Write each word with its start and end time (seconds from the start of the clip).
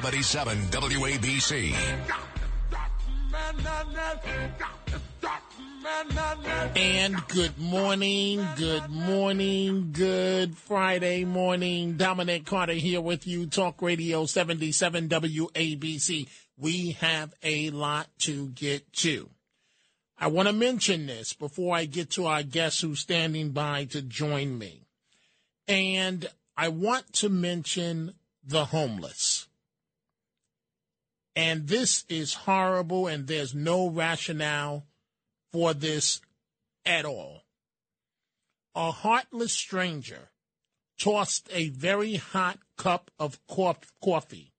77 0.00 0.56
WABC. 0.68 1.74
And 6.74 7.28
good 7.28 7.58
morning, 7.58 8.42
good 8.56 8.88
morning, 8.88 9.90
good 9.92 10.56
Friday 10.56 11.26
morning. 11.26 11.98
Dominic 11.98 12.46
Carter 12.46 12.72
here 12.72 13.02
with 13.02 13.26
you, 13.26 13.44
Talk 13.44 13.82
Radio 13.82 14.24
77 14.24 15.10
WABC. 15.10 16.28
We 16.56 16.92
have 16.92 17.34
a 17.42 17.68
lot 17.68 18.08
to 18.20 18.48
get 18.48 18.90
to. 18.94 19.28
I 20.16 20.28
want 20.28 20.48
to 20.48 20.54
mention 20.54 21.08
this 21.08 21.34
before 21.34 21.76
I 21.76 21.84
get 21.84 22.08
to 22.12 22.24
our 22.24 22.42
guest 22.42 22.80
who's 22.80 23.00
standing 23.00 23.50
by 23.50 23.84
to 23.90 24.00
join 24.00 24.56
me. 24.56 24.86
And 25.68 26.26
I 26.56 26.68
want 26.68 27.12
to 27.16 27.28
mention 27.28 28.14
the 28.42 28.64
homeless. 28.64 29.46
And 31.36 31.68
this 31.68 32.04
is 32.08 32.34
horrible, 32.34 33.06
and 33.06 33.26
there's 33.26 33.54
no 33.54 33.88
rationale 33.88 34.86
for 35.52 35.74
this 35.74 36.20
at 36.84 37.04
all. 37.04 37.42
A 38.74 38.90
heartless 38.90 39.52
stranger 39.52 40.30
tossed 40.98 41.48
a 41.52 41.70
very 41.70 42.16
hot 42.16 42.58
cup 42.76 43.10
of 43.18 43.38
coffee 43.48 44.52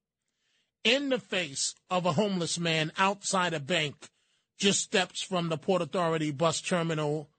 in 0.83 1.09
the 1.09 1.19
face 1.19 1.75
of 1.89 2.05
a 2.05 2.13
homeless 2.13 2.57
man 2.57 2.91
outside 2.97 3.53
a 3.53 3.59
bank 3.59 4.09
just 4.57 4.79
steps 4.79 5.21
from 5.21 5.49
the 5.49 5.57
Port 5.57 5.81
Authority 5.81 6.31
bus 6.31 6.61
terminal 6.61 7.29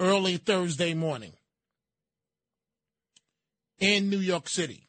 early 0.00 0.36
Thursday 0.36 0.94
morning 0.94 1.32
in 3.78 4.10
New 4.10 4.18
York 4.18 4.48
City. 4.48 4.88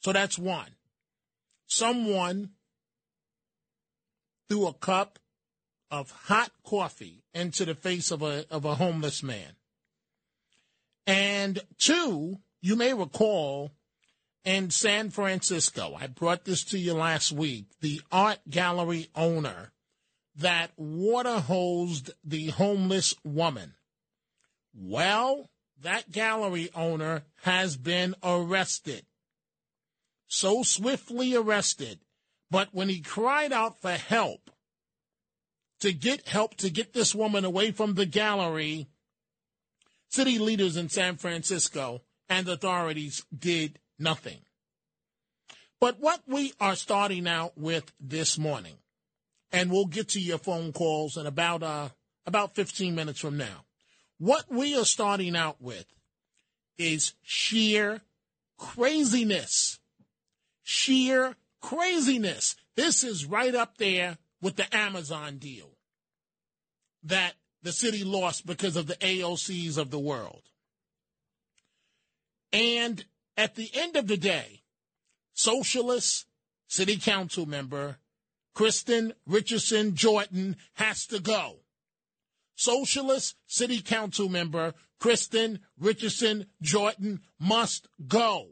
So 0.00 0.12
that's 0.12 0.38
one 0.38 0.68
someone 1.74 2.50
threw 4.48 4.66
a 4.66 4.72
cup 4.72 5.18
of 5.90 6.10
hot 6.10 6.50
coffee 6.64 7.24
into 7.32 7.64
the 7.64 7.74
face 7.74 8.10
of 8.10 8.22
a 8.22 8.44
of 8.50 8.64
a 8.64 8.76
homeless 8.76 9.22
man. 9.22 9.56
And 11.06 11.60
two, 11.78 12.38
you 12.62 12.76
may 12.76 12.94
recall 12.94 13.72
in 14.44 14.70
San 14.70 15.10
Francisco, 15.10 15.96
I 15.98 16.06
brought 16.06 16.44
this 16.44 16.64
to 16.66 16.78
you 16.78 16.94
last 16.94 17.32
week, 17.32 17.66
the 17.80 18.00
art 18.10 18.38
gallery 18.48 19.08
owner 19.14 19.72
that 20.36 20.70
water 20.76 21.40
hosed 21.40 22.10
the 22.24 22.48
homeless 22.48 23.14
woman. 23.24 23.74
Well, 24.74 25.50
that 25.82 26.10
gallery 26.10 26.70
owner 26.74 27.22
has 27.42 27.76
been 27.76 28.14
arrested 28.22 29.04
so 30.34 30.62
swiftly 30.62 31.34
arrested, 31.34 32.00
but 32.50 32.68
when 32.72 32.88
he 32.88 33.00
cried 33.00 33.52
out 33.52 33.80
for 33.80 33.92
help, 33.92 34.50
to 35.80 35.92
get 35.92 36.28
help 36.28 36.56
to 36.56 36.70
get 36.70 36.92
this 36.92 37.14
woman 37.14 37.44
away 37.44 37.70
from 37.70 37.94
the 37.94 38.06
gallery, 38.06 38.88
city 40.08 40.38
leaders 40.38 40.76
in 40.76 40.88
San 40.88 41.16
Francisco 41.16 42.00
and 42.28 42.48
authorities 42.48 43.24
did 43.36 43.78
nothing. 43.98 44.40
But 45.80 46.00
what 46.00 46.22
we 46.26 46.52
are 46.60 46.76
starting 46.76 47.28
out 47.28 47.58
with 47.58 47.92
this 48.00 48.38
morning, 48.38 48.76
and 49.52 49.70
we'll 49.70 49.86
get 49.86 50.08
to 50.10 50.20
your 50.20 50.38
phone 50.38 50.72
calls 50.72 51.16
in 51.16 51.26
about 51.26 51.62
uh, 51.62 51.90
about 52.26 52.54
15 52.54 52.94
minutes 52.94 53.20
from 53.20 53.36
now. 53.36 53.66
What 54.18 54.46
we 54.50 54.76
are 54.76 54.86
starting 54.86 55.36
out 55.36 55.60
with 55.60 55.86
is 56.78 57.12
sheer 57.22 58.00
craziness 58.56 59.78
sheer 60.64 61.36
craziness. 61.60 62.56
This 62.74 63.04
is 63.04 63.24
right 63.24 63.54
up 63.54 63.78
there 63.78 64.18
with 64.40 64.56
the 64.56 64.76
Amazon 64.76 65.38
deal 65.38 65.70
that 67.04 67.34
the 67.62 67.72
city 67.72 68.02
lost 68.02 68.46
because 68.46 68.76
of 68.76 68.86
the 68.86 68.96
AOCs 68.96 69.78
of 69.78 69.90
the 69.90 69.98
world. 69.98 70.42
And 72.52 73.04
at 73.36 73.54
the 73.54 73.70
end 73.74 73.96
of 73.96 74.06
the 74.06 74.16
day, 74.16 74.62
socialist 75.32 76.26
city 76.66 76.96
council 76.96 77.46
member 77.46 77.98
Kristin 78.54 79.12
Richardson 79.26 79.94
Jordan 79.94 80.56
has 80.74 81.06
to 81.06 81.20
go. 81.20 81.56
Socialist 82.54 83.36
city 83.46 83.80
council 83.80 84.28
member 84.28 84.74
Kristin 85.00 85.58
Richardson 85.78 86.46
Jordan 86.62 87.20
must 87.38 87.88
go. 88.06 88.48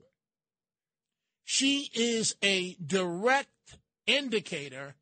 She 1.45 1.91
is 1.95 2.37
a 2.43 2.75
direct 2.75 3.77
indicator 4.07 4.95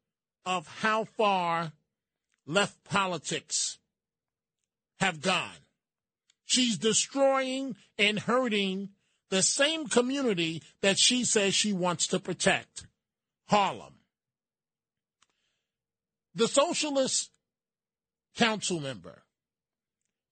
of 0.44 0.66
how 0.66 1.04
far 1.04 1.72
left 2.46 2.82
politics 2.84 3.78
have 4.98 5.20
gone. 5.20 5.50
She's 6.44 6.78
destroying 6.78 7.76
and 7.98 8.18
hurting 8.18 8.90
the 9.30 9.42
same 9.42 9.86
community 9.86 10.62
that 10.82 10.98
she 10.98 11.24
says 11.24 11.54
she 11.54 11.72
wants 11.72 12.08
to 12.08 12.18
protect 12.18 12.86
Harlem. 13.48 13.94
The 16.34 16.48
socialist 16.48 17.30
council 18.36 18.80
member, 18.80 19.22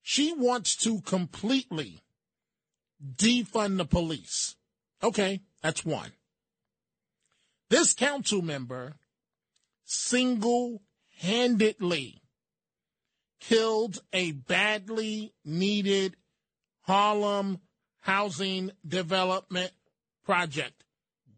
she 0.01 0.33
wants 0.33 0.75
to 0.77 1.01
completely 1.01 2.01
defund 3.15 3.77
the 3.77 3.85
police. 3.85 4.55
Okay, 5.01 5.41
that's 5.61 5.85
one. 5.85 6.11
This 7.69 7.93
council 7.93 8.41
member 8.41 8.95
single 9.85 10.81
handedly 11.19 12.21
killed 13.39 14.01
a 14.13 14.31
badly 14.31 15.33
needed 15.45 16.15
Harlem 16.81 17.59
housing 18.01 18.71
development 18.87 19.71
project. 20.25 20.83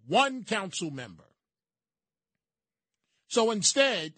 One 0.07 0.43
council 0.43 0.91
member. 0.91 1.25
So 3.27 3.51
instead, 3.51 4.13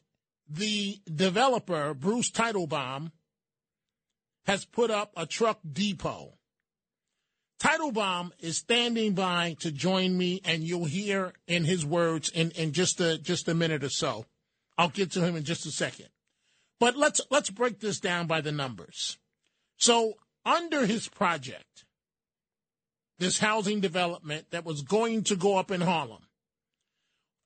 the 0.50 1.00
developer, 1.14 1.94
Bruce 1.94 2.32
Teitelbaum, 2.32 3.12
has 4.46 4.66
put 4.66 4.92
up 4.92 5.12
a 5.16 5.26
truck 5.26 5.60
depot 5.72 6.33
Teitelbaum 7.64 8.32
is 8.40 8.58
standing 8.58 9.14
by 9.14 9.56
to 9.62 9.72
join 9.72 10.18
me, 10.18 10.42
and 10.44 10.64
you'll 10.64 10.84
hear 10.84 11.32
in 11.48 11.64
his 11.64 11.86
words 11.86 12.28
in, 12.30 12.52
in 12.52 12.74
just 12.74 13.00
a 13.00 13.18
just 13.18 13.48
a 13.48 13.54
minute 13.54 13.86
or 13.86 13.90
so. 13.90 14.26
I'll 14.78 14.90
get 14.90 15.12
to 15.12 15.22
him 15.22 15.38
in 15.38 15.46
just 15.46 15.66
a 15.66 15.72
second. 15.72 16.10
But 16.82 16.98
let's 16.98 17.22
let's 17.32 17.50
break 17.50 17.80
this 17.80 18.02
down 18.02 18.28
by 18.28 18.42
the 18.42 18.52
numbers. 18.52 19.18
So 19.78 20.16
under 20.46 20.86
his 20.86 21.08
project, 21.08 21.86
this 23.18 23.40
housing 23.40 23.80
development 23.80 24.48
that 24.52 24.66
was 24.66 24.82
going 24.82 25.24
to 25.24 25.38
go 25.38 25.56
up 25.56 25.72
in 25.72 25.80
Harlem, 25.80 26.28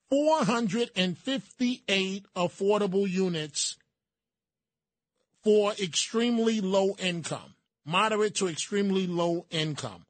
458 0.09 2.25
affordable 2.35 3.07
units 3.07 3.77
for 5.43 5.73
extremely 5.73 6.59
low 6.59 6.95
income, 6.97 7.53
moderate 7.87 8.35
to 8.35 8.47
extremely 8.47 9.07
low 9.07 9.45
income. 9.49 10.03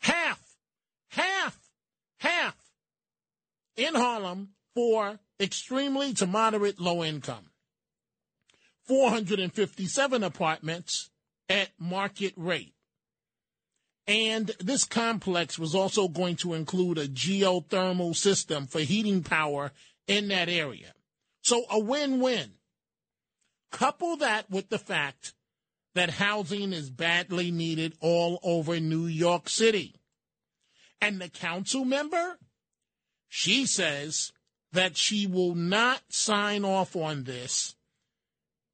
Half, 0.00 0.40
half, 1.08 1.58
half 2.18 2.56
in 3.76 3.94
Harlem 3.94 4.50
for 4.74 5.18
extremely 5.40 6.12
to 6.14 6.26
moderate 6.26 6.78
low 6.78 7.02
income. 7.02 7.50
457 8.86 10.22
apartments 10.22 11.10
at 11.48 11.70
market 11.78 12.34
rate. 12.36 12.74
And 14.06 14.52
this 14.60 14.84
complex 14.84 15.58
was 15.58 15.74
also 15.74 16.06
going 16.06 16.36
to 16.36 16.54
include 16.54 16.98
a 16.98 17.08
geothermal 17.08 18.14
system 18.14 18.66
for 18.66 18.80
heating 18.80 19.24
power 19.24 19.72
in 20.06 20.28
that 20.28 20.48
area. 20.48 20.92
So 21.42 21.64
a 21.70 21.80
win 21.80 22.20
win. 22.20 22.52
Couple 23.72 24.16
that 24.18 24.48
with 24.48 24.68
the 24.68 24.78
fact 24.78 25.32
that 25.96 26.10
housing 26.10 26.74
is 26.74 26.90
badly 26.90 27.50
needed 27.50 27.94
all 28.00 28.38
over 28.42 28.78
New 28.78 29.06
York 29.06 29.48
City. 29.48 29.94
And 31.00 31.18
the 31.18 31.30
council 31.30 31.86
member, 31.86 32.38
she 33.28 33.64
says 33.64 34.30
that 34.72 34.98
she 34.98 35.26
will 35.26 35.54
not 35.54 36.02
sign 36.10 36.66
off 36.66 36.96
on 36.96 37.24
this 37.24 37.76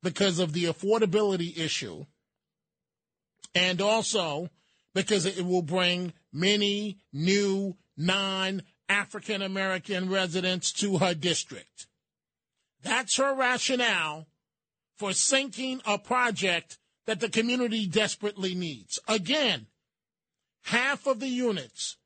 because 0.03 0.41
of 0.41 0.53
the 0.53 0.65
affordability 0.65 1.57
issue 1.57 2.07
and 3.55 3.81
also 3.81 4.49
because 4.93 5.25
it 5.25 5.47
will 5.47 5.63
bring 5.63 6.13
many 6.33 6.99
new 7.13 7.77
non 7.97 8.63
African 8.89 9.43
American 9.43 10.11
residents 10.11 10.73
to 10.73 10.99
her 10.99 11.15
district. 11.15 11.87
That's 12.83 13.17
her 13.19 13.33
rationale 13.33 14.27
for 14.99 15.13
sinking 15.13 15.81
a 15.87 15.99
project 15.99 16.79
that 17.07 17.21
the 17.21 17.29
community 17.29 17.87
desperately 17.87 18.55
needs. 18.55 18.99
Again, 19.09 19.67
half 20.65 21.07
of 21.07 21.21
the 21.21 21.29
units 21.29 21.97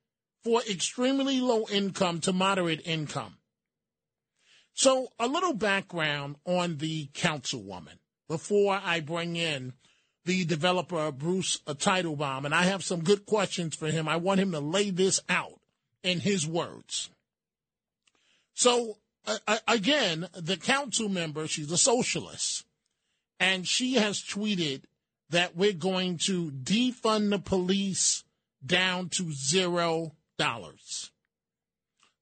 for 0.43 0.63
extremely 0.71 1.41
low 1.41 1.67
income 1.71 2.21
to 2.21 2.33
moderate 2.33 2.87
income. 2.87 3.39
So, 4.75 5.09
a 5.19 5.27
little 5.27 5.55
background 5.55 6.37
on 6.45 6.77
the 6.77 7.09
councilwoman 7.15 7.99
before 8.29 8.79
I 8.85 9.01
bring 9.01 9.37
in 9.37 9.73
the 10.27 10.45
developer, 10.45 11.11
Bruce 11.13 11.61
Teitelbaum, 11.67 12.45
and 12.45 12.55
I 12.55 12.65
have 12.65 12.85
some 12.85 13.03
good 13.03 13.25
questions 13.25 13.75
for 13.75 13.87
him. 13.87 14.07
I 14.07 14.17
want 14.17 14.41
him 14.41 14.53
to 14.53 14.61
lay 14.61 14.91
this 14.91 15.21
out 15.29 15.61
in 16.03 16.21
his 16.21 16.47
words. 16.47 17.09
So, 18.53 18.99
uh, 19.27 19.59
again, 19.67 20.29
the 20.35 20.57
council 20.57 21.09
member, 21.09 21.47
she's 21.47 21.71
a 21.73 21.79
socialist, 21.79 22.66
and 23.39 23.67
she 23.67 23.95
has 23.95 24.23
tweeted 24.23 24.83
that 25.31 25.57
we're 25.57 25.73
going 25.73 26.19
to 26.27 26.51
defund 26.51 27.31
the 27.31 27.39
police 27.39 28.25
down 28.65 29.09
to 29.11 29.33
zero 29.33 30.13
dollars. 30.39 31.11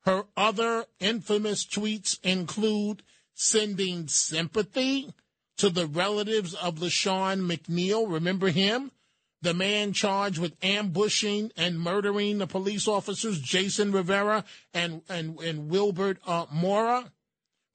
Her 0.04 0.24
other 0.36 0.84
infamous 1.00 1.66
tweets 1.66 2.18
include 2.22 3.02
sending 3.34 4.08
sympathy 4.08 5.12
to 5.56 5.70
the 5.70 5.86
relatives 5.86 6.54
of 6.54 6.76
Lashawn 6.76 7.40
McNeil. 7.40 8.10
Remember 8.10 8.48
him? 8.48 8.90
The 9.40 9.54
man 9.54 9.92
charged 9.92 10.38
with 10.38 10.56
ambushing 10.62 11.52
and 11.56 11.78
murdering 11.78 12.38
the 12.38 12.46
police 12.46 12.88
officers, 12.88 13.40
Jason 13.40 13.92
Rivera 13.92 14.44
and, 14.72 15.02
and, 15.08 15.38
and 15.40 15.68
Wilbert 15.68 16.18
uh, 16.26 16.46
Mora, 16.50 17.12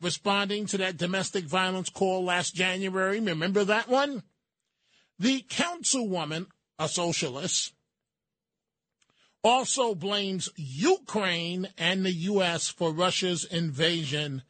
responding 0.02 0.66
to 0.68 0.78
that 0.78 0.98
domestic 0.98 1.46
violence 1.46 1.90
call 1.90 2.24
last 2.24 2.56
January. 2.56 3.20
Remember 3.20 3.64
that 3.64 3.88
one? 3.88 4.24
The 5.18 5.42
councilwoman, 5.50 6.48
a 6.78 6.88
socialist, 6.88 7.74
also 9.44 9.96
blames 9.96 10.50
Ukraine 10.56 11.68
and 11.78 12.06
the 12.06 12.12
U.S. 12.12 12.70
for 12.70 12.92
Russia's 12.92 13.46
invasion 13.46 14.44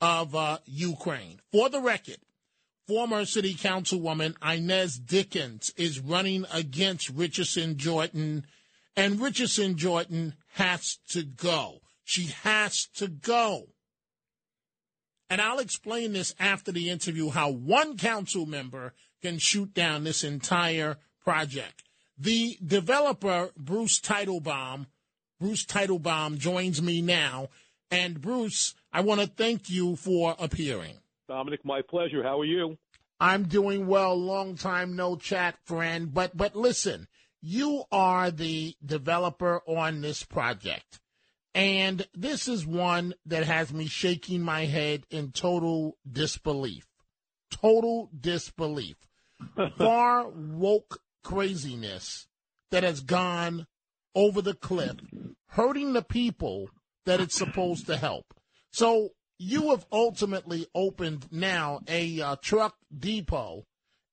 of 0.00 0.34
uh, 0.34 0.58
Ukraine. 0.64 1.40
For 1.52 1.68
the 1.68 1.80
record, 1.80 2.18
former 2.86 3.24
city 3.24 3.54
councilwoman 3.54 4.34
Inez 4.42 4.98
Dickens 4.98 5.72
is 5.76 6.00
running 6.00 6.44
against 6.52 7.10
Richardson 7.10 7.76
Jordan, 7.76 8.46
and 8.96 9.20
Richardson 9.20 9.76
Jordan 9.76 10.34
has 10.54 10.98
to 11.10 11.22
go. 11.22 11.80
She 12.04 12.26
has 12.42 12.86
to 12.96 13.08
go. 13.08 13.68
And 15.28 15.40
I'll 15.40 15.58
explain 15.58 16.12
this 16.12 16.34
after 16.38 16.70
the 16.70 16.90
interview 16.90 17.30
how 17.30 17.50
one 17.50 17.96
council 17.96 18.46
member 18.46 18.94
can 19.22 19.38
shoot 19.38 19.74
down 19.74 20.04
this 20.04 20.22
entire 20.22 20.98
project. 21.24 21.82
The 22.18 22.58
developer, 22.64 23.50
Bruce 23.56 24.00
Teitelbaum, 24.00 24.86
Bruce 25.40 25.64
Teitelbaum 25.64 26.38
joins 26.38 26.80
me 26.80 27.02
now. 27.02 27.48
And 27.90 28.20
Bruce, 28.20 28.74
I 28.92 29.00
want 29.00 29.20
to 29.20 29.26
thank 29.26 29.68
you 29.68 29.96
for 29.96 30.34
appearing. 30.38 30.98
Dominic, 31.28 31.64
my 31.64 31.82
pleasure. 31.82 32.22
How 32.22 32.40
are 32.40 32.44
you? 32.44 32.78
I'm 33.18 33.44
doing 33.44 33.86
well. 33.86 34.16
Long 34.16 34.56
time 34.56 34.96
no 34.96 35.16
chat, 35.16 35.56
friend. 35.64 36.12
But 36.12 36.36
but 36.36 36.54
listen, 36.54 37.08
you 37.40 37.84
are 37.90 38.30
the 38.30 38.76
developer 38.84 39.62
on 39.66 40.00
this 40.00 40.22
project. 40.22 41.00
And 41.56 42.06
this 42.12 42.48
is 42.48 42.66
one 42.66 43.14
that 43.24 43.44
has 43.44 43.72
me 43.72 43.86
shaking 43.86 44.42
my 44.42 44.66
head 44.66 45.06
in 45.08 45.32
total 45.32 45.96
disbelief. 46.06 46.84
Total 47.50 48.10
disbelief. 48.18 48.96
Far 49.78 50.28
woke 50.28 51.00
craziness 51.24 52.28
that 52.70 52.82
has 52.82 53.00
gone 53.00 53.66
over 54.14 54.42
the 54.42 54.52
cliff, 54.52 54.96
hurting 55.48 55.94
the 55.94 56.02
people 56.02 56.68
that 57.06 57.20
it's 57.20 57.38
supposed 57.38 57.86
to 57.86 57.96
help. 57.96 58.34
So 58.70 59.12
you 59.38 59.70
have 59.70 59.86
ultimately 59.90 60.66
opened 60.74 61.26
now 61.30 61.80
a 61.88 62.20
uh, 62.20 62.36
truck 62.42 62.76
depot, 62.94 63.64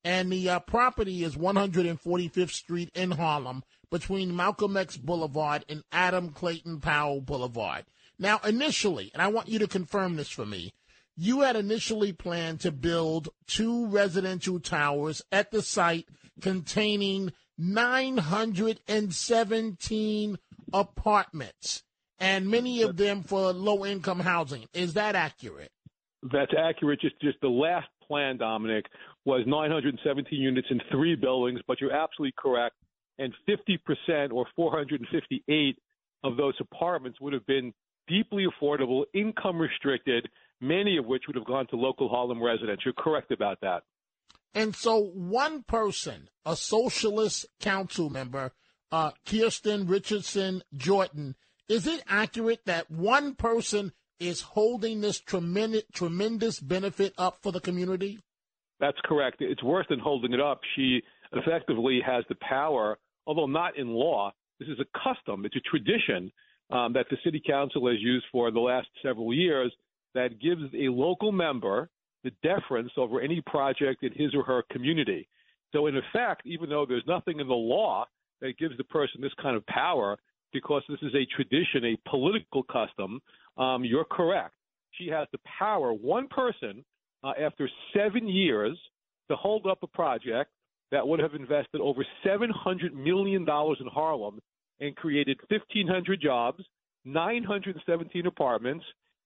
and 0.06 0.32
the 0.32 0.50
uh, 0.50 0.60
property 0.62 1.26
is 1.26 1.36
145th 1.36 2.52
Street 2.52 2.90
in 2.96 3.12
Harlem 3.12 3.64
between 3.94 4.36
Malcolm 4.36 4.76
X 4.76 4.98
Boulevard 4.98 5.64
and 5.70 5.84
Adam 5.92 6.32
Clayton 6.32 6.82
Powell 6.82 7.22
Boulevard. 7.22 7.86
Now, 8.18 8.40
initially, 8.44 9.12
and 9.14 9.22
I 9.22 9.28
want 9.28 9.50
you 9.50 9.60
to 9.60 9.68
confirm 9.68 10.16
this 10.16 10.30
for 10.30 10.48
me, 10.48 10.74
you 11.16 11.42
had 11.42 11.56
initially 11.56 12.12
planned 12.12 12.60
to 12.62 12.72
build 12.72 13.30
two 13.46 13.86
residential 13.86 14.60
towers 14.60 15.22
at 15.32 15.52
the 15.52 15.62
site 15.62 16.08
containing 16.42 17.34
917 17.60 20.40
apartments, 20.74 21.84
and 22.18 22.50
many 22.50 22.82
of 22.82 22.98
them 22.98 23.22
for 23.22 23.54
low 23.54 23.86
income 23.86 24.22
housing. 24.22 24.66
Is 24.74 24.96
that 24.96 25.14
accurate? 25.14 25.70
That's 26.24 26.54
accurate. 26.58 27.00
Just 27.00 27.22
just 27.22 27.40
the 27.42 27.48
last 27.48 27.90
plan, 28.08 28.38
Dominic, 28.38 28.88
was 29.24 29.44
917 29.46 30.42
units 30.42 30.70
in 30.72 30.82
three 30.92 31.16
buildings, 31.16 31.60
but 31.68 31.80
you're 31.80 31.94
absolutely 31.94 32.34
correct. 32.40 32.74
And 33.20 33.34
50% 33.48 34.32
or 34.32 34.46
458 34.56 35.78
of 36.24 36.38
those 36.38 36.56
apartments 36.60 37.22
would 37.22 37.34
have 37.34 37.46
been 37.46 37.74
deeply 38.08 38.46
affordable, 38.46 39.04
income 39.14 39.60
restricted, 39.60 40.28
many 40.60 40.98
of 40.98 41.06
which 41.06 41.24
would 41.28 41.36
have 41.36 41.46
gone 41.46 41.68
to 41.68 41.76
local 41.76 42.10
Harlem 42.10 42.42
residents. 42.42 42.84
You're 42.86 42.94
correct 42.94 43.32
about 43.32 43.60
that. 43.62 43.84
And 44.56 44.76
so, 44.76 45.00
one 45.00 45.64
person, 45.64 46.30
a 46.46 46.56
socialist 46.56 47.48
council 47.60 48.10
member, 48.10 48.52
uh, 48.92 49.12
Kirsten 49.26 49.88
Richardson 49.88 50.62
Jordan, 50.76 51.36
is 51.68 51.88
it 51.88 52.04
accurate 52.08 52.62
that 52.66 52.92
one 52.92 53.36
person 53.36 53.94
is 54.20 54.42
holding 54.42 55.02
this 55.02 55.20
tremendous, 55.20 55.84
tremendous 55.94 56.60
benefit 56.60 57.14
up 57.18 57.38
for 57.42 57.52
the 57.52 57.60
community? 57.60 58.20
That's 58.80 58.98
correct. 59.06 59.38
It's 59.40 59.64
worse 59.64 59.88
than 59.90 60.00
holding 60.00 60.34
it 60.34 60.42
up. 60.42 60.62
She 60.76 61.02
effectively 61.34 62.02
has 62.06 62.24
the 62.30 62.36
power, 62.36 62.98
although 63.26 63.48
not 63.48 63.78
in 63.78 63.90
law. 63.90 64.32
This 64.60 64.70
is 64.70 64.80
a 64.80 65.00
custom, 65.04 65.46
it's 65.46 65.56
a 65.56 65.62
tradition 65.62 66.32
um, 66.70 66.94
that 66.94 67.08
the 67.10 67.18
city 67.24 67.42
council 67.46 67.88
has 67.88 68.00
used 68.00 68.26
for 68.32 68.52
the 68.52 68.60
last 68.60 68.88
several 69.02 69.34
years 69.34 69.74
that 70.14 70.40
gives 70.40 70.62
a 70.74 70.90
local 70.90 71.32
member 71.32 71.90
the 72.24 72.32
deference 72.42 72.92
over 72.98 73.20
any 73.20 73.42
project 73.42 74.04
in 74.04 74.12
his 74.14 74.34
or 74.34 74.44
her 74.44 74.64
community. 74.72 75.28
So, 75.74 75.88
in 75.88 75.98
effect, 75.98 76.44
even 76.46 76.70
though 76.70 76.86
there's 76.88 77.04
nothing 77.08 77.40
in 77.40 77.48
the 77.48 77.54
law 77.54 78.06
that 78.42 78.58
gives 78.58 78.78
the 78.78 78.84
person 78.86 79.22
this 79.22 79.34
kind 79.42 79.58
of 79.58 79.66
power, 79.66 80.18
because 80.54 80.84
this 80.88 81.00
is 81.02 81.14
a 81.16 81.26
tradition, 81.36 81.84
a 81.86 82.10
political 82.10 82.64
custom, 82.64 83.20
um, 83.58 83.84
you're 83.84 84.06
correct. 84.06 84.54
She 84.92 85.08
has 85.08 85.28
the 85.32 85.40
power, 85.60 85.92
one 85.92 86.28
person, 86.28 86.86
uh, 87.24 87.34
after 87.42 87.70
seven 87.96 88.28
years, 88.28 88.78
to 89.30 89.36
hold 89.36 89.66
up 89.66 89.80
a 89.82 89.88
project 89.88 90.52
that 90.94 91.06
would 91.06 91.20
have 91.20 91.34
invested 91.34 91.82
over 91.82 92.06
$700 92.26 92.94
million 92.94 93.42
in 93.42 93.88
Harlem 93.92 94.40
and 94.80 94.96
created 94.96 95.38
1,500 95.50 96.22
jobs, 96.22 96.64
917 97.04 98.26
apartments, 98.28 98.86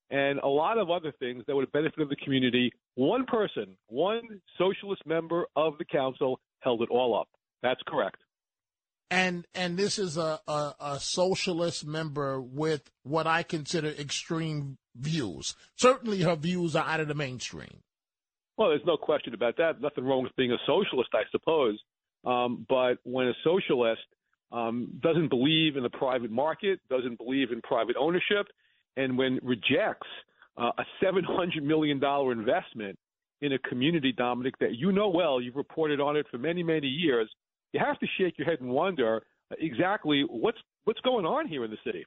and 0.09 0.39
a 0.39 0.47
lot 0.47 0.77
of 0.77 0.89
other 0.89 1.13
things 1.19 1.43
that 1.45 1.55
would 1.55 1.65
have 1.65 1.71
benefited 1.73 2.09
the 2.09 2.15
community. 2.15 2.71
One 2.95 3.25
person, 3.25 3.77
one 3.87 4.41
socialist 4.57 5.01
member 5.05 5.45
of 5.55 5.77
the 5.77 5.85
council 5.85 6.39
held 6.61 6.81
it 6.81 6.89
all 6.89 7.19
up. 7.19 7.27
That's 7.61 7.81
correct. 7.85 8.17
and 9.11 9.45
and 9.53 9.77
this 9.77 9.99
is 9.99 10.17
a, 10.17 10.39
a, 10.47 10.73
a 10.79 10.99
socialist 10.99 11.85
member 11.85 12.41
with 12.41 12.89
what 13.03 13.27
I 13.27 13.43
consider 13.43 13.89
extreme 13.89 14.77
views. 14.95 15.55
Certainly, 15.75 16.21
her 16.21 16.35
views 16.35 16.75
are 16.75 16.85
out 16.85 16.99
of 17.01 17.07
the 17.07 17.15
mainstream. 17.15 17.81
Well, 18.57 18.69
there's 18.69 18.85
no 18.85 18.97
question 18.97 19.33
about 19.33 19.57
that. 19.57 19.81
Nothing 19.81 20.05
wrong 20.05 20.23
with 20.23 20.35
being 20.35 20.51
a 20.51 20.57
socialist, 20.65 21.09
I 21.13 21.23
suppose. 21.31 21.79
Um, 22.25 22.65
but 22.67 22.95
when 23.03 23.27
a 23.27 23.33
socialist 23.43 24.01
um, 24.51 24.89
doesn't 25.01 25.29
believe 25.29 25.77
in 25.77 25.83
the 25.83 25.89
private 25.89 26.31
market, 26.31 26.79
doesn't 26.89 27.17
believe 27.17 27.51
in 27.51 27.61
private 27.61 27.95
ownership, 27.97 28.47
and 28.95 29.17
when 29.17 29.39
rejects 29.43 30.07
uh, 30.57 30.71
a 30.77 31.05
$700 31.05 31.61
million 31.61 32.01
investment 32.03 32.97
in 33.41 33.53
a 33.53 33.59
community, 33.59 34.11
Dominic, 34.11 34.57
that 34.59 34.75
you 34.75 34.91
know 34.91 35.09
well, 35.09 35.39
you've 35.39 35.55
reported 35.55 36.01
on 36.01 36.17
it 36.17 36.25
for 36.31 36.39
many, 36.39 36.63
many 36.63 36.87
years, 36.87 37.29
you 37.73 37.79
have 37.79 37.99
to 37.99 38.07
shake 38.17 38.37
your 38.37 38.47
head 38.47 38.59
and 38.61 38.69
wonder 38.69 39.21
exactly 39.59 40.25
what's 40.27 40.57
what's 40.85 40.99
going 41.01 41.25
on 41.25 41.47
here 41.47 41.63
in 41.63 41.71
the 41.71 41.77
city. 41.85 42.05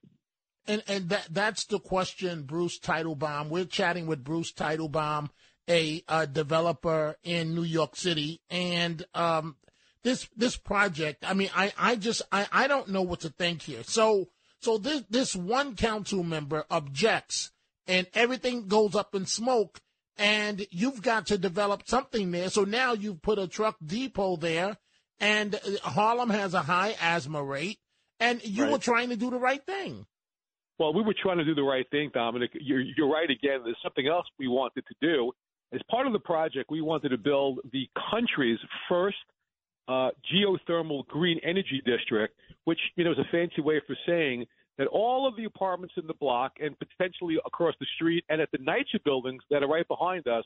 And 0.67 0.83
and 0.89 1.09
that 1.11 1.29
that's 1.31 1.65
the 1.65 1.79
question, 1.79 2.43
Bruce 2.43 2.79
Teitelbaum. 2.79 3.49
We're 3.49 3.65
chatting 3.65 4.07
with 4.07 4.25
Bruce 4.25 4.53
Teitelbaum, 4.53 5.31
a, 5.71 6.03
a 6.09 6.27
developer 6.27 7.17
in 7.23 7.55
New 7.55 7.63
York 7.63 7.97
City, 7.97 8.43
and 8.51 9.05
um, 9.15 9.57
this 10.03 10.29
this 10.37 10.57
project. 10.57 11.25
I 11.27 11.33
mean, 11.33 11.51
I 11.57 11.73
I 11.79 11.97
just 11.97 12.23
I 12.31 12.47
I 12.53 12.67
don't 12.67 12.89
know 12.89 13.03
what 13.03 13.21
to 13.21 13.31
think 13.31 13.63
here. 13.63 13.85
So 13.85 14.29
so 14.59 14.77
this 14.77 15.05
this 15.09 15.35
one 15.35 15.77
council 15.77 16.23
member 16.23 16.65
objects, 16.71 17.53
and 17.87 18.07
everything 18.13 18.69
goes 18.69 18.95
up 18.95 19.15
in 19.15 19.27
smoke. 19.27 19.81
And 20.19 20.67
you've 20.71 21.01
got 21.01 21.29
to 21.29 21.39
develop 21.39 21.85
something 21.87 22.31
there. 22.31 22.51
So 22.51 22.65
now 22.65 22.93
you've 22.93 23.23
put 23.23 23.39
a 23.39 23.49
truck 23.49 23.77
depot 23.83 24.37
there 24.37 24.77
and 25.21 25.61
Harlem 25.83 26.31
has 26.31 26.55
a 26.55 26.63
high 26.63 26.97
asthma 27.01 27.45
rate, 27.45 27.79
and 28.19 28.43
you 28.43 28.65
right. 28.65 28.73
were 28.73 28.79
trying 28.79 29.11
to 29.11 29.17
do 29.17 29.31
the 29.31 29.39
right 29.39 29.65
thing. 29.65 30.07
Well, 30.79 30.95
we 30.95 31.03
were 31.03 31.15
trying 31.23 31.37
to 31.39 31.45
do 31.45 31.55
the 31.55 31.63
right 31.63 31.85
thing, 31.91 32.11
Dominic. 32.15 32.51
You're, 32.55 32.81
you're 32.81 33.11
right 33.11 33.29
again. 33.29 33.61
There's 33.65 33.77
something 33.83 34.09
else 34.09 34.25
we 34.39 34.49
wanted 34.49 34.85
to 34.89 34.95
do. 35.03 35.31
As 35.73 35.81
part 35.89 36.07
of 36.07 36.13
the 36.13 36.19
project, 36.19 36.71
we 36.71 36.81
wanted 36.81 37.11
to 37.11 37.19
build 37.19 37.61
the 37.73 37.89
country's 38.11 38.59
first 38.89 39.17
uh, 39.89 40.11
geothermal 40.33 41.07
green 41.07 41.39
energy 41.45 41.83
district, 41.85 42.35
which 42.65 42.79
you 42.97 43.05
know 43.05 43.13
is 43.13 43.19
a 43.19 43.31
fancy 43.31 43.61
way 43.61 43.81
for 43.87 43.97
saying 44.07 44.47
that 44.79 44.87
all 44.89 45.29
of 45.29 45.37
the 45.37 45.45
apartments 45.45 45.95
in 45.97 46.07
the 46.07 46.15
block 46.15 46.53
and 46.61 46.75
potentially 46.79 47.37
across 47.45 47.75
the 47.81 47.87
street 47.97 48.25
and 48.29 48.41
at 48.41 48.51
the 48.51 48.59
NYCHA 48.59 49.05
buildings 49.05 49.43
that 49.51 49.63
are 49.63 49.69
right 49.69 49.87
behind 49.89 50.27
us 50.27 50.45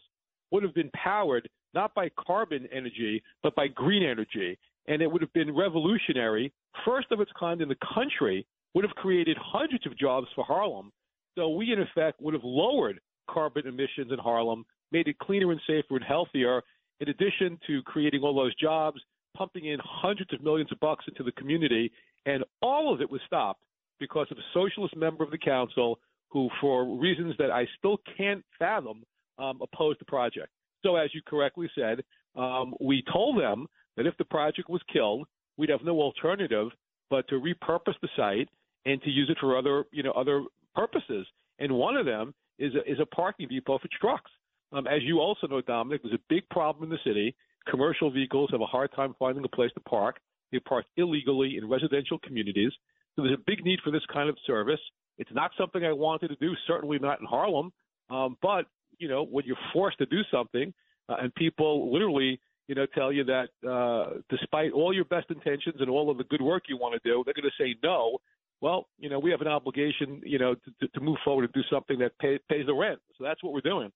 would 0.50 0.62
have 0.62 0.74
been 0.74 0.90
powered 0.90 1.48
not 1.72 1.94
by 1.94 2.08
carbon 2.18 2.68
energy, 2.72 3.22
but 3.42 3.54
by 3.54 3.68
green 3.68 4.02
energy. 4.02 4.58
And 4.86 5.02
it 5.02 5.10
would 5.10 5.22
have 5.22 5.32
been 5.32 5.54
revolutionary, 5.54 6.52
first 6.84 7.08
of 7.10 7.20
its 7.20 7.30
kind 7.38 7.60
in 7.60 7.68
the 7.68 7.76
country, 7.94 8.46
would 8.74 8.84
have 8.84 8.94
created 8.96 9.36
hundreds 9.40 9.86
of 9.86 9.96
jobs 9.98 10.26
for 10.34 10.44
Harlem. 10.44 10.92
So 11.36 11.50
we, 11.50 11.72
in 11.72 11.80
effect, 11.80 12.20
would 12.20 12.34
have 12.34 12.44
lowered 12.44 13.00
carbon 13.30 13.66
emissions 13.66 14.12
in 14.12 14.18
Harlem, 14.18 14.64
made 14.92 15.08
it 15.08 15.18
cleaner 15.18 15.52
and 15.52 15.60
safer 15.66 15.96
and 15.96 16.04
healthier, 16.04 16.62
in 17.00 17.08
addition 17.08 17.58
to 17.66 17.82
creating 17.82 18.22
all 18.22 18.34
those 18.34 18.54
jobs, 18.56 19.00
pumping 19.36 19.66
in 19.66 19.78
hundreds 19.82 20.32
of 20.32 20.42
millions 20.42 20.70
of 20.72 20.80
bucks 20.80 21.04
into 21.08 21.22
the 21.22 21.32
community. 21.32 21.90
And 22.26 22.44
all 22.62 22.92
of 22.92 23.00
it 23.00 23.10
was 23.10 23.20
stopped 23.26 23.62
because 23.98 24.26
of 24.30 24.38
a 24.38 24.42
socialist 24.52 24.96
member 24.96 25.24
of 25.24 25.30
the 25.30 25.38
council 25.38 25.98
who, 26.30 26.48
for 26.60 26.98
reasons 26.98 27.34
that 27.38 27.50
I 27.50 27.66
still 27.78 27.98
can't 28.16 28.44
fathom, 28.58 29.04
um, 29.38 29.60
opposed 29.62 30.00
the 30.00 30.04
project. 30.04 30.48
So, 30.82 30.96
as 30.96 31.10
you 31.14 31.20
correctly 31.26 31.70
said, 31.74 32.02
um, 32.36 32.74
we 32.80 33.02
told 33.12 33.40
them 33.40 33.66
that 33.96 34.06
if 34.06 34.16
the 34.18 34.24
project 34.24 34.68
was 34.68 34.82
killed, 34.92 35.26
we'd 35.56 35.70
have 35.70 35.84
no 35.84 36.00
alternative 36.00 36.68
but 37.10 37.28
to 37.28 37.40
repurpose 37.40 37.94
the 38.02 38.08
site 38.16 38.48
and 38.86 39.00
to 39.02 39.10
use 39.10 39.30
it 39.30 39.38
for 39.40 39.56
other, 39.56 39.84
you 39.92 40.02
know, 40.02 40.12
other 40.12 40.42
purposes. 40.74 41.26
And 41.58 41.72
one 41.72 41.96
of 41.96 42.06
them 42.06 42.34
is 42.58 42.72
a, 42.74 42.90
is 42.90 42.98
a 43.00 43.06
parking 43.06 43.48
depot 43.48 43.78
for 43.78 43.88
trucks. 44.00 44.30
Um, 44.74 44.88
as 44.88 45.02
you 45.02 45.20
also 45.20 45.46
know, 45.46 45.60
Dominic, 45.60 46.02
there's 46.02 46.14
a 46.14 46.22
big 46.28 46.48
problem 46.50 46.84
in 46.84 46.90
the 46.90 46.98
city. 47.06 47.34
Commercial 47.68 48.10
vehicles 48.10 48.50
have 48.50 48.60
a 48.60 48.66
hard 48.66 48.90
time 48.94 49.14
finding 49.18 49.44
a 49.44 49.48
place 49.48 49.70
to 49.74 49.80
park. 49.80 50.18
They 50.50 50.58
park 50.58 50.84
illegally 50.96 51.56
in 51.56 51.68
residential 51.68 52.18
communities. 52.18 52.72
So 53.14 53.22
there's 53.22 53.38
a 53.38 53.42
big 53.46 53.64
need 53.64 53.78
for 53.84 53.92
this 53.92 54.02
kind 54.12 54.28
of 54.28 54.36
service. 54.46 54.80
It's 55.16 55.30
not 55.32 55.52
something 55.56 55.84
I 55.84 55.92
wanted 55.92 56.28
to 56.28 56.36
do, 56.36 56.54
certainly 56.66 56.98
not 56.98 57.20
in 57.20 57.26
Harlem. 57.26 57.72
Um, 58.10 58.36
but 58.42 58.66
you 58.98 59.08
know, 59.08 59.24
when 59.24 59.44
you're 59.44 59.56
forced 59.72 59.98
to 59.98 60.06
do 60.06 60.22
something, 60.30 60.74
uh, 61.08 61.16
and 61.20 61.34
people 61.34 61.92
literally, 61.92 62.40
you 62.66 62.74
know, 62.74 62.86
tell 62.94 63.12
you 63.12 63.24
that 63.24 63.48
uh, 63.68 64.18
despite 64.28 64.72
all 64.72 64.92
your 64.92 65.04
best 65.04 65.30
intentions 65.30 65.76
and 65.78 65.88
all 65.88 66.10
of 66.10 66.18
the 66.18 66.24
good 66.24 66.42
work 66.42 66.64
you 66.68 66.76
want 66.76 67.00
to 67.00 67.08
do, 67.08 67.22
they're 67.24 67.34
going 67.34 67.50
to 67.50 67.62
say 67.62 67.76
no. 67.82 68.18
Well, 68.60 68.88
you 68.98 69.08
know, 69.08 69.18
we 69.18 69.30
have 69.30 69.40
an 69.40 69.48
obligation, 69.48 70.20
you 70.24 70.38
know, 70.38 70.54
to, 70.54 70.88
to 70.88 71.00
move 71.00 71.18
forward 71.24 71.44
and 71.44 71.52
do 71.52 71.62
something 71.70 71.98
that 71.98 72.18
pay, 72.18 72.38
pays 72.48 72.66
the 72.66 72.74
rent. 72.74 72.98
So 73.18 73.24
that's 73.24 73.42
what 73.42 73.52
we're 73.52 73.60
doing. 73.60 73.92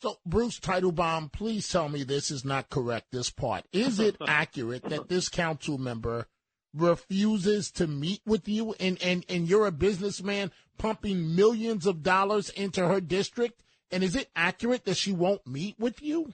So, 0.00 0.16
Bruce 0.24 0.60
Teitelbaum, 0.60 1.32
please 1.32 1.68
tell 1.68 1.88
me 1.88 2.04
this 2.04 2.30
is 2.30 2.44
not 2.44 2.70
correct, 2.70 3.06
this 3.10 3.30
part. 3.30 3.64
Is 3.72 3.98
it 3.98 4.16
accurate 4.26 4.84
that 4.84 5.08
this 5.08 5.28
council 5.28 5.76
member 5.76 6.26
refuses 6.74 7.70
to 7.72 7.86
meet 7.86 8.20
with 8.24 8.48
you 8.48 8.74
and, 8.78 9.02
and, 9.02 9.24
and 9.28 9.48
you're 9.48 9.66
a 9.66 9.72
businessman 9.72 10.52
pumping 10.76 11.34
millions 11.34 11.86
of 11.86 12.02
dollars 12.02 12.50
into 12.50 12.86
her 12.86 13.00
district 13.00 13.62
and 13.90 14.04
is 14.04 14.14
it 14.14 14.30
accurate 14.36 14.84
that 14.84 14.96
she 14.96 15.12
won't 15.12 15.46
meet 15.46 15.78
with 15.78 16.02
you? 16.02 16.32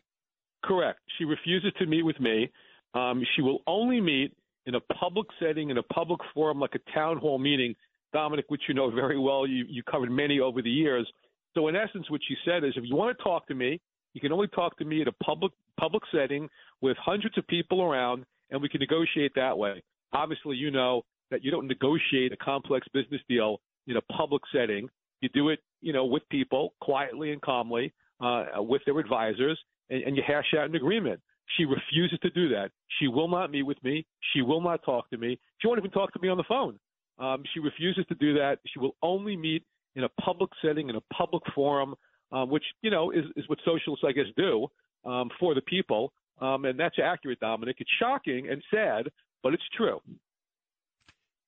Correct. 0.64 1.00
She 1.18 1.24
refuses 1.24 1.72
to 1.78 1.86
meet 1.86 2.02
with 2.02 2.18
me. 2.20 2.50
Um, 2.94 3.22
she 3.34 3.42
will 3.42 3.60
only 3.66 4.00
meet 4.00 4.36
in 4.66 4.74
a 4.74 4.80
public 4.80 5.26
setting, 5.40 5.70
in 5.70 5.78
a 5.78 5.82
public 5.82 6.20
forum, 6.32 6.58
like 6.58 6.74
a 6.74 6.92
town 6.92 7.18
hall 7.18 7.38
meeting. 7.38 7.74
Dominic, 8.12 8.44
which 8.48 8.62
you 8.68 8.74
know 8.74 8.90
very 8.90 9.18
well, 9.18 9.46
you, 9.46 9.64
you 9.68 9.82
covered 9.82 10.10
many 10.10 10.38
over 10.38 10.62
the 10.62 10.70
years. 10.70 11.10
So, 11.54 11.68
in 11.68 11.76
essence, 11.76 12.10
what 12.10 12.20
she 12.26 12.34
said 12.44 12.64
is 12.64 12.72
if 12.76 12.84
you 12.84 12.96
want 12.96 13.16
to 13.16 13.22
talk 13.24 13.46
to 13.48 13.54
me, 13.54 13.80
you 14.12 14.20
can 14.20 14.32
only 14.32 14.48
talk 14.48 14.76
to 14.78 14.84
me 14.84 15.00
at 15.02 15.08
a 15.08 15.12
public 15.24 15.52
public 15.78 16.02
setting 16.12 16.48
with 16.80 16.96
hundreds 16.98 17.36
of 17.38 17.46
people 17.46 17.82
around, 17.82 18.24
and 18.50 18.60
we 18.60 18.68
can 18.68 18.80
negotiate 18.80 19.32
that 19.36 19.56
way. 19.56 19.82
Obviously, 20.12 20.56
you 20.56 20.70
know 20.70 21.02
that 21.30 21.44
you 21.44 21.50
don't 21.50 21.66
negotiate 21.66 22.32
a 22.32 22.36
complex 22.36 22.86
business 22.92 23.20
deal 23.28 23.60
in 23.86 23.96
a 23.96 24.00
public 24.02 24.42
setting. 24.52 24.88
You 25.20 25.28
do 25.30 25.48
it, 25.48 25.60
you 25.80 25.92
know, 25.92 26.04
with 26.04 26.22
people 26.28 26.74
quietly 26.80 27.32
and 27.32 27.40
calmly, 27.40 27.92
uh, 28.20 28.44
with 28.56 28.82
their 28.86 28.98
advisors, 28.98 29.58
and, 29.90 30.02
and 30.02 30.16
you 30.16 30.22
hash 30.26 30.54
out 30.56 30.68
an 30.68 30.74
agreement. 30.74 31.20
She 31.56 31.64
refuses 31.64 32.18
to 32.20 32.30
do 32.30 32.48
that. 32.50 32.70
She 32.98 33.08
will 33.08 33.28
not 33.28 33.50
meet 33.50 33.62
with 33.62 33.82
me. 33.82 34.06
She 34.32 34.42
will 34.42 34.60
not 34.60 34.82
talk 34.84 35.10
to 35.10 35.18
me. 35.18 35.38
She 35.58 35.68
won't 35.68 35.78
even 35.78 35.90
talk 35.90 36.12
to 36.12 36.20
me 36.20 36.28
on 36.28 36.36
the 36.36 36.44
phone. 36.48 36.78
Um, 37.18 37.42
she 37.52 37.60
refuses 37.60 38.04
to 38.08 38.14
do 38.14 38.34
that. 38.34 38.58
She 38.66 38.78
will 38.78 38.96
only 39.02 39.36
meet 39.36 39.64
in 39.96 40.04
a 40.04 40.08
public 40.20 40.50
setting, 40.62 40.88
in 40.88 40.96
a 40.96 41.14
public 41.14 41.42
forum, 41.54 41.94
um, 42.32 42.50
which 42.50 42.64
you 42.82 42.90
know 42.90 43.10
is, 43.10 43.24
is 43.36 43.48
what 43.48 43.58
socialists, 43.64 44.04
I 44.06 44.12
guess, 44.12 44.26
do 44.36 44.68
um, 45.04 45.30
for 45.38 45.54
the 45.54 45.62
people. 45.62 46.12
Um, 46.40 46.64
and 46.64 46.78
that's 46.78 46.96
accurate, 47.02 47.40
Dominic. 47.40 47.76
It's 47.78 47.90
shocking 48.00 48.48
and 48.50 48.62
sad, 48.72 49.10
but 49.42 49.54
it's 49.54 49.62
true. 49.76 50.00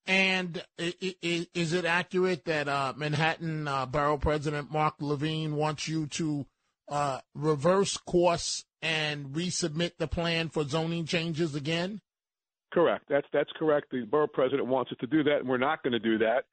And 0.07 0.63
is 0.77 1.73
it 1.73 1.83
accurate 1.83 2.45
that 2.45 2.69
uh, 2.69 2.93
Manhattan 2.95 3.67
uh, 3.67 3.85
Borough 3.85 4.17
President 4.17 4.71
Mark 4.71 4.95
Levine 5.01 5.55
wants 5.55 5.89
you 5.89 6.07
to 6.07 6.45
uh, 6.87 7.19
reverse 7.35 7.97
course 7.97 8.63
and 8.81 9.27
resubmit 9.27 9.97
the 9.97 10.07
plan 10.07 10.47
for 10.47 10.63
zoning 10.63 11.05
changes 11.05 11.55
again? 11.55 11.99
Correct. 12.71 13.05
That's 13.09 13.27
that's 13.33 13.49
correct. 13.57 13.91
The 13.91 14.05
borough 14.05 14.27
president 14.27 14.67
wants 14.67 14.91
us 14.91 14.97
to 14.99 15.07
do 15.07 15.23
that, 15.23 15.39
and 15.39 15.47
we're 15.47 15.57
not 15.57 15.83
going 15.83 15.93
to 15.93 15.99
do 15.99 16.17
that. 16.19 16.45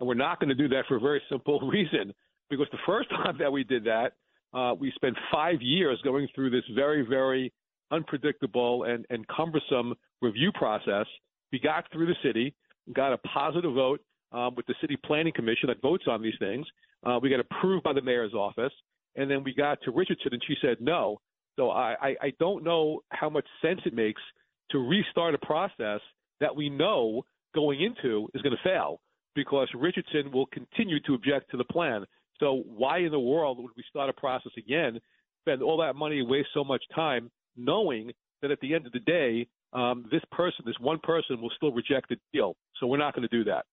And 0.00 0.08
we're 0.08 0.14
not 0.14 0.40
going 0.40 0.48
to 0.48 0.54
do 0.54 0.68
that 0.68 0.84
for 0.88 0.96
a 0.96 1.00
very 1.00 1.22
simple 1.30 1.60
reason. 1.68 2.12
Because 2.50 2.66
the 2.72 2.78
first 2.86 3.10
time 3.24 3.36
that 3.38 3.52
we 3.52 3.64
did 3.64 3.84
that, 3.84 4.12
uh, 4.54 4.74
we 4.78 4.92
spent 4.94 5.16
five 5.32 5.62
years 5.62 5.98
going 6.04 6.28
through 6.34 6.50
this 6.50 6.64
very, 6.74 7.06
very 7.06 7.52
unpredictable 7.90 8.84
and, 8.84 9.06
and 9.10 9.26
cumbersome 9.28 9.94
review 10.20 10.50
process. 10.52 11.06
We 11.52 11.58
got 11.58 11.90
through 11.92 12.06
the 12.06 12.16
city 12.22 12.54
got 12.92 13.12
a 13.12 13.18
positive 13.18 13.72
vote 13.74 14.00
um, 14.32 14.54
with 14.54 14.66
the 14.66 14.74
city 14.80 14.96
planning 15.04 15.32
commission 15.34 15.68
that 15.68 15.80
votes 15.82 16.04
on 16.08 16.22
these 16.22 16.34
things. 16.38 16.66
Uh, 17.04 17.18
we 17.20 17.30
got 17.30 17.40
approved 17.40 17.84
by 17.84 17.92
the 17.92 18.02
mayor's 18.02 18.34
office, 18.34 18.72
and 19.16 19.30
then 19.30 19.44
we 19.44 19.54
got 19.54 19.78
to 19.82 19.90
Richardson, 19.90 20.32
and 20.32 20.42
she 20.46 20.54
said 20.60 20.78
no. 20.80 21.20
So 21.56 21.70
I, 21.70 21.94
I, 22.00 22.16
I 22.22 22.32
don't 22.38 22.64
know 22.64 23.00
how 23.10 23.28
much 23.28 23.46
sense 23.60 23.80
it 23.84 23.94
makes 23.94 24.22
to 24.70 24.78
restart 24.78 25.34
a 25.34 25.38
process 25.38 26.00
that 26.40 26.54
we 26.54 26.70
know 26.70 27.24
going 27.54 27.82
into 27.82 28.28
is 28.34 28.42
going 28.42 28.56
to 28.56 28.68
fail 28.68 29.00
because 29.34 29.68
Richardson 29.74 30.30
will 30.32 30.46
continue 30.46 31.00
to 31.00 31.14
object 31.14 31.50
to 31.50 31.56
the 31.56 31.64
plan. 31.64 32.04
So 32.40 32.62
why 32.66 32.98
in 32.98 33.10
the 33.10 33.20
world 33.20 33.58
would 33.58 33.72
we 33.76 33.84
start 33.88 34.10
a 34.10 34.12
process 34.12 34.52
again, 34.58 35.00
spend 35.42 35.62
all 35.62 35.78
that 35.78 35.94
money, 35.94 36.22
waste 36.22 36.48
so 36.54 36.64
much 36.64 36.82
time, 36.94 37.30
knowing 37.56 38.12
that 38.40 38.50
at 38.50 38.60
the 38.60 38.74
end 38.74 38.86
of 38.86 38.92
the 38.92 39.00
day, 39.00 39.46
um, 39.72 40.04
this 40.10 40.22
person, 40.30 40.64
this 40.66 40.76
one 40.80 40.98
person, 41.02 41.40
will 41.40 41.52
still 41.56 41.72
reject 41.72 42.08
the 42.08 42.16
deal. 42.32 42.56
So 42.78 42.86
we're 42.86 42.98
not 42.98 43.14
going 43.14 43.26
to 43.28 43.36
do 43.36 43.44
that. 43.44 43.64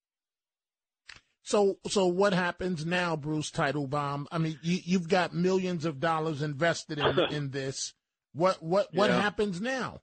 So, 1.41 1.79
so 1.87 2.05
what 2.05 2.33
happens 2.33 2.85
now, 2.85 3.15
Bruce 3.15 3.49
Teitelbaum? 3.49 4.25
I 4.31 4.37
mean, 4.37 4.59
you, 4.61 4.99
have 4.99 5.09
got 5.09 5.33
millions 5.33 5.85
of 5.85 5.99
dollars 5.99 6.41
invested 6.41 6.99
in, 6.99 7.19
in 7.31 7.49
this. 7.49 7.93
What, 8.33 8.61
what, 8.61 8.87
what 8.93 9.09
yeah. 9.09 9.19
happens 9.19 9.59
now? 9.59 10.01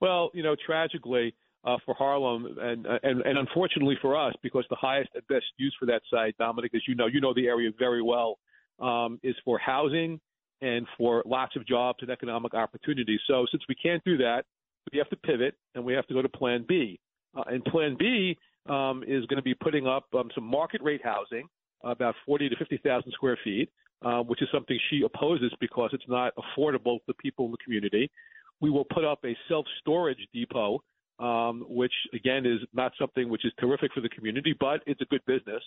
Well, 0.00 0.30
you 0.32 0.42
know, 0.42 0.54
tragically, 0.64 1.34
uh, 1.64 1.76
for 1.84 1.94
Harlem, 1.94 2.46
and, 2.58 2.86
and 2.86 3.20
and 3.20 3.38
unfortunately 3.38 3.96
for 4.00 4.16
us, 4.16 4.34
because 4.42 4.64
the 4.70 4.76
highest 4.76 5.10
and 5.14 5.26
best 5.28 5.44
use 5.58 5.74
for 5.78 5.86
that 5.86 6.02
site, 6.10 6.36
Dominic, 6.38 6.72
as 6.74 6.82
you 6.88 6.94
know, 6.94 7.06
you 7.06 7.20
know 7.20 7.34
the 7.34 7.46
area 7.46 7.70
very 7.78 8.02
well, 8.02 8.38
um, 8.80 9.20
is 9.22 9.34
for 9.44 9.58
housing 9.58 10.20
and 10.62 10.86
for 10.96 11.22
lots 11.26 11.56
of 11.56 11.66
jobs 11.66 11.98
and 12.02 12.10
economic 12.10 12.54
opportunities. 12.54 13.20
So 13.26 13.46
since 13.50 13.62
we 13.68 13.74
can't 13.74 14.02
do 14.04 14.16
that, 14.18 14.44
we 14.92 14.98
have 14.98 15.08
to 15.10 15.16
pivot 15.16 15.54
and 15.74 15.84
we 15.84 15.92
have 15.94 16.06
to 16.08 16.14
go 16.14 16.22
to 16.22 16.28
Plan 16.28 16.64
B. 16.68 16.98
Uh, 17.36 17.42
and 17.46 17.64
Plan 17.64 17.96
B 17.98 18.36
um, 18.68 19.02
is 19.06 19.24
going 19.26 19.36
to 19.36 19.42
be 19.42 19.54
putting 19.54 19.86
up 19.86 20.06
um, 20.14 20.30
some 20.34 20.44
market 20.44 20.82
rate 20.82 21.00
housing, 21.02 21.46
about 21.84 22.14
40 22.26 22.50
to 22.50 22.56
50,000 22.56 23.12
square 23.12 23.38
feet, 23.42 23.70
uh, 24.04 24.20
which 24.20 24.42
is 24.42 24.48
something 24.52 24.78
she 24.90 25.02
opposes 25.02 25.52
because 25.60 25.90
it's 25.92 26.08
not 26.08 26.32
affordable 26.36 26.98
to 27.06 27.14
people 27.14 27.46
in 27.46 27.52
the 27.52 27.58
community. 27.64 28.10
We 28.60 28.70
will 28.70 28.84
put 28.84 29.04
up 29.04 29.20
a 29.24 29.36
self 29.48 29.64
storage 29.80 30.26
depot, 30.34 30.82
um, 31.20 31.64
which 31.68 31.92
again 32.14 32.46
is 32.46 32.60
not 32.72 32.92
something 32.98 33.28
which 33.28 33.44
is 33.44 33.52
terrific 33.60 33.92
for 33.92 34.00
the 34.00 34.08
community, 34.08 34.54
but 34.58 34.82
it's 34.86 35.00
a 35.00 35.06
good 35.06 35.24
business. 35.26 35.62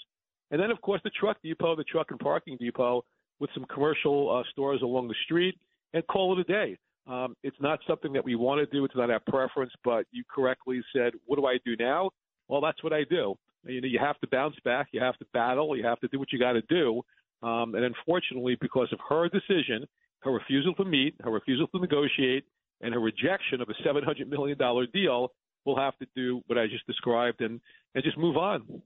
And 0.51 0.61
then, 0.61 0.71
of 0.71 0.81
course, 0.81 1.01
the 1.03 1.11
truck 1.11 1.37
depot, 1.41 1.75
the 1.75 1.83
truck 1.83 2.11
and 2.11 2.19
parking 2.19 2.57
depot, 2.57 3.03
with 3.39 3.49
some 3.53 3.65
commercial 3.65 4.35
uh, 4.35 4.43
stores 4.51 4.81
along 4.81 5.07
the 5.07 5.15
street, 5.25 5.57
and 5.93 6.05
call 6.07 6.37
it 6.37 6.41
a 6.41 6.43
day. 6.43 6.77
Um, 7.07 7.35
it's 7.43 7.57
not 7.59 7.79
something 7.87 8.13
that 8.13 8.23
we 8.23 8.35
want 8.35 8.59
to 8.59 8.65
do. 8.65 8.85
It's 8.85 8.95
not 8.95 9.09
our 9.09 9.19
preference, 9.19 9.71
but 9.83 10.05
you 10.11 10.23
correctly 10.33 10.81
said, 10.95 11.13
what 11.25 11.37
do 11.37 11.45
I 11.45 11.57
do 11.65 11.75
now? 11.77 12.11
Well, 12.47 12.61
that's 12.61 12.81
what 12.83 12.93
I 12.93 13.03
do. 13.09 13.35
You 13.65 13.81
know, 13.81 13.87
you 13.87 13.99
have 13.99 14.19
to 14.19 14.27
bounce 14.27 14.55
back. 14.63 14.87
You 14.91 15.01
have 15.01 15.17
to 15.17 15.25
battle. 15.33 15.75
You 15.75 15.85
have 15.85 15.99
to 16.01 16.07
do 16.07 16.19
what 16.19 16.31
you 16.31 16.39
got 16.39 16.53
to 16.53 16.61
do. 16.63 17.01
Um, 17.41 17.75
and 17.75 17.83
unfortunately, 17.83 18.57
because 18.61 18.87
of 18.93 18.99
her 19.09 19.27
decision, 19.29 19.85
her 20.19 20.31
refusal 20.31 20.73
to 20.75 20.85
meet, 20.85 21.15
her 21.23 21.31
refusal 21.31 21.67
to 21.67 21.79
negotiate, 21.79 22.45
and 22.81 22.93
her 22.93 22.99
rejection 22.99 23.61
of 23.61 23.69
a 23.69 23.87
$700 23.87 24.29
million 24.29 24.57
deal, 24.93 25.31
we'll 25.65 25.77
have 25.77 25.97
to 25.99 26.07
do 26.15 26.41
what 26.47 26.57
I 26.57 26.67
just 26.67 26.87
described 26.87 27.41
and, 27.41 27.61
and 27.95 28.03
just 28.03 28.17
move 28.17 28.35
on. 28.37 28.81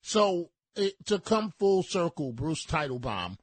So, 0.00 0.50
to 1.06 1.18
come 1.18 1.52
full 1.58 1.82
circle, 1.82 2.32
Bruce 2.32 2.64
Teitelbaum, 2.64 3.38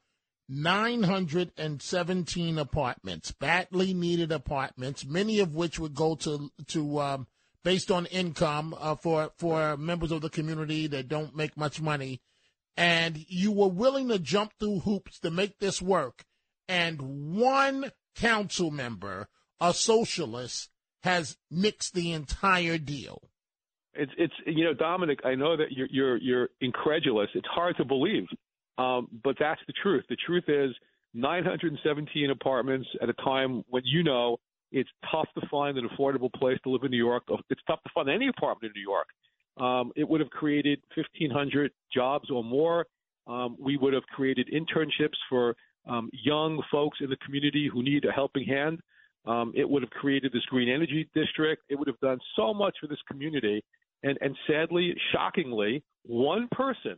917 0.47 2.57
apartments, 2.57 3.31
badly 3.31 3.93
needed 3.93 4.31
apartments, 4.31 5.05
many 5.05 5.39
of 5.39 5.53
which 5.55 5.79
would 5.79 5.95
go 5.95 6.15
to 6.15 6.51
to 6.67 6.99
um, 6.99 7.27
based 7.63 7.89
on 7.91 8.05
income 8.07 8.75
uh, 8.79 8.95
for 8.95 9.31
for 9.37 9.75
members 9.75 10.11
of 10.11 10.21
the 10.21 10.29
community 10.29 10.87
that 10.87 11.07
don't 11.07 11.35
make 11.35 11.57
much 11.57 11.81
money, 11.81 12.21
and 12.77 13.25
you 13.27 13.51
were 13.51 13.67
willing 13.67 14.07
to 14.09 14.19
jump 14.19 14.53
through 14.59 14.81
hoops 14.81 15.19
to 15.19 15.31
make 15.31 15.57
this 15.59 15.81
work, 15.81 16.23
and 16.67 17.35
one 17.35 17.91
council 18.15 18.71
member, 18.71 19.27
a 19.59 19.73
socialist, 19.73 20.69
has 21.05 21.37
mixed 21.51 21.93
the 21.93 22.11
entire 22.11 22.77
deal. 22.77 23.21
It's 23.93 24.11
it's 24.17 24.33
you 24.45 24.65
know 24.65 24.73
Dominic, 24.73 25.19
I 25.23 25.35
know 25.35 25.55
that 25.55 25.71
you're 25.71 25.87
you're 25.89 26.17
you're 26.17 26.49
incredulous. 26.59 27.29
It's 27.33 27.47
hard 27.47 27.77
to 27.77 27.85
believe, 27.85 28.25
um, 28.77 29.07
but 29.23 29.37
that's 29.39 29.61
the 29.67 29.73
truth. 29.81 30.03
The 30.09 30.17
truth 30.25 30.45
is 30.47 30.75
917 31.13 32.29
apartments 32.31 32.87
at 33.01 33.07
a 33.07 33.13
time 33.13 33.63
when 33.69 33.83
you 33.85 34.03
know 34.03 34.37
it's 34.71 34.89
tough 35.09 35.27
to 35.39 35.47
find 35.47 35.77
an 35.77 35.87
affordable 35.87 36.33
place 36.33 36.57
to 36.63 36.69
live 36.71 36.83
in 36.83 36.91
New 36.91 36.97
York. 36.97 37.23
It's 37.49 37.61
tough 37.67 37.81
to 37.83 37.89
find 37.93 38.09
any 38.09 38.27
apartment 38.27 38.73
in 38.75 38.81
New 38.81 38.89
York. 38.89 39.07
Um, 39.57 39.93
it 39.95 40.09
would 40.09 40.19
have 40.19 40.29
created 40.31 40.81
1,500 40.95 41.71
jobs 41.93 42.29
or 42.29 42.43
more. 42.43 42.85
Um, 43.27 43.55
we 43.57 43.77
would 43.77 43.93
have 43.93 44.03
created 44.03 44.49
internships 44.53 45.15
for 45.29 45.55
um, 45.87 46.09
young 46.11 46.61
folks 46.69 46.97
in 46.99 47.09
the 47.09 47.17
community 47.17 47.69
who 47.71 47.81
need 47.81 48.03
a 48.03 48.11
helping 48.11 48.45
hand. 48.45 48.81
Um, 49.27 49.53
it 49.55 49.67
would 49.67 49.81
have 49.81 49.89
created 49.89 50.31
this 50.31 50.45
green 50.45 50.69
energy 50.69 51.09
district. 51.13 51.63
It 51.69 51.75
would 51.77 51.87
have 51.87 51.99
done 51.99 52.19
so 52.35 52.53
much 52.53 52.75
for 52.79 52.87
this 52.87 52.99
community. 53.09 53.63
And, 54.03 54.17
and 54.21 54.35
sadly, 54.47 54.95
shockingly, 55.11 55.83
one 56.03 56.47
person, 56.51 56.97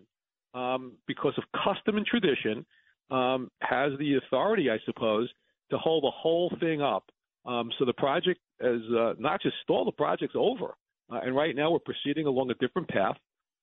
um, 0.54 0.94
because 1.08 1.34
of 1.38 1.44
custom 1.64 1.96
and 1.98 2.06
tradition, 2.06 2.66
um, 3.12 3.50
has 3.62 3.94
the 4.00 4.16
authority, 4.16 4.70
I 4.70 4.78
suppose, 4.86 5.30
to 5.72 5.78
hold 5.78 6.04
the 6.04 6.12
whole 6.12 6.52
thing 6.60 6.82
up. 6.82 7.06
Um, 7.46 7.72
so 7.80 7.86
the 7.86 7.94
project 7.94 8.40
is 8.60 8.82
uh, 8.98 9.14
not 9.18 9.42
just 9.42 9.56
stalled, 9.64 9.88
the 9.88 9.94
project's 9.94 10.36
over. 10.38 10.74
Uh, 11.12 11.20
and 11.24 11.36
right 11.36 11.56
now 11.56 11.72
we're 11.72 11.80
proceeding 11.80 12.26
along 12.26 12.52
a 12.52 12.56
different 12.56 12.90
path. 12.90 13.16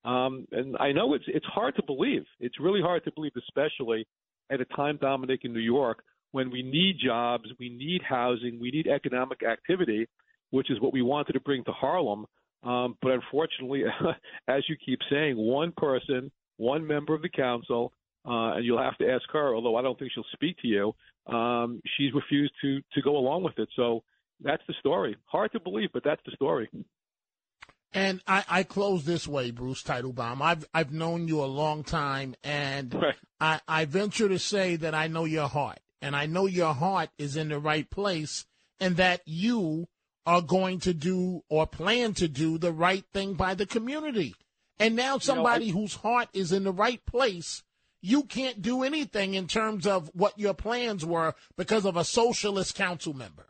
Um, 0.05 0.47
and 0.53 0.77
I 0.79 0.93
know 0.93 1.15
it's 1.15 1.25
it's 1.29 1.47
hard 1.47 1.77
to 1.77 1.83
believe. 1.83 2.25
It's 2.39 2.61
really 2.61 2.83
hard 2.83 3.05
to 3.05 3.13
believe, 3.13 3.33
especially 3.37 4.07
at 4.51 4.61
a 4.61 4.65
time, 4.67 4.99
Dominic, 5.01 5.41
in 5.45 5.53
New 5.53 5.61
York, 5.61 6.03
when 6.35 6.51
we 6.51 6.65
need 6.65 6.97
jobs, 6.99 7.45
we 7.61 7.69
need 7.69 8.03
housing, 8.03 8.59
we 8.61 8.73
need 8.73 8.89
economic 8.89 9.45
activity, 9.45 10.09
which 10.51 10.69
is 10.69 10.81
what 10.81 10.93
we 10.93 11.01
wanted 11.01 11.35
to 11.35 11.39
bring 11.39 11.63
to 11.63 11.71
Harlem. 11.71 12.27
Um, 12.65 12.99
but 13.01 13.13
unfortunately, 13.13 13.85
as 14.49 14.65
you 14.69 14.75
keep 14.85 14.99
saying, 15.09 15.37
one 15.37 15.73
person, 15.77 16.33
one 16.57 16.85
member 16.85 17.15
of 17.15 17.23
the 17.23 17.29
council, 17.29 17.93
uh, 18.27 18.55
and 18.55 18.65
you'll 18.65 18.83
have 18.83 18.99
to 18.99 19.09
ask 19.09 19.23
her, 19.33 19.55
although 19.55 19.77
I 19.77 19.83
don't 19.83 19.97
think 19.97 20.11
she'll 20.13 20.25
speak 20.33 20.57
to 20.63 20.67
you, 20.67 20.93
um, 21.33 21.81
she's 21.97 22.13
refused 22.13 22.55
to 22.63 22.81
to 22.95 23.03
go 23.03 23.17
along 23.17 23.45
with 23.45 23.57
it. 23.61 23.69
So 23.77 24.03
that's 24.43 24.63
the 24.67 24.75
story. 24.81 25.17
Hard 25.27 25.53
to 25.53 25.61
believe, 25.61 25.91
but 25.93 26.03
that's 26.03 26.23
the 26.27 26.33
story. 26.33 26.69
And 27.93 28.21
I, 28.27 28.45
I 28.49 28.63
close 28.65 29.05
this 29.05 29.29
way, 29.29 29.53
Bruce 29.53 29.85
Teitelbaum. 29.85 30.41
I've 30.41 30.67
I've 30.75 30.93
known 30.93 31.29
you 31.29 31.45
a 31.45 31.47
long 31.47 31.85
time, 31.85 32.35
and 32.43 32.93
right. 32.93 33.15
I, 33.41 33.61
I 33.69 33.85
venture 33.85 34.29
to 34.29 34.41
say 34.41 34.75
that 34.77 34.97
I 34.97 35.07
know 35.07 35.27
your 35.27 35.47
heart, 35.47 35.79
and 36.05 36.15
I 36.15 36.27
know 36.27 36.45
your 36.45 36.75
heart 36.75 37.09
is 37.17 37.35
in 37.35 37.49
the 37.49 37.59
right 37.59 37.89
place, 37.89 38.45
and 38.79 38.99
that 38.99 39.23
you 39.25 39.89
are 40.27 40.43
going 40.43 40.79
to 40.81 40.93
do 40.93 41.43
or 41.49 41.67
plan 41.67 42.13
to 42.15 42.29
do 42.29 42.59
the 42.59 42.73
right 42.73 43.05
thing 43.15 43.33
by 43.33 43.55
the 43.55 43.65
community. 43.65 44.35
And 44.79 44.97
now 44.97 45.17
somebody 45.17 45.67
you 45.67 45.73
know, 45.73 45.79
I, 45.79 45.81
whose 45.81 45.95
heart 45.95 46.29
is 46.35 46.53
in 46.53 46.65
the 46.65 46.73
right 46.73 47.05
place, 47.07 47.63
you 48.03 48.25
can't 48.25 48.61
do 48.61 48.83
anything 48.83 49.33
in 49.33 49.47
terms 49.47 49.87
of 49.87 50.11
what 50.13 50.39
your 50.39 50.53
plans 50.53 51.07
were 51.07 51.35
because 51.57 51.87
of 51.87 51.97
a 51.97 52.05
socialist 52.05 52.75
council 52.75 53.15
member. 53.15 53.47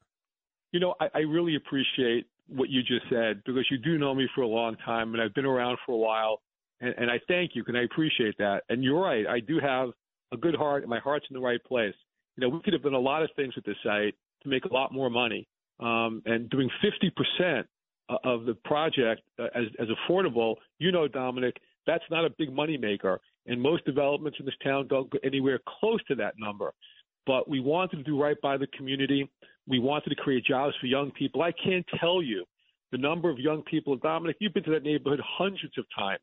You 0.71 0.79
know, 0.79 0.95
I, 1.01 1.09
I 1.13 1.19
really 1.21 1.57
appreciate 1.57 2.27
what 2.47 2.71
you 2.71 2.83
just 2.83 3.09
said 3.11 3.43
because 3.45 3.67
you 3.69 3.79
do 3.79 3.99
know 3.99 4.15
me 4.15 4.29
for 4.33 4.43
a 4.43 4.47
long 4.47 4.77
time 4.85 5.13
and 5.13 5.21
I've 5.21 5.35
been 5.35 5.45
around 5.45 5.79
for 5.85 5.93
a 5.93 5.99
while. 5.99 6.41
And, 6.81 6.95
and 6.99 7.11
I 7.11 7.19
thank 7.27 7.57
you 7.57 7.65
and 7.67 7.77
I 7.77 7.83
appreciate 7.83 8.39
that. 8.39 8.63
And 8.69 8.85
you're 8.85 9.01
right. 9.01 9.27
I 9.27 9.41
do 9.41 9.59
have 9.59 9.89
a 10.33 10.37
good 10.37 10.55
heart 10.55 10.83
and 10.83 10.91
my 10.91 11.01
heart's 11.01 11.27
in 11.31 11.35
the 11.35 11.41
right 11.41 11.63
place. 11.65 11.95
You 12.37 12.43
know, 12.43 12.49
we 12.49 12.61
could 12.63 12.73
have 12.73 12.83
done 12.83 12.95
a 12.95 12.99
lot 12.99 13.23
of 13.23 13.31
things 13.37 13.55
with 13.55 13.65
this 13.65 13.77
site 13.85 14.15
to 14.43 14.49
make 14.49 14.65
a 14.65 14.73
lot 14.73 14.93
more 14.93 15.11
money. 15.11 15.47
Um, 15.81 16.23
and 16.25 16.49
doing 16.51 16.71
50% 16.85 17.65
of 18.23 18.45
the 18.45 18.55
project 18.65 19.23
uh, 19.41 19.47
as, 19.55 19.65
as 19.81 19.89
affordable, 19.89 20.57
you 20.79 20.93
know, 20.93 21.09
Dominic, 21.09 21.57
that's 21.87 22.05
not 22.11 22.25
a 22.25 22.31
big 22.39 22.53
money 22.53 22.77
maker. 22.77 23.21
And 23.47 23.61
most 23.61 23.85
developments 23.85 24.39
in 24.39 24.47
this 24.47 24.55
town 24.63 24.89
don't 24.89 25.11
go 25.11 25.19
anywhere 25.25 25.59
close 25.81 26.03
to 26.05 26.15
that 26.17 26.35
number. 26.39 26.73
But 27.27 27.49
we 27.49 27.61
wanted 27.61 27.97
to 27.97 28.03
do 28.03 28.21
right 28.21 28.37
by 28.43 28.57
the 28.57 28.67
community. 28.69 29.29
We 29.67 29.79
wanted 29.79 30.11
to 30.11 30.17
create 30.17 30.45
jobs 30.45 30.75
for 30.81 30.87
young 30.87 31.11
people. 31.13 31.43
I 31.43 31.53
can't 31.53 31.87
tell 31.99 32.23
you 32.23 32.45
the 32.93 32.99
number 32.99 33.31
of 33.31 33.39
young 33.39 33.63
people. 33.63 33.97
Dominic, 33.97 34.37
you've 34.41 34.55
been 34.55 34.65
to 34.65 34.71
that 34.71 34.83
neighborhood 34.83 35.21
hundreds 35.25 35.77
of 35.79 35.85
times. 35.97 36.21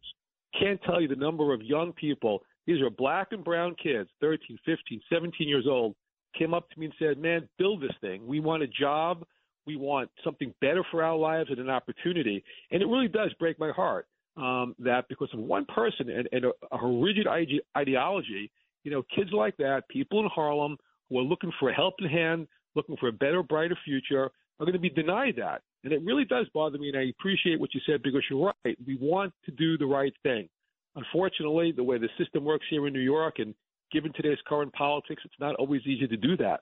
Can't 0.60 0.82
tell 0.84 1.02
you 1.02 1.08
the 1.08 1.16
number 1.16 1.54
of 1.54 1.62
young 1.62 1.92
people. 1.94 2.42
These 2.68 2.82
are 2.82 2.90
black 2.90 3.30
and 3.32 3.44
brown 3.44 3.76
kids, 3.82 4.10
13, 4.22 4.58
15, 4.66 5.02
17 5.12 5.48
years 5.48 5.66
old, 5.68 5.96
came 6.38 6.54
up 6.54 6.70
to 6.70 6.80
me 6.80 6.88
and 6.88 6.96
said, 7.00 7.18
Man, 7.18 7.48
build 7.58 7.82
this 7.82 7.96
thing. 8.02 8.26
We 8.26 8.40
want 8.40 8.64
a 8.64 8.68
job. 8.68 9.24
We 9.66 9.76
want 9.76 10.10
something 10.24 10.54
better 10.60 10.84
for 10.90 11.04
our 11.04 11.16
lives 11.16 11.50
and 11.50 11.60
an 11.60 11.70
opportunity. 11.70 12.44
And 12.72 12.82
it 12.82 12.88
really 12.88 13.08
does 13.08 13.32
break 13.40 13.60
my 13.60 13.72
heart 13.72 14.08
um, 14.38 14.76
that 14.80 15.08
because 15.08 15.30
of 15.34 15.40
one 15.40 15.66
person 15.66 16.10
and, 16.10 16.28
and 16.32 16.46
a, 16.46 16.76
a 16.76 16.88
rigid 16.88 17.28
ide- 17.28 17.62
ideology, 17.78 18.52
you 18.84 18.92
know, 18.92 19.04
kids 19.16 19.32
like 19.32 19.56
that, 19.58 19.88
people 19.90 20.20
in 20.20 20.30
Harlem 20.34 20.78
who 21.10 21.20
are 21.20 21.24
looking 21.24 21.52
for 21.60 21.70
a 21.70 21.74
helping 21.74 22.10
hand, 22.10 22.48
looking 22.76 22.98
for 22.98 23.10
a 23.10 23.14
better, 23.14 23.44
brighter 23.44 23.78
future, 23.86 24.32
are 24.60 24.66
going 24.66 24.74
to 24.74 24.80
be 24.80 24.90
denied 24.90 25.36
that. 25.38 25.62
And 25.84 25.92
it 25.92 26.02
really 26.04 26.26
does 26.26 26.48
bother 26.54 26.78
me, 26.78 26.90
and 26.90 26.98
I 26.98 27.12
appreciate 27.20 27.60
what 27.60 27.74
you 27.74 27.82
said 27.86 28.04
because 28.04 28.22
you're 28.30 28.54
right. 28.66 28.78
We 28.86 28.98
want 29.02 29.34
to 29.46 29.52
do 29.52 29.78
the 29.78 29.86
right 29.86 30.14
thing. 30.24 30.48
Unfortunately, 30.96 31.72
the 31.72 31.84
way 31.84 31.98
the 31.98 32.10
system 32.18 32.44
works 32.44 32.66
here 32.70 32.86
in 32.88 32.94
New 32.94 33.00
York, 33.00 33.40
and 33.40 33.56
given 33.92 34.12
today's 34.14 34.38
current 34.48 34.74
politics, 34.74 35.22
it's 35.26 35.40
not 35.40 35.56
always 35.56 35.82
easy 35.86 36.08
to 36.08 36.18
do 36.18 36.38
that. 36.38 36.62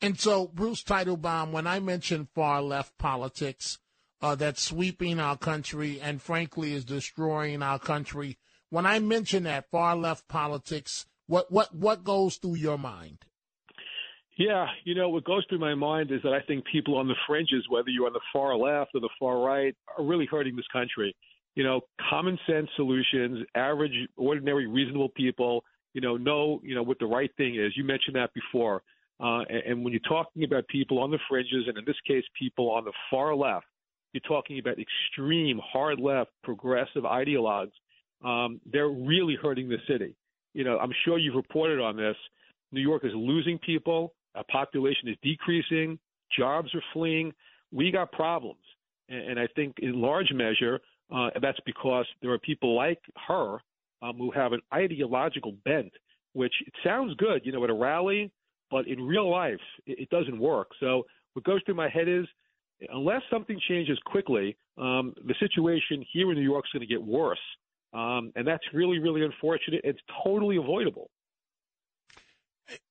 And 0.00 0.18
so, 0.18 0.48
Bruce 0.48 0.82
Teitelbaum, 0.82 1.50
when 1.50 1.66
I 1.66 1.80
mention 1.80 2.28
far 2.34 2.62
left 2.62 2.96
politics 2.98 3.78
uh, 4.20 4.34
that's 4.34 4.62
sweeping 4.62 5.18
our 5.18 5.36
country 5.36 6.00
and 6.00 6.20
frankly 6.20 6.72
is 6.72 6.84
destroying 6.84 7.62
our 7.62 7.78
country, 7.78 8.38
when 8.70 8.86
I 8.86 8.98
mention 8.98 9.44
that 9.44 9.70
far 9.70 9.96
left 9.96 10.28
politics, 10.28 11.06
what 11.26 11.50
what 11.50 11.74
what 11.74 12.04
goes 12.04 12.36
through 12.36 12.56
your 12.56 12.78
mind? 12.78 13.18
Yeah, 14.36 14.66
you 14.84 14.96
know, 14.96 15.08
what 15.08 15.24
goes 15.24 15.44
through 15.48 15.60
my 15.60 15.74
mind 15.74 16.10
is 16.10 16.20
that 16.22 16.32
I 16.32 16.40
think 16.40 16.64
people 16.66 16.96
on 16.98 17.06
the 17.06 17.14
fringes, 17.26 17.64
whether 17.68 17.88
you're 17.88 18.06
on 18.06 18.12
the 18.12 18.20
far 18.32 18.56
left 18.56 18.90
or 18.94 19.00
the 19.00 19.08
far 19.18 19.38
right, 19.38 19.76
are 19.96 20.04
really 20.04 20.26
hurting 20.26 20.56
this 20.56 20.66
country. 20.72 21.14
You 21.54 21.64
know, 21.64 21.82
common 22.10 22.38
sense 22.46 22.68
solutions, 22.76 23.46
average, 23.54 23.92
ordinary, 24.16 24.66
reasonable 24.66 25.10
people, 25.10 25.64
you 25.92 26.00
know, 26.00 26.16
know, 26.16 26.60
you 26.64 26.74
know, 26.74 26.82
what 26.82 26.98
the 26.98 27.06
right 27.06 27.30
thing 27.36 27.56
is. 27.56 27.72
You 27.76 27.84
mentioned 27.84 28.16
that 28.16 28.30
before. 28.34 28.82
Uh, 29.20 29.40
and, 29.48 29.62
and 29.66 29.84
when 29.84 29.92
you're 29.92 30.00
talking 30.08 30.44
about 30.44 30.66
people 30.68 30.98
on 30.98 31.10
the 31.10 31.18
fringes, 31.28 31.64
and 31.68 31.78
in 31.78 31.84
this 31.84 31.96
case, 32.06 32.24
people 32.36 32.70
on 32.70 32.84
the 32.84 32.92
far 33.10 33.34
left, 33.34 33.66
you're 34.12 34.20
talking 34.22 34.58
about 34.58 34.76
extreme 34.78 35.60
hard 35.64 36.00
left 36.00 36.30
progressive 36.42 37.04
ideologues. 37.04 37.72
Um, 38.24 38.60
they're 38.72 38.88
really 38.88 39.36
hurting 39.40 39.68
the 39.68 39.78
city. 39.88 40.16
You 40.54 40.64
know, 40.64 40.78
I'm 40.78 40.92
sure 41.04 41.18
you've 41.18 41.34
reported 41.34 41.80
on 41.80 41.96
this. 41.96 42.16
New 42.72 42.80
York 42.80 43.04
is 43.04 43.12
losing 43.14 43.58
people. 43.58 44.14
Our 44.34 44.44
population 44.50 45.08
is 45.08 45.16
decreasing. 45.22 45.98
Jobs 46.36 46.74
are 46.74 46.82
fleeing. 46.92 47.32
We 47.72 47.90
got 47.90 48.10
problems, 48.12 48.62
and, 49.08 49.30
and 49.30 49.40
I 49.40 49.46
think 49.54 49.76
in 49.78 50.00
large 50.00 50.32
measure 50.32 50.80
uh, 51.12 51.30
that's 51.40 51.60
because 51.66 52.06
there 52.22 52.32
are 52.32 52.38
people 52.38 52.74
like 52.74 53.00
her 53.26 53.58
um, 54.02 54.16
who 54.16 54.30
have 54.30 54.52
an 54.52 54.60
ideological 54.72 55.52
bent, 55.64 55.92
which 56.32 56.54
it 56.66 56.72
sounds 56.82 57.14
good, 57.16 57.42
you 57.44 57.52
know, 57.52 57.62
at 57.64 57.70
a 57.70 57.74
rally, 57.74 58.30
but 58.70 58.86
in 58.86 59.00
real 59.00 59.30
life 59.30 59.60
it, 59.86 59.98
it 60.00 60.10
doesn't 60.10 60.38
work. 60.38 60.68
So 60.80 61.04
what 61.34 61.44
goes 61.44 61.60
through 61.64 61.74
my 61.76 61.88
head 61.88 62.08
is, 62.08 62.26
unless 62.90 63.22
something 63.30 63.58
changes 63.68 63.98
quickly, 64.06 64.56
um, 64.78 65.14
the 65.24 65.34
situation 65.38 66.04
here 66.12 66.30
in 66.30 66.36
New 66.36 66.44
York 66.44 66.64
is 66.66 66.70
going 66.72 66.86
to 66.86 66.92
get 66.92 67.02
worse, 67.02 67.38
um, 67.92 68.32
and 68.34 68.46
that's 68.46 68.64
really, 68.72 68.98
really 68.98 69.24
unfortunate. 69.24 69.80
It's 69.84 70.00
totally 70.24 70.56
avoidable. 70.56 71.10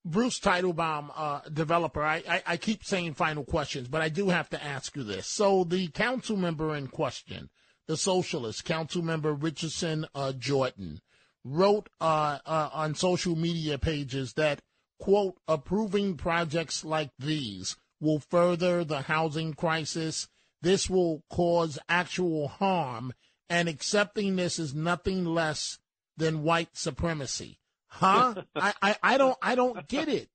Bruce 0.04 0.38
Teitelbaum, 0.38 1.10
uh, 1.16 1.40
developer, 1.52 2.02
I, 2.02 2.22
I, 2.28 2.42
I, 2.46 2.56
keep 2.56 2.84
saying 2.84 3.14
final 3.14 3.44
questions, 3.44 3.88
but 3.88 4.02
I 4.02 4.08
do 4.08 4.28
have 4.28 4.48
to 4.50 4.62
ask 4.62 4.94
you 4.94 5.02
this. 5.02 5.26
So 5.26 5.64
the 5.64 5.88
council 5.88 6.36
member 6.36 6.76
in 6.76 6.86
question, 6.86 7.50
the 7.86 7.96
socialist, 7.96 8.64
council 8.64 9.02
member 9.02 9.32
Richardson 9.32 10.06
uh, 10.14 10.32
Jordan, 10.32 11.00
wrote 11.44 11.88
uh, 12.00 12.38
uh 12.44 12.70
on 12.72 12.94
social 12.94 13.36
media 13.36 13.78
pages 13.78 14.34
that, 14.34 14.62
quote, 14.98 15.36
approving 15.46 16.16
projects 16.16 16.84
like 16.84 17.10
these 17.18 17.76
will 18.00 18.18
further 18.18 18.84
the 18.84 19.02
housing 19.02 19.54
crisis. 19.54 20.28
This 20.62 20.88
will 20.88 21.22
cause 21.30 21.78
actual 21.88 22.48
harm, 22.48 23.12
and 23.50 23.68
accepting 23.68 24.36
this 24.36 24.58
is 24.58 24.74
nothing 24.74 25.24
less 25.24 25.78
than 26.16 26.42
white 26.42 26.76
supremacy. 26.76 27.58
Huh? 27.88 28.42
I, 28.56 28.72
I, 28.80 28.96
I 29.02 29.18
don't 29.18 29.36
I 29.42 29.54
don't 29.54 29.86
get 29.88 30.08
it. 30.08 30.28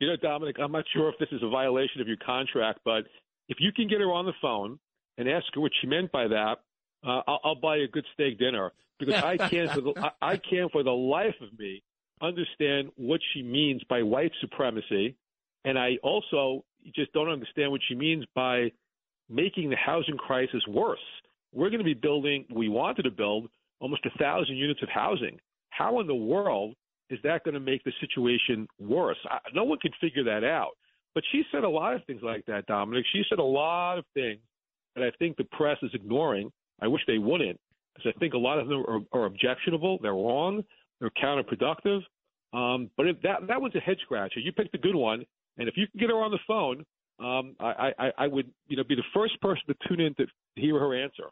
You 0.00 0.08
know, 0.08 0.16
Dominic, 0.16 0.56
I'm 0.62 0.72
not 0.72 0.84
sure 0.92 1.08
if 1.08 1.18
this 1.18 1.28
is 1.32 1.42
a 1.42 1.48
violation 1.48 2.00
of 2.00 2.08
your 2.08 2.16
contract, 2.16 2.80
but 2.84 3.04
if 3.48 3.58
you 3.60 3.72
can 3.72 3.88
get 3.88 4.00
her 4.00 4.12
on 4.12 4.26
the 4.26 4.32
phone 4.40 4.78
and 5.18 5.28
ask 5.28 5.46
her 5.54 5.60
what 5.60 5.72
she 5.80 5.86
meant 5.86 6.10
by 6.12 6.28
that, 6.28 6.56
uh, 7.06 7.20
I'll, 7.26 7.40
I'll 7.44 7.54
buy 7.54 7.76
you 7.76 7.84
a 7.84 7.88
good 7.88 8.06
steak 8.14 8.38
dinner 8.38 8.72
because 8.98 9.22
I 9.22 9.36
can't 9.36 9.70
for 9.70 9.80
the 9.80 9.92
I, 10.20 10.32
I 10.32 10.36
can't 10.36 10.70
for 10.72 10.82
the 10.82 10.90
life 10.90 11.34
of 11.40 11.58
me 11.58 11.82
understand 12.22 12.90
what 12.96 13.20
she 13.32 13.42
means 13.42 13.82
by 13.88 14.02
white 14.02 14.32
supremacy, 14.40 15.16
and 15.64 15.78
I 15.78 15.98
also 16.02 16.64
just 16.94 17.12
don't 17.12 17.28
understand 17.28 17.70
what 17.70 17.80
she 17.88 17.94
means 17.94 18.24
by 18.34 18.70
making 19.28 19.70
the 19.70 19.76
housing 19.76 20.16
crisis 20.16 20.62
worse. 20.68 20.98
We're 21.52 21.70
going 21.70 21.78
to 21.78 21.84
be 21.84 21.94
building, 21.94 22.44
we 22.52 22.68
wanted 22.68 23.02
to 23.02 23.10
build 23.10 23.48
almost 23.80 24.04
a 24.06 24.18
thousand 24.18 24.56
units 24.56 24.82
of 24.82 24.88
housing. 24.88 25.38
How 25.70 26.00
in 26.00 26.06
the 26.06 26.14
world 26.14 26.74
is 27.10 27.18
that 27.24 27.44
going 27.44 27.54
to 27.54 27.60
make 27.60 27.84
the 27.84 27.92
situation 28.00 28.66
worse? 28.78 29.18
I, 29.30 29.38
no 29.54 29.64
one 29.64 29.78
can 29.78 29.92
figure 30.00 30.24
that 30.24 30.44
out. 30.44 30.72
But 31.14 31.24
she 31.30 31.42
said 31.52 31.64
a 31.64 31.68
lot 31.68 31.94
of 31.94 32.04
things 32.04 32.22
like 32.22 32.44
that, 32.46 32.66
Dominic. 32.66 33.04
She 33.12 33.22
said 33.28 33.38
a 33.38 33.42
lot 33.42 33.98
of 33.98 34.04
things 34.14 34.40
that 34.94 35.04
I 35.04 35.10
think 35.18 35.36
the 35.36 35.44
press 35.44 35.78
is 35.82 35.90
ignoring. 35.94 36.50
I 36.80 36.88
wish 36.88 37.02
they 37.06 37.18
wouldn't, 37.18 37.58
because 37.94 38.12
I 38.14 38.18
think 38.18 38.34
a 38.34 38.38
lot 38.38 38.58
of 38.58 38.68
them 38.68 38.84
are, 38.86 39.00
are 39.12 39.26
objectionable. 39.26 39.98
They're 40.02 40.12
wrong. 40.12 40.62
They're 41.00 41.10
counterproductive. 41.10 42.00
Um, 42.52 42.90
but 42.96 43.08
if 43.08 43.20
that 43.22 43.46
that 43.48 43.60
was 43.60 43.72
a 43.74 43.80
head 43.80 43.96
scratcher. 44.04 44.40
You 44.40 44.52
picked 44.52 44.74
a 44.74 44.78
good 44.78 44.94
one, 44.94 45.24
and 45.58 45.68
if 45.68 45.76
you 45.76 45.86
can 45.88 46.00
get 46.00 46.10
her 46.10 46.22
on 46.22 46.30
the 46.30 46.38
phone, 46.46 46.84
um, 47.18 47.56
I, 47.58 47.92
I, 47.98 48.12
I 48.18 48.26
would 48.28 48.50
you 48.68 48.76
know 48.76 48.84
be 48.84 48.94
the 48.94 49.02
first 49.12 49.40
person 49.40 49.62
to 49.68 49.74
tune 49.88 50.00
in 50.00 50.14
to 50.14 50.26
hear 50.54 50.78
her 50.78 50.94
answer. 50.94 51.24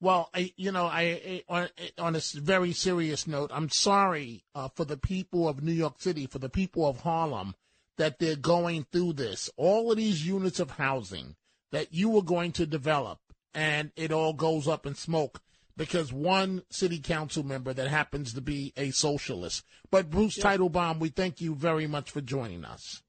Well, 0.00 0.28
I, 0.34 0.52
you 0.56 0.72
know, 0.72 0.84
I, 0.84 1.42
on, 1.48 1.68
on 1.96 2.16
a 2.16 2.20
very 2.34 2.72
serious 2.72 3.26
note, 3.26 3.50
I'm 3.52 3.70
sorry 3.70 4.44
uh, 4.54 4.68
for 4.74 4.84
the 4.84 4.98
people 4.98 5.48
of 5.48 5.62
New 5.62 5.72
York 5.72 6.02
City, 6.02 6.26
for 6.26 6.38
the 6.38 6.50
people 6.50 6.86
of 6.86 7.00
Harlem, 7.00 7.54
that 7.96 8.18
they're 8.18 8.36
going 8.36 8.86
through 8.92 9.14
this. 9.14 9.48
All 9.56 9.90
of 9.90 9.96
these 9.96 10.26
units 10.26 10.60
of 10.60 10.72
housing 10.72 11.34
that 11.72 11.92
you 11.92 12.08
were 12.08 12.22
going 12.22 12.52
to 12.52 12.66
develop, 12.66 13.18
and 13.54 13.90
it 13.96 14.12
all 14.12 14.32
goes 14.32 14.68
up 14.68 14.86
in 14.86 14.94
smoke 14.94 15.40
because 15.76 16.12
one 16.12 16.62
city 16.70 16.98
council 16.98 17.44
member 17.44 17.72
that 17.72 17.88
happens 17.88 18.32
to 18.32 18.40
be 18.40 18.72
a 18.76 18.90
socialist. 18.90 19.64
But 19.90 20.10
Bruce 20.10 20.38
yeah. 20.38 20.56
Teitelbaum, 20.56 20.98
we 20.98 21.10
thank 21.10 21.40
you 21.40 21.54
very 21.54 21.86
much 21.86 22.10
for 22.10 22.20
joining 22.20 22.64
us. 22.64 23.02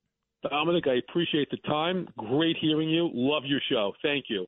Dominic, 0.43 0.85
I 0.87 0.95
appreciate 0.95 1.49
the 1.49 1.57
time. 1.57 2.07
Great 2.17 2.57
hearing 2.61 2.89
you. 2.89 3.09
Love 3.13 3.43
your 3.45 3.61
show. 3.69 3.93
Thank 4.01 4.25
you. 4.29 4.45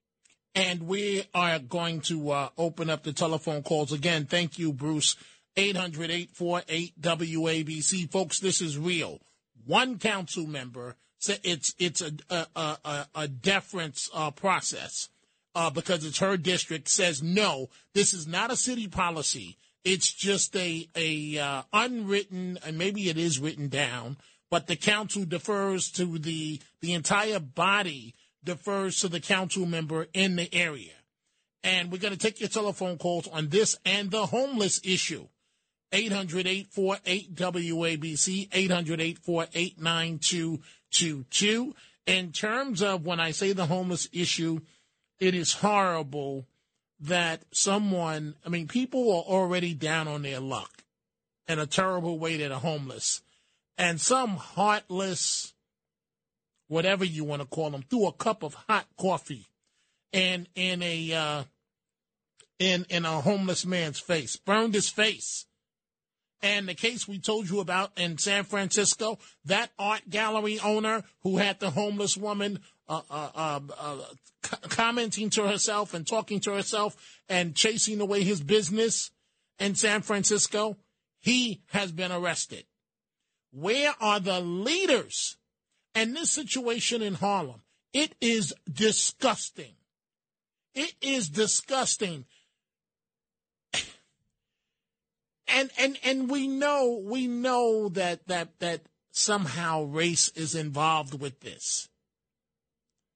And 0.55 0.83
we 0.83 1.23
are 1.33 1.59
going 1.59 2.01
to 2.01 2.31
uh, 2.31 2.49
open 2.57 2.89
up 2.89 3.03
the 3.03 3.13
telephone 3.13 3.63
calls 3.63 3.91
again. 3.91 4.25
Thank 4.25 4.59
you, 4.59 4.73
Bruce. 4.73 5.15
800 5.55 6.09
848 6.09 7.01
WABC. 7.01 8.11
Folks, 8.11 8.39
this 8.39 8.61
is 8.61 8.77
real. 8.77 9.19
One 9.65 9.97
council 9.99 10.47
member 10.47 10.95
said 11.19 11.39
it's, 11.43 11.73
it's 11.77 12.01
a, 12.01 12.11
a, 12.29 12.77
a, 12.83 13.07
a 13.15 13.27
deference 13.27 14.09
uh, 14.13 14.31
process 14.31 15.09
uh, 15.55 15.69
because 15.69 16.05
it's 16.05 16.19
her 16.19 16.37
district, 16.37 16.87
says 16.87 17.21
no, 17.21 17.69
this 17.93 18.13
is 18.13 18.27
not 18.27 18.51
a 18.51 18.55
city 18.55 18.87
policy. 18.87 19.57
It's 19.83 20.11
just 20.11 20.55
a, 20.55 20.87
a 20.95 21.37
uh, 21.37 21.61
unwritten, 21.71 22.59
and 22.65 22.77
maybe 22.77 23.09
it 23.09 23.17
is 23.17 23.39
written 23.39 23.69
down, 23.69 24.17
but 24.49 24.67
the 24.67 24.75
council 24.75 25.25
defers 25.25 25.91
to 25.91 26.17
the, 26.17 26.59
the 26.81 26.93
entire 26.93 27.39
body 27.39 28.15
defers 28.43 28.99
to 29.01 29.07
the 29.07 29.19
council 29.19 29.65
member 29.65 30.07
in 30.13 30.35
the 30.35 30.53
area. 30.53 30.93
And 31.63 31.91
we're 31.91 31.99
going 31.99 32.13
to 32.13 32.19
take 32.19 32.39
your 32.39 32.49
telephone 32.49 32.97
calls 32.97 33.27
on 33.27 33.49
this 33.49 33.77
and 33.85 34.11
the 34.11 34.27
homeless 34.27 34.79
issue. 34.83 35.27
800 35.91 36.45
848 36.45 37.35
WABC, 37.35 38.49
800 38.51 39.01
848 39.01 39.81
9222. 39.81 40.63
In 42.05 42.31
terms 42.31 42.81
of 42.81 43.05
when 43.05 43.19
I 43.19 43.31
say 43.31 43.53
the 43.53 43.67
homeless 43.67 44.07
issue, 44.11 44.61
it 45.19 45.35
is 45.35 45.53
horrible 45.53 46.47
that 47.01 47.43
someone, 47.51 48.35
I 48.45 48.49
mean, 48.49 48.67
people 48.67 49.11
are 49.11 49.23
already 49.23 49.73
down 49.73 50.07
on 50.07 50.21
their 50.21 50.39
luck 50.39 50.83
in 51.47 51.59
a 51.59 51.65
terrible 51.65 52.19
way 52.19 52.37
that 52.37 52.51
are 52.51 52.59
homeless. 52.59 53.21
And 53.77 54.01
some 54.01 54.37
heartless, 54.37 55.53
whatever 56.67 57.05
you 57.05 57.23
want 57.23 57.41
to 57.41 57.47
call 57.47 57.69
them, 57.69 57.83
threw 57.83 58.07
a 58.07 58.11
cup 58.11 58.43
of 58.43 58.53
hot 58.53 58.85
coffee 58.97 59.49
and 60.13 60.47
in 60.55 60.81
a 60.81 61.13
uh, 61.13 61.43
in 62.57 62.85
in 62.89 63.05
a 63.05 63.21
homeless 63.21 63.65
man's 63.65 63.99
face, 63.99 64.35
burned 64.35 64.73
his 64.73 64.89
face. 64.89 65.45
And 66.41 66.67
the 66.67 66.73
case 66.73 67.07
we 67.07 67.19
told 67.19 67.49
you 67.49 67.59
about 67.59 67.91
in 67.97 68.17
San 68.17 68.43
Francisco, 68.45 69.19
that 69.45 69.71
art 69.77 70.09
gallery 70.09 70.59
owner 70.59 71.03
who 71.23 71.37
had 71.37 71.59
the 71.59 71.71
homeless 71.71 72.15
woman 72.15 72.59
uh, 72.87 73.01
uh, 73.09 73.29
um, 73.35 73.71
uh, 73.77 73.97
c- 74.43 74.57
commenting 74.69 75.29
to 75.31 75.47
herself 75.47 75.93
and 75.93 76.07
talking 76.07 76.39
to 76.41 76.53
herself 76.53 76.95
and 77.27 77.55
chasing 77.55 77.99
away 77.99 78.23
his 78.23 78.41
business 78.41 79.11
in 79.59 79.75
San 79.75 80.01
Francisco, 80.01 80.77
he 81.19 81.61
has 81.67 81.91
been 81.91 82.11
arrested. 82.11 82.65
Where 83.51 83.93
are 83.99 84.19
the 84.19 84.39
leaders 84.39 85.37
and 85.93 86.15
this 86.15 86.31
situation 86.31 87.01
in 87.01 87.15
Harlem, 87.15 87.61
it 87.93 88.15
is 88.21 88.53
disgusting. 88.71 89.73
It 90.75 90.93
is 91.01 91.29
disgusting. 91.29 92.25
And 95.55 95.69
and 95.77 95.97
and 96.03 96.29
we 96.29 96.47
know 96.47 97.01
we 97.03 97.27
know 97.27 97.89
that 97.89 98.27
that 98.27 98.59
that 98.59 98.81
somehow 99.11 99.83
race 99.83 100.29
is 100.29 100.55
involved 100.55 101.19
with 101.19 101.39
this. 101.41 101.89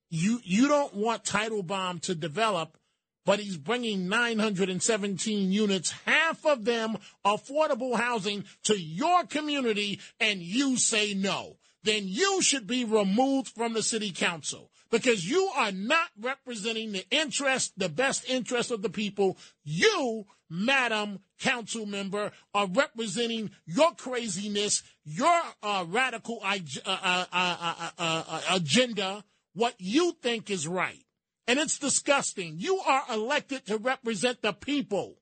You 0.09 0.39
you 0.43 0.67
don't 0.67 0.95
want 0.95 1.23
Teitelbaum 1.23 2.01
to 2.01 2.15
develop, 2.15 2.77
but 3.25 3.39
he's 3.39 3.57
bringing 3.57 4.07
917 4.07 5.51
units, 5.51 5.91
half 6.05 6.45
of 6.45 6.65
them 6.65 6.97
affordable 7.25 7.95
housing 7.95 8.45
to 8.63 8.79
your 8.79 9.25
community, 9.25 9.99
and 10.19 10.41
you 10.41 10.77
say 10.77 11.13
no 11.13 11.57
then 11.83 12.03
you 12.07 12.41
should 12.41 12.65
be 12.65 12.85
removed 12.85 13.49
from 13.49 13.73
the 13.73 13.83
city 13.83 14.11
council 14.11 14.71
because 14.89 15.29
you 15.29 15.49
are 15.55 15.71
not 15.71 16.09
representing 16.19 16.91
the 16.91 17.05
interest, 17.11 17.73
the 17.77 17.89
best 17.89 18.27
interest 18.29 18.71
of 18.71 18.81
the 18.81 18.89
people. 18.89 19.37
You, 19.63 20.25
Madam 20.49 21.19
Council 21.43 21.85
Member, 21.85 22.31
are 22.53 22.67
representing 22.67 23.51
your 23.65 23.91
craziness, 23.95 24.81
your 25.03 25.41
uh, 25.61 25.83
radical 25.87 26.39
uh 26.41 26.57
uh 26.85 27.25
uh, 27.33 27.55
uh, 27.67 27.91
uh, 27.99 28.41
agenda, 28.51 29.25
what 29.53 29.75
you 29.77 30.15
think 30.21 30.49
is 30.49 30.65
right. 30.65 31.03
And 31.45 31.59
it's 31.59 31.77
disgusting. 31.77 32.55
You 32.59 32.79
are 32.79 33.03
elected 33.11 33.65
to 33.65 33.77
represent 33.77 34.41
the 34.41 34.53
people. 34.53 35.17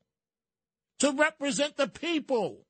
To 0.99 1.11
represent 1.11 1.77
the 1.77 1.87
people. 1.87 2.67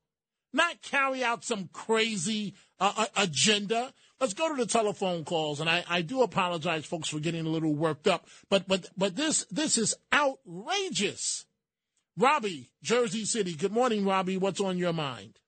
not 0.54 0.82
carry 0.82 1.24
out 1.24 1.44
some 1.44 1.70
crazy 1.74 2.54
uh, 2.80 2.94
uh, 2.98 3.06
agenda. 3.18 3.94
Let's 4.20 4.34
go 4.34 4.50
to 4.50 4.56
the 4.56 4.70
telephone 4.70 5.26
calls, 5.26 5.60
and 5.60 5.70
I, 5.70 5.84
I 5.90 6.02
do 6.02 6.22
apologize, 6.22 6.86
folks, 6.86 7.10
for 7.10 7.20
getting 7.20 7.46
a 7.46 7.50
little 7.50 7.74
worked 7.74 8.08
up, 8.08 8.28
but 8.50 8.68
but 8.68 8.90
but 8.98 9.16
this 9.16 9.46
this 9.52 9.78
is 9.78 9.96
outrageous. 10.14 11.46
Robbie, 12.18 12.72
Jersey 12.84 13.26
City. 13.26 13.56
Good 13.56 13.72
morning, 13.72 14.06
Robbie. 14.06 14.38
What's 14.38 14.60
on 14.60 14.78
your 14.78 14.94
mind? 14.94 15.40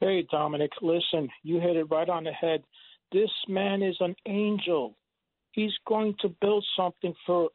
Hey, 0.00 0.26
Dominic. 0.30 0.70
Listen, 0.82 1.28
you 1.42 1.60
hit 1.60 1.76
it 1.76 1.86
right 1.90 2.08
on 2.08 2.24
the 2.24 2.32
head. 2.32 2.62
This 3.12 3.30
man 3.48 3.82
is 3.82 3.96
an 4.00 4.14
angel. 4.26 4.96
He's 5.52 5.72
going 5.86 6.14
to 6.20 6.28
build 6.40 6.64
something 6.76 7.14
for 7.26 7.50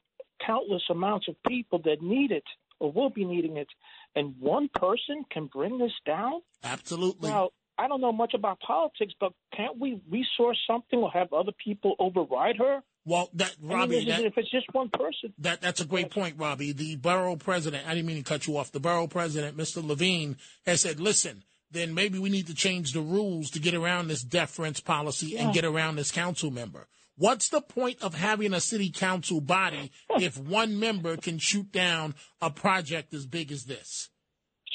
countless 0.45 0.83
amounts 0.89 1.27
of 1.27 1.36
people 1.47 1.79
that 1.86 2.01
need 2.01 2.31
it 2.31 2.43
or 2.79 2.91
will 2.91 3.09
be 3.09 3.23
needing 3.25 3.57
it. 3.57 3.67
And 4.15 4.36
one 4.39 4.69
person 4.73 5.23
can 5.31 5.47
bring 5.47 5.77
this 5.77 5.93
down? 6.05 6.41
Absolutely. 6.63 7.29
Now, 7.29 7.49
I 7.77 7.88
don't 7.88 8.01
know 8.01 8.12
much 8.12 8.33
about 8.33 8.59
politics, 8.59 9.13
but 9.19 9.33
can't 9.55 9.79
we 9.79 10.01
resource 10.09 10.59
something 10.67 10.99
or 10.99 11.12
have 11.12 11.31
other 11.33 11.53
people 11.63 11.95
override 11.99 12.57
her? 12.57 12.81
Well, 13.05 13.29
that 13.33 13.53
Robbie, 13.61 13.97
I 13.97 13.99
mean, 13.99 14.07
that, 14.07 14.21
if 14.21 14.37
it's 14.37 14.49
just 14.49 14.73
one 14.73 14.89
person, 14.89 15.33
that 15.39 15.61
that's 15.61 15.81
a 15.81 15.85
great 15.85 16.09
point, 16.09 16.37
Robbie. 16.37 16.71
The 16.71 16.95
borough 16.95 17.35
president, 17.35 17.85
I 17.85 17.95
didn't 17.95 18.07
mean 18.07 18.17
to 18.17 18.23
cut 18.23 18.47
you 18.47 18.57
off. 18.57 18.71
The 18.71 18.79
borough 18.79 19.07
president, 19.07 19.57
Mr. 19.57 19.85
Levine, 19.85 20.37
has 20.65 20.81
said, 20.81 21.01
"Listen, 21.01 21.43
then 21.69 21.93
maybe 21.93 22.17
we 22.17 22.29
need 22.29 22.47
to 22.47 22.53
change 22.53 22.93
the 22.93 23.01
rules 23.01 23.49
to 23.51 23.59
get 23.59 23.73
around 23.73 24.07
this 24.07 24.21
deference 24.23 24.79
policy 24.79 25.27
Yeah. 25.31 25.43
and 25.45 25.53
get 25.53 25.65
around 25.65 25.97
this 25.97 26.11
council 26.11 26.49
member." 26.49 26.87
What's 27.15 27.49
the 27.49 27.61
point 27.61 28.01
of 28.01 28.15
having 28.15 28.53
a 28.53 28.61
city 28.61 28.89
council 28.89 29.39
body 29.41 29.91
if 30.19 30.37
one 30.37 30.79
member 30.79 31.17
can 31.17 31.37
shoot 31.39 31.71
down 31.71 32.15
a 32.41 32.49
project 32.49 33.13
as 33.13 33.25
big 33.25 33.51
as 33.51 33.65
this? 33.65 34.09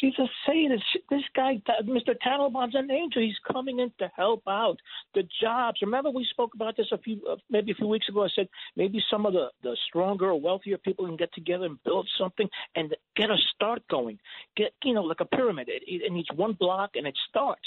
She's 0.01 0.15
a 0.19 0.27
sadist. 0.47 0.85
This 1.11 1.23
guy, 1.35 1.61
Mr. 1.83 2.15
Teitelbaum's 2.25 2.75
an 2.75 2.91
angel. 2.91 3.23
He's 3.23 3.39
coming 3.51 3.81
in 3.81 3.91
to 3.99 4.11
help 4.15 4.43
out 4.47 4.77
the 5.15 5.25
jobs. 5.41 5.81
Remember, 5.83 6.11
we 6.11 6.27
spoke 6.31 6.55
about 6.55 6.77
this 6.77 6.87
a 6.93 6.99
few, 6.99 7.21
uh, 7.29 7.37
maybe 7.51 7.73
a 7.73 7.75
few 7.75 7.89
weeks 7.89 8.09
ago. 8.09 8.25
I 8.25 8.29
said 8.35 8.49
maybe 8.77 9.03
some 9.11 9.27
of 9.27 9.33
the 9.33 9.49
the 9.63 9.77
stronger 9.89 10.35
wealthier 10.35 10.79
people 10.79 11.07
can 11.07 11.17
get 11.17 11.33
together 11.35 11.67
and 11.67 11.83
build 11.85 12.09
something 12.19 12.49
and 12.77 12.95
get 13.17 13.31
a 13.31 13.37
start 13.55 13.83
going. 13.91 14.19
Get 14.57 14.73
you 14.85 14.95
know 14.95 15.03
like 15.03 15.21
a 15.21 15.25
pyramid. 15.25 15.69
It, 15.69 15.83
it 15.87 16.13
needs 16.13 16.29
one 16.35 16.53
block 16.53 16.91
and 16.95 17.07
it 17.07 17.19
starts, 17.29 17.67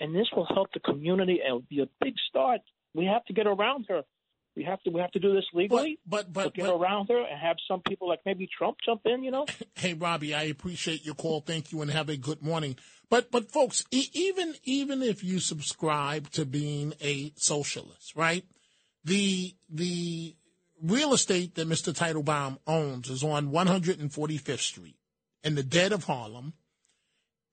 and 0.00 0.14
this 0.14 0.28
will 0.34 0.46
help 0.46 0.72
the 0.72 0.80
community 0.80 1.40
and 1.40 1.46
it'll 1.46 1.60
be 1.70 1.80
a 1.80 2.04
big 2.04 2.14
start. 2.28 2.60
We 2.94 3.04
have 3.06 3.24
to 3.26 3.32
get 3.32 3.46
around 3.46 3.86
her. 3.88 4.02
We 4.54 4.64
have 4.64 4.82
to 4.82 4.90
we 4.90 5.00
have 5.00 5.10
to 5.12 5.18
do 5.18 5.34
this 5.34 5.46
legally. 5.54 5.98
But 6.06 6.32
but 6.32 6.44
but, 6.44 6.54
get 6.54 6.66
but 6.66 6.74
around 6.74 7.08
her 7.08 7.18
and 7.18 7.40
have 7.40 7.56
some 7.66 7.80
people 7.80 8.08
like 8.08 8.20
maybe 8.26 8.48
Trump 8.56 8.78
jump 8.84 9.02
in. 9.04 9.22
You 9.22 9.30
know. 9.30 9.46
Hey, 9.74 9.94
Robbie, 9.94 10.34
I 10.34 10.44
appreciate 10.44 11.04
your 11.04 11.14
call. 11.14 11.40
Thank 11.40 11.72
you, 11.72 11.80
and 11.82 11.90
have 11.90 12.08
a 12.08 12.16
good 12.16 12.42
morning. 12.42 12.76
But 13.08 13.30
but 13.30 13.50
folks, 13.50 13.84
e- 13.90 14.10
even 14.12 14.54
even 14.64 15.02
if 15.02 15.24
you 15.24 15.40
subscribe 15.40 16.30
to 16.32 16.44
being 16.44 16.94
a 17.00 17.32
socialist, 17.36 18.14
right? 18.14 18.44
The 19.04 19.54
the 19.68 20.36
real 20.82 21.14
estate 21.14 21.54
that 21.54 21.68
Mr. 21.68 21.92
Teitelbaum 21.92 22.58
owns 22.66 23.08
is 23.08 23.24
on 23.24 23.50
145th 23.50 24.58
Street 24.58 24.96
in 25.42 25.54
the 25.54 25.62
dead 25.62 25.92
of 25.92 26.04
Harlem, 26.04 26.52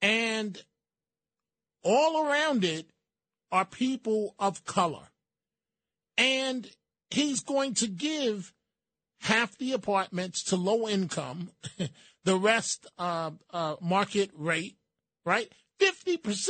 and 0.02 0.62
all 1.82 2.26
around 2.26 2.64
it 2.64 2.90
are 3.50 3.64
people 3.64 4.34
of 4.38 4.64
color, 4.64 5.08
and 6.16 6.70
he's 7.10 7.40
going 7.40 7.74
to 7.74 7.88
give 7.88 8.52
half 9.20 9.56
the 9.58 9.72
apartments 9.72 10.44
to 10.44 10.56
low 10.56 10.88
income, 10.88 11.50
the 12.24 12.36
rest 12.36 12.86
uh, 12.98 13.30
uh, 13.50 13.76
market 13.80 14.30
rate, 14.36 14.76
right? 15.24 15.52
50%. 15.80 16.48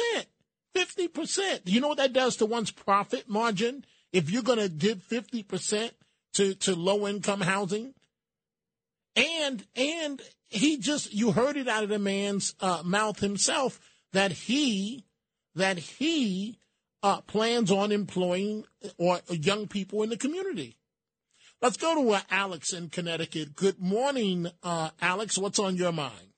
50%. 0.75 1.65
Do 1.65 1.73
you 1.73 1.81
know 1.81 1.89
what 1.89 1.99
that 1.99 2.13
does 2.13 2.37
to 2.37 2.47
one's 2.47 2.71
profit 2.71 3.29
margin 3.29 3.85
if 4.13 4.31
you're 4.31 4.43
going 4.43 4.59
to 4.59 4.69
give 4.69 4.99
50% 4.99 5.91
to, 6.35 6.55
to 6.55 6.75
low 6.77 7.09
income 7.09 7.41
housing? 7.41 7.95
And, 9.17 9.67
and 9.75 10.23
he 10.49 10.79
just, 10.79 11.13
you 11.13 11.33
heard 11.33 11.57
it 11.57 11.67
out 11.67 11.83
of 11.83 11.89
the 11.89 11.99
man's 11.99 12.55
uh, 12.61 12.83
mouth 12.85 13.19
himself 13.19 13.81
that 14.13 14.31
he, 14.31 15.05
that 15.57 15.79
he 15.79 16.59
uh, 17.03 17.21
plans 17.23 17.71
on 17.71 17.93
employing 17.93 18.65
or 18.99 19.21
young 19.31 19.67
people 19.67 20.03
in 20.03 20.11
the 20.11 20.17
community. 20.17 20.77
Let's 21.63 21.77
go 21.77 21.95
to 22.03 22.11
uh, 22.13 22.21
Alex 22.31 22.73
in 22.73 22.89
Connecticut. 22.89 23.55
Good 23.55 23.81
morning, 23.81 24.49
uh, 24.63 24.91
Alex. 25.01 25.37
What's 25.37 25.59
on 25.59 25.77
your 25.77 25.93
mind? 25.93 26.29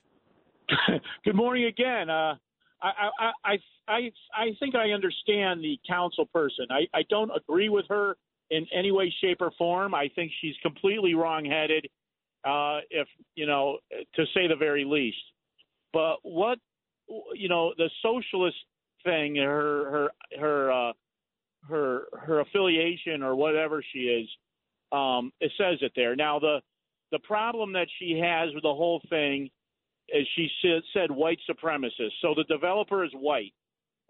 Good 1.24 1.36
morning 1.36 1.64
again. 1.66 2.10
Uh, 2.10 2.34
I, 2.82 2.90
I, 3.18 3.30
I, 3.44 3.58
I, 3.88 4.10
I 4.36 4.46
think 4.58 4.74
I 4.74 4.90
understand 4.90 5.62
the 5.62 5.78
council 5.88 6.26
person. 6.26 6.66
I, 6.70 6.86
I 6.92 7.02
don't 7.08 7.30
agree 7.34 7.68
with 7.68 7.86
her 7.88 8.16
in 8.50 8.66
any 8.76 8.90
way, 8.90 9.14
shape, 9.20 9.40
or 9.40 9.52
form. 9.56 9.94
I 9.94 10.08
think 10.14 10.32
she's 10.40 10.54
completely 10.62 11.14
wrongheaded, 11.14 11.86
uh, 12.44 12.78
if 12.90 13.06
you 13.36 13.46
know, 13.46 13.78
to 14.14 14.24
say 14.34 14.48
the 14.48 14.56
very 14.56 14.84
least. 14.84 15.16
But 15.92 16.16
what, 16.22 16.58
you 17.34 17.48
know, 17.48 17.74
the 17.76 17.90
socialist 18.02 18.56
thing, 19.04 19.36
her, 19.36 19.90
her, 19.90 20.10
her, 20.40 20.72
uh, 20.72 20.92
her, 21.68 22.02
her 22.20 22.40
affiliation 22.40 23.22
or 23.22 23.34
whatever 23.34 23.84
she 23.92 24.00
is, 24.00 24.28
um, 24.90 25.32
it 25.40 25.52
says 25.56 25.78
it 25.80 25.92
there. 25.96 26.16
Now 26.16 26.38
the, 26.38 26.60
the 27.10 27.18
problem 27.20 27.72
that 27.74 27.88
she 27.98 28.18
has 28.18 28.52
with 28.54 28.62
the 28.62 28.74
whole 28.74 29.00
thing 29.08 29.50
is 30.08 30.26
she 30.34 30.48
said, 30.92 31.10
white 31.10 31.38
supremacist. 31.48 32.10
So 32.20 32.34
the 32.36 32.44
developer 32.44 33.04
is 33.04 33.10
white. 33.12 33.54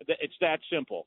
It's 0.01 0.35
that 0.41 0.61
simple. 0.73 1.07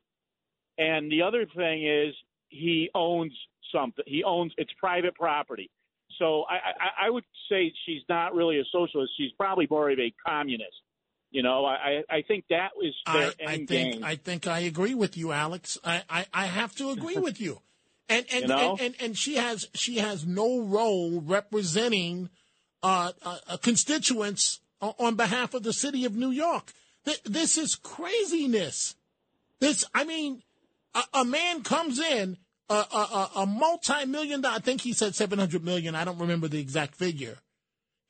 And 0.78 1.12
the 1.12 1.22
other 1.22 1.46
thing 1.56 1.86
is 1.86 2.14
he 2.50 2.90
owns 2.96 3.34
something. 3.74 4.04
He 4.08 4.24
owns 4.24 4.54
it's 4.58 4.72
private 4.80 5.16
property. 5.16 5.70
So 6.20 6.44
I, 6.44 6.56
I, 6.56 7.08
I 7.08 7.10
would 7.10 7.26
say 7.50 7.74
she's 7.86 8.04
not 8.08 8.34
really 8.34 8.60
a 8.60 8.64
socialist. 8.72 9.12
She's 9.18 9.32
probably 9.38 9.68
more 9.70 9.90
of 9.90 10.00
a 10.00 10.14
communist. 10.26 10.76
You 11.36 11.44
know, 11.44 11.66
I, 11.66 12.02
I 12.10 12.22
think 12.22 12.46
that 12.50 12.70
is 12.82 12.94
their 13.12 13.34
I, 13.46 13.52
I 13.54 13.56
think 13.58 13.70
game. 13.70 14.04
I 14.06 14.16
think 14.16 14.48
I 14.48 14.60
agree 14.60 14.94
with 14.96 15.18
you, 15.18 15.34
Alex. 15.34 15.78
I, 15.84 16.02
I, 16.10 16.26
I 16.34 16.46
have 16.46 16.74
to 16.76 16.92
agree 16.92 17.18
with 17.18 17.42
you. 17.42 17.60
And 18.08 18.24
and, 18.32 18.42
You 18.44 18.48
know? 18.48 18.72
and, 18.74 18.80
and 18.82 18.96
and 19.02 19.18
she 19.18 19.36
has 19.36 19.68
she 19.74 19.98
has 19.98 20.28
no 20.28 20.62
role 20.62 21.22
representing 21.22 22.30
uh, 22.84 23.12
uh, 23.24 23.38
uh, 23.48 23.58
constituents 23.58 24.62
on 24.80 25.16
behalf 25.16 25.56
of 25.56 25.64
the 25.64 25.74
city 25.74 26.06
of 26.06 26.16
New 26.16 26.30
York. 26.30 26.72
Th- 27.04 27.22
This 27.24 27.58
is 27.58 27.74
craziness. 27.76 28.96
This, 29.60 29.84
I 29.94 30.04
mean, 30.04 30.44
a, 30.94 31.04
a 31.22 31.26
man 31.26 31.64
comes 31.64 32.00
in, 32.00 32.38
a, 32.70 32.74
a, 32.76 32.78
a- 32.98 33.32
a 33.42 33.46
multi-million 33.48 34.42
dollar, 34.42 34.58
I 34.58 34.60
think 34.60 34.82
he 34.82 34.94
said 34.94 35.16
700 35.16 35.64
million. 35.64 35.96
I 35.96 36.06
don't 36.06 36.20
remember 36.20 36.48
the 36.48 36.60
exact 36.60 36.94
figure. 36.96 37.38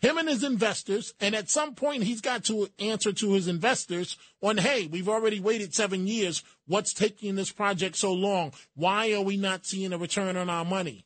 Him 0.01 0.17
and 0.17 0.27
his 0.27 0.43
investors, 0.43 1.13
and 1.19 1.33
at 1.35 1.49
some 1.49 1.73
point 1.73 2.03
he's 2.03 2.21
got 2.21 2.43
to 2.45 2.67
answer 2.79 3.11
to 3.13 3.33
his 3.33 3.47
investors 3.47 4.17
on, 4.41 4.57
hey, 4.57 4.87
we've 4.87 5.09
already 5.09 5.39
waited 5.39 5.73
seven 5.73 6.05
years. 6.05 6.43
What's 6.67 6.93
taking 6.93 7.35
this 7.35 7.51
project 7.51 7.95
so 7.95 8.13
long? 8.13 8.53
Why 8.75 9.13
are 9.13 9.21
we 9.21 9.37
not 9.37 9.65
seeing 9.65 9.93
a 9.93 9.97
return 9.97 10.37
on 10.37 10.49
our 10.49 10.65
money? 10.65 11.05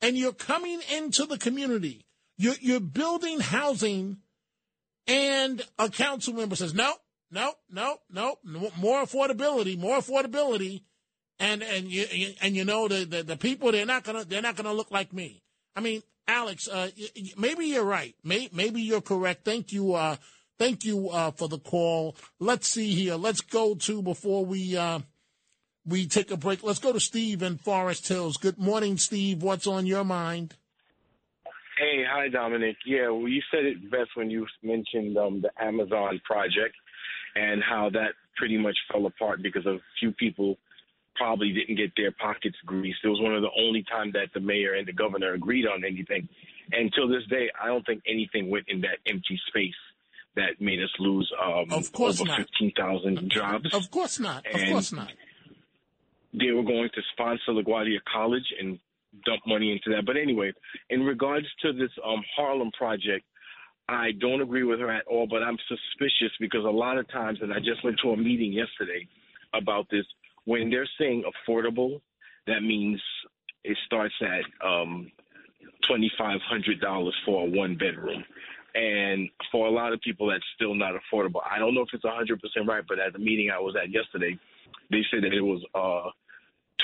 And 0.00 0.16
you're 0.16 0.32
coming 0.32 0.80
into 0.92 1.26
the 1.26 1.36
community. 1.38 2.06
You're, 2.38 2.54
you're 2.60 2.80
building 2.80 3.40
housing 3.40 4.18
and 5.06 5.62
a 5.78 5.88
council 5.90 6.34
member 6.34 6.56
says, 6.56 6.72
no, 6.74 6.94
no, 7.30 7.52
no, 7.70 7.98
no, 8.10 8.36
more 8.78 9.02
affordability, 9.02 9.78
more 9.78 9.98
affordability. 9.98 10.82
And, 11.38 11.62
and 11.62 11.86
you, 11.90 12.06
you- 12.10 12.34
and 12.40 12.54
you 12.56 12.64
know, 12.64 12.88
the, 12.88 13.04
the, 13.04 13.22
the 13.22 13.36
people, 13.36 13.72
they're 13.72 13.86
not 13.86 14.04
gonna, 14.04 14.24
they're 14.24 14.42
not 14.42 14.56
gonna 14.56 14.72
look 14.72 14.90
like 14.90 15.12
me. 15.12 15.42
I 15.76 15.80
mean, 15.80 16.02
Alex, 16.30 16.68
uh, 16.68 16.90
maybe 17.36 17.66
you're 17.66 17.84
right. 17.84 18.14
May, 18.22 18.48
maybe 18.52 18.80
you're 18.80 19.00
correct. 19.00 19.44
Thank 19.44 19.72
you, 19.72 19.94
uh, 19.94 20.16
thank 20.60 20.84
you, 20.84 21.10
uh, 21.10 21.32
for 21.32 21.48
the 21.48 21.58
call. 21.58 22.16
Let's 22.38 22.68
see 22.68 22.94
here. 22.94 23.16
Let's 23.16 23.40
go 23.40 23.74
to, 23.74 24.00
before 24.00 24.46
we, 24.46 24.76
uh, 24.76 25.00
we 25.84 26.06
take 26.06 26.30
a 26.30 26.36
break, 26.36 26.62
let's 26.62 26.78
go 26.78 26.92
to 26.92 27.00
Steve 27.00 27.42
in 27.42 27.58
Forest 27.58 28.06
Hills. 28.06 28.36
Good 28.36 28.58
morning, 28.58 28.96
Steve. 28.96 29.42
What's 29.42 29.66
on 29.66 29.86
your 29.86 30.04
mind? 30.04 30.54
Hey, 31.76 32.04
hi, 32.08 32.28
Dominic. 32.28 32.76
Yeah, 32.86 33.08
well, 33.08 33.26
you 33.26 33.42
said 33.50 33.64
it 33.64 33.90
best 33.90 34.10
when 34.14 34.30
you 34.30 34.46
mentioned 34.62 35.16
um, 35.16 35.42
the 35.42 35.50
Amazon 35.60 36.20
project 36.24 36.76
and 37.34 37.60
how 37.60 37.90
that 37.90 38.12
pretty 38.36 38.56
much 38.56 38.76
fell 38.92 39.06
apart 39.06 39.42
because 39.42 39.66
of 39.66 39.76
a 39.76 39.92
few 39.98 40.12
people 40.12 40.58
probably 41.20 41.52
didn't 41.52 41.76
get 41.76 41.92
their 41.96 42.12
pockets 42.12 42.56
greased. 42.64 42.98
It 43.04 43.08
was 43.08 43.20
one 43.20 43.34
of 43.34 43.42
the 43.42 43.50
only 43.60 43.84
times 43.84 44.14
that 44.14 44.28
the 44.32 44.40
mayor 44.40 44.72
and 44.74 44.86
the 44.88 44.92
governor 44.92 45.34
agreed 45.34 45.66
on 45.66 45.84
anything. 45.84 46.28
And 46.72 46.90
till 46.94 47.08
this 47.08 47.24
day, 47.28 47.50
I 47.62 47.66
don't 47.66 47.84
think 47.84 48.02
anything 48.08 48.48
went 48.48 48.64
in 48.68 48.80
that 48.82 48.98
empty 49.06 49.38
space 49.48 49.74
that 50.36 50.60
made 50.60 50.80
us 50.82 50.90
lose 50.98 51.30
um, 51.44 51.66
Of 51.72 51.92
course 51.92 52.20
over 52.20 52.28
not. 52.28 52.38
15,000 52.38 53.30
jobs. 53.30 53.74
Of 53.74 53.90
course 53.90 54.18
not. 54.18 54.46
Of 54.46 54.60
And- 54.60 54.70
course 54.72 54.92
not. 54.92 55.12
they 56.32 56.52
were 56.52 56.62
going 56.62 56.88
to 56.94 57.02
sponsor 57.12 57.50
LaGuardia 57.52 57.98
College 58.10 58.46
and 58.60 58.78
dump 59.26 59.42
money 59.46 59.72
into 59.72 59.90
that. 59.96 60.06
But 60.06 60.16
anyway, 60.16 60.52
in 60.88 61.02
regards 61.02 61.46
to 61.62 61.72
this 61.72 61.90
um, 62.06 62.22
Harlem 62.36 62.70
project, 62.72 63.24
I 63.88 64.12
don't 64.12 64.40
agree 64.40 64.62
with 64.62 64.78
her 64.78 64.90
at 64.90 65.04
all, 65.08 65.26
but 65.26 65.42
I'm 65.42 65.58
suspicious 65.66 66.32
because 66.38 66.64
a 66.64 66.70
lot 66.70 66.96
of 66.96 67.08
times, 67.10 67.40
and 67.42 67.52
I 67.52 67.58
just 67.58 67.82
went 67.84 67.98
to 68.04 68.10
a 68.12 68.16
meeting 68.16 68.52
yesterday 68.52 69.08
about 69.52 69.88
this, 69.90 70.06
when 70.44 70.70
they're 70.70 70.88
saying 70.98 71.24
affordable, 71.24 72.00
that 72.46 72.62
means 72.62 73.00
it 73.64 73.76
starts 73.86 74.14
at 74.22 74.66
um, 74.66 75.10
$2,500 75.90 77.10
for 77.24 77.46
a 77.46 77.50
one 77.50 77.76
bedroom. 77.76 78.24
And 78.74 79.28
for 79.50 79.66
a 79.66 79.70
lot 79.70 79.92
of 79.92 80.00
people, 80.00 80.28
that's 80.28 80.44
still 80.54 80.74
not 80.74 80.94
affordable. 80.94 81.40
I 81.48 81.58
don't 81.58 81.74
know 81.74 81.82
if 81.82 81.88
it's 81.92 82.04
100% 82.04 82.38
right, 82.66 82.84
but 82.88 82.98
at 82.98 83.12
the 83.12 83.18
meeting 83.18 83.50
I 83.50 83.58
was 83.58 83.74
at 83.80 83.90
yesterday, 83.90 84.38
they 84.90 85.02
said 85.10 85.24
that 85.24 85.32
it 85.32 85.40
was 85.40 85.62
uh, 85.74 86.10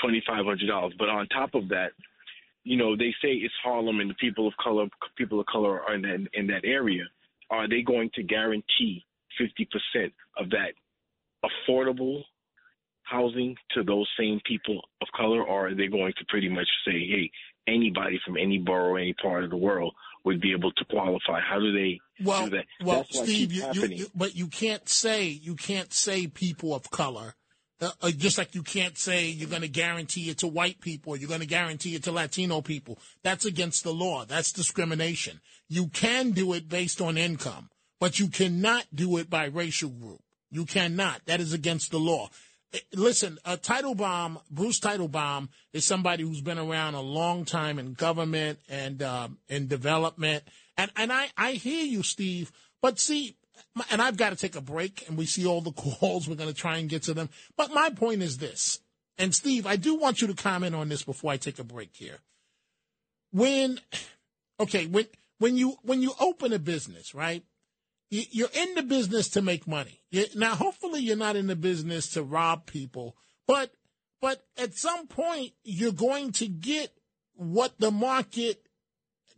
$2,500. 0.03 0.97
But 0.97 1.09
on 1.09 1.27
top 1.27 1.55
of 1.55 1.69
that, 1.69 1.91
you 2.63 2.75
know, 2.75 2.97
they 2.97 3.13
say 3.21 3.29
it's 3.29 3.53
Harlem 3.63 4.01
and 4.01 4.09
the 4.09 4.15
people 4.15 4.47
of 4.47 4.53
color, 4.61 4.87
people 5.15 5.39
of 5.39 5.45
color 5.45 5.81
are 5.81 5.95
in 5.95 6.01
that, 6.01 6.27
in 6.33 6.47
that 6.47 6.65
area. 6.65 7.03
Are 7.49 7.69
they 7.69 7.81
going 7.81 8.09
to 8.15 8.23
guarantee 8.23 9.05
50% 9.39 10.11
of 10.37 10.49
that 10.49 10.73
affordable 11.45 12.23
housing 13.09 13.55
to 13.71 13.83
those 13.83 14.07
same 14.19 14.39
people 14.45 14.81
of 15.01 15.07
color, 15.15 15.43
or 15.43 15.67
are 15.67 15.75
they 15.75 15.87
going 15.87 16.13
to 16.17 16.25
pretty 16.27 16.49
much 16.49 16.67
say, 16.85 16.91
hey, 17.07 17.31
anybody 17.67 18.19
from 18.25 18.37
any 18.37 18.57
borough, 18.57 18.95
any 18.95 19.13
part 19.13 19.43
of 19.43 19.49
the 19.49 19.57
world 19.57 19.93
would 20.25 20.41
be 20.41 20.51
able 20.51 20.71
to 20.73 20.85
qualify? 20.85 21.39
How 21.39 21.59
do 21.59 21.71
they 21.71 21.99
well, 22.23 22.45
do 22.45 22.57
that? 22.57 22.65
Well, 22.83 22.97
That's 22.97 23.19
Steve, 23.19 23.53
you, 23.53 23.65
you, 23.73 23.85
you, 23.87 24.07
but 24.15 24.35
you 24.35 24.47
can't 24.47 24.87
say 24.89 25.27
you 25.27 25.55
can't 25.55 25.93
say 25.93 26.27
people 26.27 26.73
of 26.73 26.89
color. 26.91 27.35
Uh, 27.79 27.91
uh, 28.01 28.09
just 28.09 28.39
like 28.39 28.55
you 28.55 28.63
can't 28.63 28.97
say 28.97 29.27
you're 29.27 29.49
going 29.49 29.61
to 29.61 29.67
guarantee 29.67 30.31
it 30.31 30.39
to 30.39 30.47
white 30.47 30.81
people, 30.81 31.15
you're 31.15 31.29
going 31.29 31.41
to 31.41 31.45
guarantee 31.45 31.93
it 31.93 32.03
to 32.03 32.11
Latino 32.11 32.61
people. 32.61 32.97
That's 33.21 33.45
against 33.45 33.83
the 33.83 33.93
law. 33.93 34.25
That's 34.25 34.51
discrimination. 34.51 35.41
You 35.69 35.87
can 35.87 36.31
do 36.31 36.53
it 36.53 36.67
based 36.67 37.01
on 37.01 37.17
income, 37.17 37.69
but 37.99 38.17
you 38.17 38.29
cannot 38.29 38.85
do 38.95 39.17
it 39.17 39.29
by 39.29 39.45
racial 39.45 39.89
group. 39.89 40.21
You 40.49 40.65
cannot. 40.65 41.21
That 41.25 41.39
is 41.39 41.53
against 41.53 41.91
the 41.91 41.99
law. 41.99 42.29
Listen, 42.93 43.37
uh, 43.45 43.55
Teitelbaum, 43.55 44.41
Bruce 44.51 44.79
Teitelbaum 44.79 45.49
is 45.71 45.85
somebody 45.85 46.23
who's 46.23 46.41
been 46.41 46.59
around 46.59 46.95
a 46.95 47.01
long 47.01 47.45
time 47.45 47.79
in 47.79 47.93
government 47.93 48.59
and 48.67 49.01
um, 49.01 49.37
in 49.47 49.67
development. 49.67 50.43
And 50.75 50.91
and 50.95 51.11
I 51.11 51.29
I 51.37 51.53
hear 51.53 51.85
you, 51.85 52.03
Steve. 52.03 52.51
But 52.81 52.99
see, 52.99 53.37
and 53.89 54.01
I've 54.01 54.17
got 54.17 54.31
to 54.31 54.35
take 54.35 54.55
a 54.55 54.61
break, 54.61 55.05
and 55.07 55.17
we 55.17 55.25
see 55.25 55.45
all 55.45 55.61
the 55.61 55.71
calls. 55.99 56.27
We're 56.27 56.35
going 56.35 56.53
to 56.53 56.55
try 56.55 56.77
and 56.77 56.89
get 56.89 57.03
to 57.03 57.13
them. 57.13 57.29
But 57.55 57.73
my 57.73 57.89
point 57.89 58.21
is 58.21 58.37
this, 58.37 58.81
and 59.17 59.33
Steve, 59.33 59.65
I 59.65 59.77
do 59.77 59.95
want 59.95 60.21
you 60.21 60.27
to 60.27 60.33
comment 60.33 60.75
on 60.75 60.89
this 60.89 61.03
before 61.03 61.31
I 61.31 61.37
take 61.37 61.59
a 61.59 61.63
break 61.63 61.91
here. 61.93 62.19
When, 63.31 63.79
okay, 64.59 64.87
when 64.87 65.05
when 65.39 65.57
you 65.57 65.77
when 65.83 66.01
you 66.01 66.13
open 66.19 66.53
a 66.53 66.59
business, 66.59 67.15
right? 67.15 67.43
You're 68.09 68.49
in 68.53 68.75
the 68.75 68.83
business 68.83 69.29
to 69.29 69.41
make 69.41 69.67
money. 69.67 70.01
Now, 70.35 70.55
hopefully, 70.55 71.01
you're 71.01 71.17
not 71.17 71.35
in 71.35 71.47
the 71.47 71.55
business 71.55 72.11
to 72.11 72.23
rob 72.23 72.65
people, 72.65 73.17
but 73.45 73.71
but 74.21 74.43
at 74.57 74.75
some 74.75 75.07
point, 75.07 75.51
you're 75.63 75.91
going 75.91 76.31
to 76.33 76.47
get 76.47 76.91
what 77.35 77.79
the 77.79 77.91
market 77.91 78.61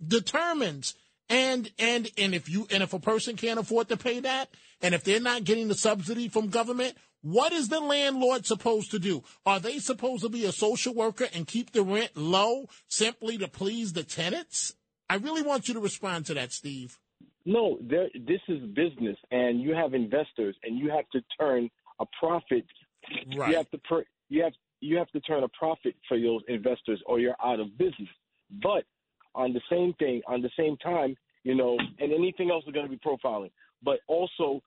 determines. 0.05 0.93
And 1.29 1.71
and 1.77 2.09
and 2.17 2.33
if 2.33 2.49
you 2.49 2.67
and 2.71 2.83
if 2.83 2.93
a 2.93 2.99
person 2.99 3.35
can't 3.35 3.59
afford 3.59 3.89
to 3.89 3.97
pay 3.97 4.19
that, 4.21 4.49
and 4.81 4.95
if 4.95 5.03
they're 5.03 5.19
not 5.19 5.43
getting 5.43 5.67
the 5.67 5.75
subsidy 5.75 6.27
from 6.27 6.47
government, 6.47 6.95
what 7.21 7.51
is 7.51 7.69
the 7.69 7.79
landlord 7.79 8.45
supposed 8.45 8.91
to 8.91 8.99
do? 8.99 9.23
Are 9.45 9.59
they 9.59 9.79
supposed 9.79 10.23
to 10.23 10.29
be 10.29 10.45
a 10.45 10.51
social 10.51 10.93
worker 10.93 11.27
and 11.33 11.45
keep 11.45 11.71
the 11.71 11.83
rent 11.83 12.15
low 12.15 12.67
simply 12.87 13.37
to 13.39 13.47
please 13.47 13.93
the 13.93 14.03
tenants? 14.03 14.73
I 15.09 15.15
really 15.15 15.41
want 15.41 15.67
you 15.67 15.73
to 15.73 15.79
respond 15.79 16.27
to 16.27 16.35
that, 16.35 16.53
Steve. 16.53 16.97
No, 17.45 17.77
there, 17.81 18.09
this 18.27 18.41
is 18.47 18.61
business, 18.73 19.17
and 19.31 19.61
you 19.61 19.73
have 19.73 19.93
investors, 19.93 20.55
and 20.63 20.77
you 20.77 20.89
have 20.89 21.09
to 21.13 21.21
turn 21.39 21.69
a 21.99 22.05
profit. 22.19 22.65
Right. 23.35 23.49
You 23.49 23.57
have 23.57 23.69
to 23.71 23.77
per, 23.79 24.03
you 24.29 24.43
have 24.43 24.53
you 24.81 24.97
have 24.97 25.09
to 25.11 25.19
turn 25.21 25.43
a 25.43 25.47
profit 25.49 25.95
for 26.07 26.19
those 26.19 26.41
investors, 26.47 27.01
or 27.05 27.19
you're 27.19 27.35
out 27.43 27.59
of 27.59 27.77
business. 27.77 28.09
But 28.61 28.83
on 29.35 29.53
the 29.53 29.61
same 29.69 29.93
thing, 29.99 30.21
on 30.27 30.41
the 30.41 30.49
same 30.57 30.77
time, 30.77 31.15
you 31.43 31.55
know, 31.55 31.77
and 31.99 32.11
anything 32.11 32.51
else 32.51 32.63
is 32.67 32.73
going 32.73 32.85
to 32.85 32.91
be 32.91 32.99
profiling. 32.99 33.51
But 33.83 33.99
also, 34.07 34.61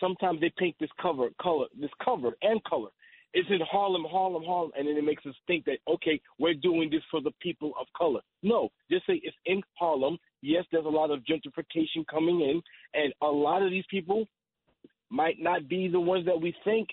sometimes 0.00 0.40
they 0.40 0.52
paint 0.58 0.76
this 0.80 0.90
cover, 1.00 1.28
color, 1.40 1.66
this 1.78 1.90
cover 2.04 2.32
and 2.42 2.62
color. 2.64 2.90
It's 3.34 3.48
in 3.50 3.60
Harlem, 3.70 4.04
Harlem, 4.10 4.42
Harlem, 4.44 4.70
and 4.76 4.88
then 4.88 4.96
it 4.96 5.04
makes 5.04 5.24
us 5.26 5.34
think 5.46 5.64
that 5.66 5.78
okay, 5.88 6.20
we're 6.38 6.54
doing 6.54 6.90
this 6.90 7.02
for 7.10 7.20
the 7.20 7.32
people 7.40 7.72
of 7.80 7.86
color. 7.96 8.20
No, 8.42 8.70
just 8.90 9.06
say 9.06 9.20
it's 9.22 9.36
in 9.46 9.62
Harlem. 9.78 10.18
Yes, 10.40 10.64
there's 10.70 10.86
a 10.86 10.88
lot 10.88 11.10
of 11.10 11.20
gentrification 11.20 12.06
coming 12.10 12.40
in, 12.40 12.62
and 12.94 13.12
a 13.22 13.26
lot 13.26 13.62
of 13.62 13.70
these 13.70 13.84
people 13.90 14.26
might 15.10 15.36
not 15.38 15.68
be 15.68 15.88
the 15.88 16.00
ones 16.00 16.26
that 16.26 16.40
we 16.40 16.54
think 16.64 16.88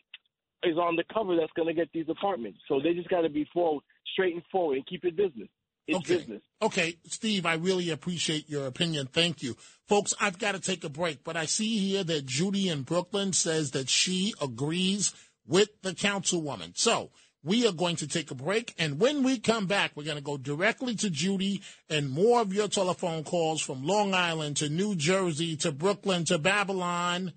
is 0.64 0.78
on 0.78 0.96
the 0.96 1.04
cover 1.14 1.36
that's 1.36 1.52
going 1.54 1.68
to 1.68 1.74
get 1.74 1.90
these 1.94 2.10
apartments. 2.10 2.60
So 2.68 2.80
they 2.82 2.94
just 2.94 3.10
got 3.10 3.22
to 3.22 3.30
be 3.30 3.48
forward, 3.54 3.84
straight 4.14 4.34
and 4.34 4.44
forward, 4.52 4.78
and 4.78 4.88
keep 4.88 5.04
it 5.06 5.16
business. 5.16 5.50
It's 5.88 5.98
okay. 6.00 6.18
business. 6.18 6.42
Okay, 6.62 6.98
Steve, 7.06 7.46
I 7.46 7.56
really 7.56 7.92
appreciate 7.92 8.50
your 8.50 8.66
opinion. 8.66 9.08
Thank 9.12 9.44
you. 9.44 9.56
Folks, 9.88 10.16
I've 10.20 10.40
got 10.40 10.54
to 10.54 10.60
take 10.60 10.84
a 10.84 10.90
break, 10.90 11.24
but 11.24 11.38
I 11.38 11.46
see 11.46 11.78
here 11.78 12.04
that 12.04 12.26
Judy 12.26 12.70
in 12.70 12.82
Brooklyn 12.82 13.34
says 13.34 13.72
that 13.72 13.90
she 13.90 14.34
agrees 14.42 15.14
with 15.46 15.70
the 15.84 15.92
councilwoman. 15.92 16.76
So 16.76 17.12
we 17.46 17.68
are 17.68 17.72
going 17.72 17.96
to 17.98 18.08
take 18.08 18.32
a 18.32 18.36
break, 18.36 18.74
and 18.80 19.00
when 19.00 19.24
we 19.24 19.38
come 19.38 19.68
back, 19.68 19.92
we're 19.96 20.04
going 20.04 20.18
to 20.18 20.24
go 20.24 20.36
directly 20.36 20.96
to 20.96 21.12
Judy 21.12 21.62
and 21.90 22.10
more 22.10 22.42
of 22.42 22.52
your 22.52 22.68
telephone 22.68 23.24
calls 23.24 23.62
from 23.62 23.84
Long 23.84 24.16
Island 24.16 24.58
to 24.58 24.68
New 24.68 24.96
Jersey 24.96 25.56
to 25.58 25.72
Brooklyn 25.72 26.26
to 26.26 26.40
Babylon 26.40 27.34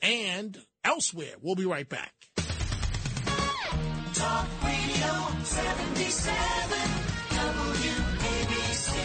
and 0.00 0.58
elsewhere. 0.82 1.34
We'll 1.42 1.56
be 1.56 1.66
right 1.66 1.86
back. 1.88 2.14
Talk 4.14 4.48
Radio 4.64 5.28
77. 5.42 6.34
WABC. 8.48 8.96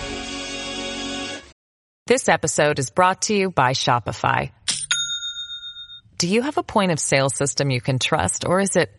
This 2.08 2.30
episode 2.30 2.80
is 2.80 2.92
brought 2.92 3.24
to 3.24 3.36
you 3.36 3.52
by 3.52 3.74
Shopify. 3.74 4.52
Do 6.18 6.28
you 6.30 6.42
have 6.44 6.58
a 6.58 6.64
point 6.64 6.92
of 6.92 7.00
sale 7.00 7.30
system 7.30 7.70
you 7.72 7.82
can 7.82 8.00
trust, 8.00 8.46
or 8.46 8.60
is 8.60 8.76
it 8.76 8.99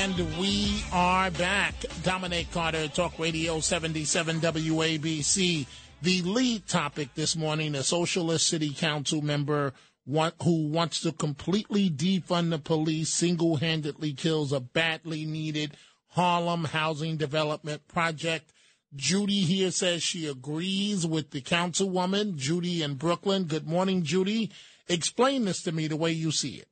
And 0.00 0.38
we 0.38 0.82
are 0.94 1.30
back. 1.30 1.74
Dominic 2.02 2.50
Carter, 2.52 2.88
Talk 2.88 3.18
Radio 3.18 3.60
77 3.60 4.40
WABC. 4.40 5.66
The 6.00 6.22
lead 6.22 6.66
topic 6.66 7.12
this 7.14 7.36
morning, 7.36 7.74
a 7.74 7.82
socialist 7.82 8.48
city 8.48 8.72
council 8.72 9.20
member 9.20 9.74
who 10.06 10.68
wants 10.68 11.00
to 11.00 11.12
completely 11.12 11.90
defund 11.90 12.48
the 12.48 12.58
police, 12.58 13.12
single 13.12 13.56
handedly 13.56 14.14
kills 14.14 14.54
a 14.54 14.60
badly 14.60 15.26
needed 15.26 15.76
Harlem 16.08 16.64
housing 16.64 17.18
development 17.18 17.86
project. 17.86 18.54
Judy 18.96 19.42
here 19.42 19.70
says 19.70 20.02
she 20.02 20.26
agrees 20.26 21.06
with 21.06 21.30
the 21.30 21.42
councilwoman, 21.42 22.36
Judy 22.36 22.82
in 22.82 22.94
Brooklyn. 22.94 23.44
Good 23.44 23.68
morning, 23.68 24.02
Judy. 24.02 24.50
Explain 24.88 25.44
this 25.44 25.62
to 25.64 25.72
me 25.72 25.88
the 25.88 25.96
way 25.98 26.12
you 26.12 26.30
see 26.30 26.54
it. 26.54 26.68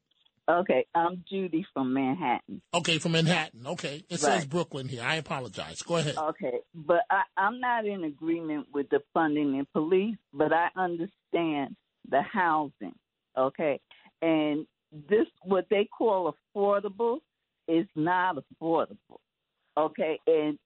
Okay, 0.49 0.87
I'm 0.95 1.23
Judy 1.29 1.67
from 1.75 1.93
Manhattan. 1.93 2.63
Okay, 2.73 2.99
from 2.99 3.13
Manhattan. 3.13 3.67
Okay. 3.67 4.03
It 4.09 4.19
says 4.19 4.47
Brooklyn 4.47 4.89
here. 4.89 5.03
I 5.05 5.17
apologize. 5.17 5.83
Go 5.83 5.97
ahead. 5.97 6.17
Okay, 6.17 6.61
but 6.75 7.03
I, 7.11 7.23
I'm 7.37 7.61
not 7.61 7.85
in 7.85 8.05
agreement 8.05 8.69
with 8.73 8.89
the 8.89 9.01
funding 9.13 9.57
in 9.57 9.67
police, 9.75 10.17
but 10.33 10.53
I 10.55 10.69
understand 10.75 11.77
the 12.09 12.23
housing. 12.23 12.95
Okay, 13.37 13.79
and 14.23 14.67
this 14.91 15.27
what 15.45 15.67
they 15.69 15.85
call 15.85 16.35
affordable 16.57 17.19
is 17.67 17.87
not 17.95 18.37
affordable. 18.37 19.19
Okay, 19.77 20.19
and 20.27 20.59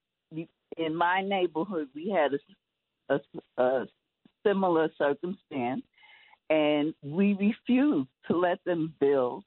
in 0.77 0.95
my 0.95 1.23
neighborhood 1.23 1.89
we 1.93 2.09
had 2.09 2.35
a, 3.09 3.19
a, 3.59 3.63
a 3.63 3.87
similar 4.47 4.91
circumstance, 4.97 5.83
and 6.49 6.95
we 7.03 7.33
refused 7.33 8.09
to 8.29 8.37
let 8.37 8.63
them 8.65 8.95
build 9.01 9.43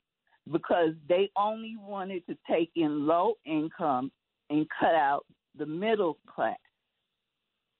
because 0.52 0.94
they 1.08 1.30
only 1.38 1.76
wanted 1.80 2.26
to 2.28 2.38
take 2.50 2.72
in 2.76 3.08
low 3.08 3.36
income 3.46 4.12
and 4.50 4.68
cut 4.80 4.94
out 4.94 5.26
the 5.58 5.66
middle 5.66 6.18
class. 6.34 6.58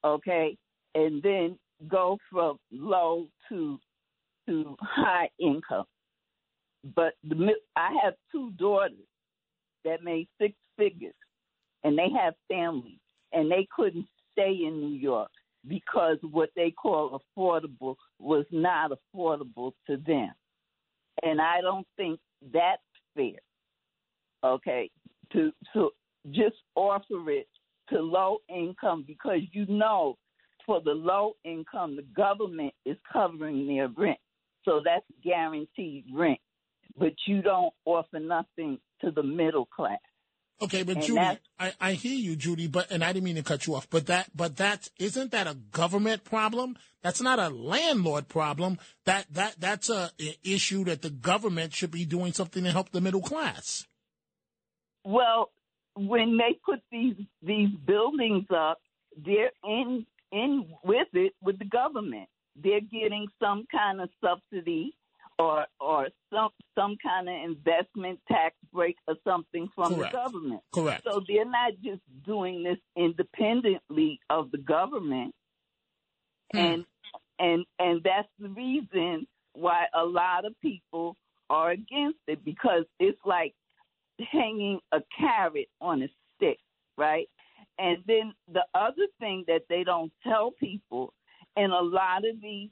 Okay, 0.04 0.56
and 0.94 1.22
then 1.22 1.58
go 1.88 2.18
from 2.30 2.58
low 2.72 3.26
to 3.48 3.78
to 4.46 4.76
high 4.80 5.28
income. 5.38 5.84
But 6.94 7.14
the 7.24 7.54
I 7.76 7.90
have 8.02 8.14
two 8.30 8.50
daughters 8.52 8.96
that 9.84 10.02
made 10.02 10.28
six 10.40 10.54
figures, 10.76 11.14
and 11.84 11.98
they 11.98 12.08
have 12.20 12.34
families, 12.48 12.98
and 13.32 13.50
they 13.50 13.66
couldn't 13.74 14.06
stay 14.32 14.58
in 14.66 14.80
New 14.80 14.96
York 14.96 15.30
because 15.68 16.18
what 16.30 16.50
they 16.54 16.70
call 16.70 17.20
affordable 17.36 17.96
was 18.20 18.44
not 18.50 18.92
affordable 18.92 19.72
to 19.88 19.96
them. 19.96 20.30
And 21.22 21.40
I 21.40 21.60
don't 21.60 21.86
think 21.96 22.20
that's 22.52 22.82
fair. 23.14 23.38
Okay, 24.44 24.90
to 25.32 25.52
to 25.72 25.90
just 26.30 26.56
offer 26.74 27.30
it 27.30 27.48
to 27.88 28.00
low 28.00 28.38
income 28.48 29.04
because 29.06 29.40
you 29.52 29.66
know 29.66 30.16
for 30.64 30.80
the 30.80 30.92
low 30.92 31.34
income 31.44 31.96
the 31.96 32.04
government 32.16 32.74
is 32.84 32.96
covering 33.12 33.66
their 33.66 33.88
rent. 33.96 34.18
So 34.64 34.80
that's 34.84 35.04
guaranteed 35.22 36.04
rent. 36.12 36.40
But 36.98 37.12
you 37.26 37.42
don't 37.42 37.72
offer 37.84 38.18
nothing 38.18 38.78
to 39.00 39.10
the 39.10 39.22
middle 39.22 39.66
class. 39.66 39.98
Okay, 40.62 40.82
but 40.84 40.96
And 40.96 41.04
Judy, 41.04 41.38
I, 41.58 41.72
I 41.80 41.92
hear 41.92 42.14
you, 42.14 42.34
Judy, 42.34 42.66
but 42.66 42.90
and 42.90 43.04
I 43.04 43.12
didn't 43.12 43.24
mean 43.24 43.36
to 43.36 43.42
cut 43.42 43.66
you 43.66 43.74
off, 43.74 43.88
but 43.90 44.06
that 44.06 44.30
but 44.34 44.56
that 44.56 44.88
isn't 44.98 45.30
that 45.32 45.46
a 45.46 45.54
government 45.54 46.24
problem? 46.24 46.78
That's 47.02 47.20
not 47.20 47.38
a 47.38 47.50
landlord 47.50 48.28
problem. 48.28 48.78
That 49.04 49.26
that 49.32 49.56
that's 49.58 49.90
a, 49.90 50.10
a 50.18 50.36
issue 50.44 50.84
that 50.84 51.02
the 51.02 51.10
government 51.10 51.74
should 51.74 51.90
be 51.90 52.06
doing 52.06 52.32
something 52.32 52.64
to 52.64 52.72
help 52.72 52.90
the 52.90 53.02
middle 53.02 53.20
class. 53.20 53.86
Well, 55.04 55.50
when 55.94 56.38
they 56.38 56.58
put 56.64 56.80
these 56.90 57.16
these 57.42 57.70
buildings 57.86 58.46
up, 58.50 58.78
they're 59.16 59.52
in 59.62 60.06
in 60.32 60.66
with 60.82 61.08
it 61.12 61.34
with 61.42 61.58
the 61.58 61.66
government. 61.66 62.28
They're 62.56 62.80
getting 62.80 63.26
some 63.38 63.66
kind 63.70 64.00
of 64.00 64.08
subsidy 64.22 64.94
or 65.38 65.66
or 65.80 66.08
some 66.32 66.50
some 66.74 66.96
kind 67.02 67.28
of 67.28 67.34
investment 67.34 68.18
tax 68.28 68.54
break 68.72 68.96
or 69.06 69.14
something 69.24 69.68
from 69.74 69.94
Correct. 69.94 70.12
the 70.12 70.18
government. 70.18 70.60
Correct. 70.72 71.02
So 71.04 71.22
they're 71.26 71.44
not 71.44 71.72
just 71.82 72.00
doing 72.24 72.62
this 72.62 72.78
independently 72.96 74.20
of 74.30 74.50
the 74.50 74.58
government. 74.58 75.34
And 76.54 76.84
and 77.38 77.64
and 77.78 78.02
that's 78.02 78.28
the 78.38 78.48
reason 78.48 79.26
why 79.52 79.86
a 79.94 80.04
lot 80.04 80.44
of 80.44 80.58
people 80.60 81.16
are 81.50 81.70
against 81.70 82.18
it 82.26 82.44
because 82.44 82.84
it's 82.98 83.18
like 83.24 83.54
hanging 84.32 84.80
a 84.92 84.98
carrot 85.18 85.68
on 85.80 86.02
a 86.02 86.08
stick, 86.36 86.58
right? 86.96 87.28
And 87.78 87.98
then 88.06 88.32
the 88.52 88.64
other 88.74 89.06
thing 89.20 89.44
that 89.48 89.62
they 89.68 89.84
don't 89.84 90.12
tell 90.22 90.50
people 90.52 91.12
in 91.56 91.70
a 91.70 91.80
lot 91.80 92.18
of 92.18 92.40
these 92.40 92.70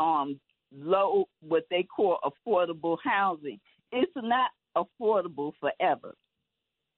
um 0.00 0.40
low 0.74 1.26
what 1.40 1.64
they 1.70 1.84
call 1.84 2.18
affordable 2.24 2.96
housing, 3.02 3.60
it's 3.92 4.12
not 4.16 4.50
affordable 4.76 5.52
forever. 5.60 6.14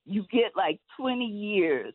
You 0.05 0.25
get 0.31 0.53
like 0.57 0.81
20 0.99 1.25
years 1.25 1.95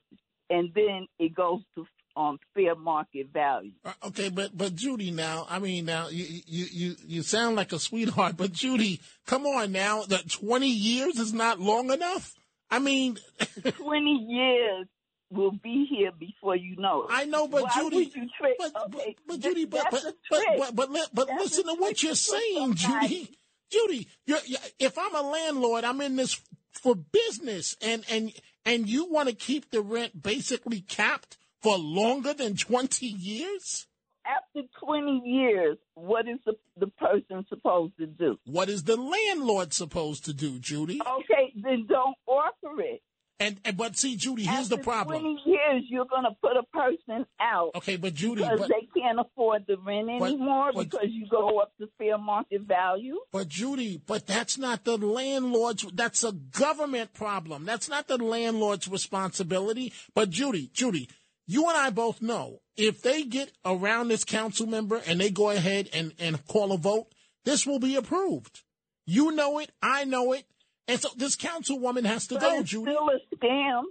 and 0.49 0.69
then 0.75 1.07
it 1.17 1.33
goes 1.33 1.61
to 1.75 1.85
um 2.17 2.37
fair 2.53 2.75
market 2.75 3.27
value. 3.33 3.71
Uh, 3.85 3.93
Okay, 4.07 4.29
but 4.29 4.55
but 4.55 4.75
Judy, 4.75 5.11
now 5.11 5.47
I 5.49 5.59
mean, 5.59 5.85
now 5.85 6.09
you 6.09 6.41
you 6.45 6.65
you 6.71 6.95
you 7.07 7.23
sound 7.23 7.55
like 7.55 7.71
a 7.71 7.79
sweetheart, 7.79 8.35
but 8.37 8.51
Judy, 8.51 8.99
come 9.25 9.45
on 9.45 9.71
now, 9.71 10.03
that 10.03 10.29
twenty 10.29 10.69
years 10.69 11.17
is 11.17 11.33
not 11.33 11.59
long 11.59 11.89
enough. 11.91 12.33
I 12.69 12.79
mean, 12.79 13.17
20 13.63 14.25
years 14.29 14.87
will 15.31 15.51
be 15.51 15.85
here 15.89 16.11
before 16.11 16.55
you 16.55 16.75
know 16.75 17.03
it. 17.03 17.07
I 17.09 17.25
know, 17.25 17.47
but 17.47 17.63
Why 17.63 17.71
Judy, 17.75 18.11
you 18.13 18.27
trick? 18.37 18.57
but, 18.57 18.71
okay, 18.87 19.15
but 19.27 19.41
th- 19.41 19.43
Judy, 19.43 19.65
but 19.65 19.87
that's 19.89 20.05
but 20.29 20.43
but 20.57 20.75
but 20.75 20.93
but, 20.93 21.09
but 21.13 21.29
listen 21.37 21.65
to 21.65 21.75
what 21.75 22.03
you're 22.03 22.15
saying, 22.15 22.75
Judy. 22.75 23.37
Judy, 23.71 24.07
you're, 24.25 24.39
you 24.45 24.57
if 24.79 24.97
I'm 24.97 25.15
a 25.15 25.21
landlord, 25.21 25.83
I'm 25.85 26.01
in 26.01 26.17
this 26.17 26.39
for 26.71 26.95
business, 26.95 27.75
and 27.81 28.03
and 28.11 28.33
and 28.65 28.89
you 28.89 29.09
want 29.09 29.29
to 29.29 29.35
keep 29.35 29.71
the 29.71 29.81
rent 29.81 30.21
basically 30.21 30.81
capped 30.81 31.37
for 31.61 31.77
longer 31.77 32.33
than 32.33 32.55
twenty 32.55 33.07
years. 33.07 33.87
After 34.23 34.67
20 34.85 35.23
years, 35.25 35.77
what 35.95 36.27
is 36.27 36.37
the, 36.45 36.53
the 36.77 36.87
person 36.87 37.43
supposed 37.49 37.97
to 37.97 38.05
do? 38.05 38.37
What 38.45 38.69
is 38.69 38.83
the 38.83 38.95
landlord 38.95 39.73
supposed 39.73 40.25
to 40.25 40.33
do, 40.33 40.59
Judy? 40.59 41.01
Okay, 41.01 41.51
then 41.55 41.87
don't 41.89 42.15
offer 42.27 42.79
it. 42.81 43.01
And, 43.41 43.59
and 43.65 43.75
but 43.75 43.97
see, 43.97 44.15
Judy, 44.15 44.43
here's 44.43 44.71
After 44.71 44.77
the 44.77 44.83
problem. 44.83 45.19
20 45.19 45.41
years, 45.45 45.83
you're 45.89 46.05
going 46.05 46.25
to 46.25 46.35
put 46.41 46.55
a 46.57 46.63
person 46.71 47.25
out 47.39 47.71
Okay, 47.75 47.95
but 47.95 48.13
Judy, 48.13 48.43
because 48.43 48.59
but, 48.59 48.69
they 48.69 48.87
can't 49.01 49.19
afford 49.19 49.65
the 49.67 49.77
rent 49.77 50.07
But- 50.19 50.27
anymore 50.27 50.71
but- 50.75 50.89
because 50.91 51.07
you 51.09 51.27
go 51.27 51.59
up 51.59 51.71
to 51.79 51.87
fair 51.97 52.19
market 52.19 52.61
value. 52.61 53.19
but 53.31 53.47
Judy, 53.47 53.99
but 54.05 54.27
that's 54.27 54.57
not 54.59 54.83
the 54.83 54.95
landlord's. 54.97 55.83
That's 55.91 56.23
a 56.23 56.31
government 56.31 57.13
problem. 57.13 57.65
That's 57.65 57.89
not 57.89 58.07
the 58.07 58.17
landlord's 58.17 58.87
responsibility. 58.87 59.91
But 60.13 60.29
Judy, 60.29 60.69
Judy, 60.71 61.09
you 61.47 61.67
and 61.67 61.77
I 61.77 61.89
both 61.89 62.21
know 62.21 62.61
if 62.77 63.01
they 63.01 63.23
get 63.23 63.51
around 63.65 64.09
this 64.09 64.23
council 64.23 64.67
member 64.67 65.01
and 65.07 65.19
they 65.19 65.31
go 65.31 65.49
ahead 65.49 65.89
and 65.93 66.13
and 66.19 66.45
call 66.47 66.71
a 66.71 66.77
vote, 66.77 67.07
this 67.43 67.65
will 67.65 67.79
be 67.79 67.95
approved. 67.95 68.61
You 69.07 69.31
know 69.31 69.57
it. 69.57 69.71
I 69.81 70.05
know 70.05 70.31
it. 70.31 70.45
And 70.91 70.99
so 70.99 71.09
this 71.15 71.35
councilwoman 71.35 72.05
has 72.05 72.27
to 72.27 72.35
But 72.35 72.41
go, 72.41 72.59
it's 72.59 72.69
Judy. 72.69 72.91
still 72.91 73.09
a 73.09 73.35
scam. 73.35 73.83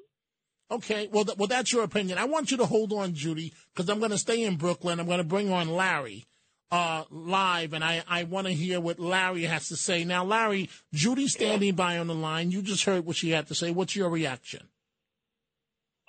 Okay, 0.71 1.09
well, 1.11 1.25
th- 1.25 1.37
well, 1.39 1.49
that's 1.49 1.73
your 1.73 1.83
opinion. 1.83 2.19
I 2.19 2.25
want 2.25 2.51
you 2.51 2.57
to 2.59 2.67
hold 2.67 2.93
on, 2.93 3.15
Judy, 3.15 3.53
because 3.75 3.89
I'm 3.89 3.99
going 3.99 4.11
to 4.13 4.19
stay 4.19 4.43
in 4.45 4.57
Brooklyn. 4.57 5.01
I'm 5.01 5.07
going 5.07 5.19
to 5.19 5.25
bring 5.25 5.51
on 5.53 5.69
Larry 5.69 6.27
uh, 6.71 7.05
live, 7.11 7.73
and 7.73 7.83
I, 7.83 8.03
I 8.09 8.25
want 8.25 8.47
to 8.47 8.53
hear 8.53 8.81
what 8.81 9.01
Larry 9.01 9.45
has 9.45 9.69
to 9.69 9.77
say. 9.77 10.05
Now, 10.05 10.25
Larry, 10.25 10.69
Judy's 10.95 11.33
standing 11.33 11.75
by 11.75 11.99
on 11.99 12.07
the 12.07 12.15
line. 12.15 12.53
You 12.53 12.63
just 12.63 12.85
heard 12.85 13.05
what 13.05 13.17
she 13.17 13.31
had 13.31 13.49
to 13.49 13.55
say. 13.55 13.71
What's 13.73 13.97
your 13.97 14.11
reaction? 14.11 14.69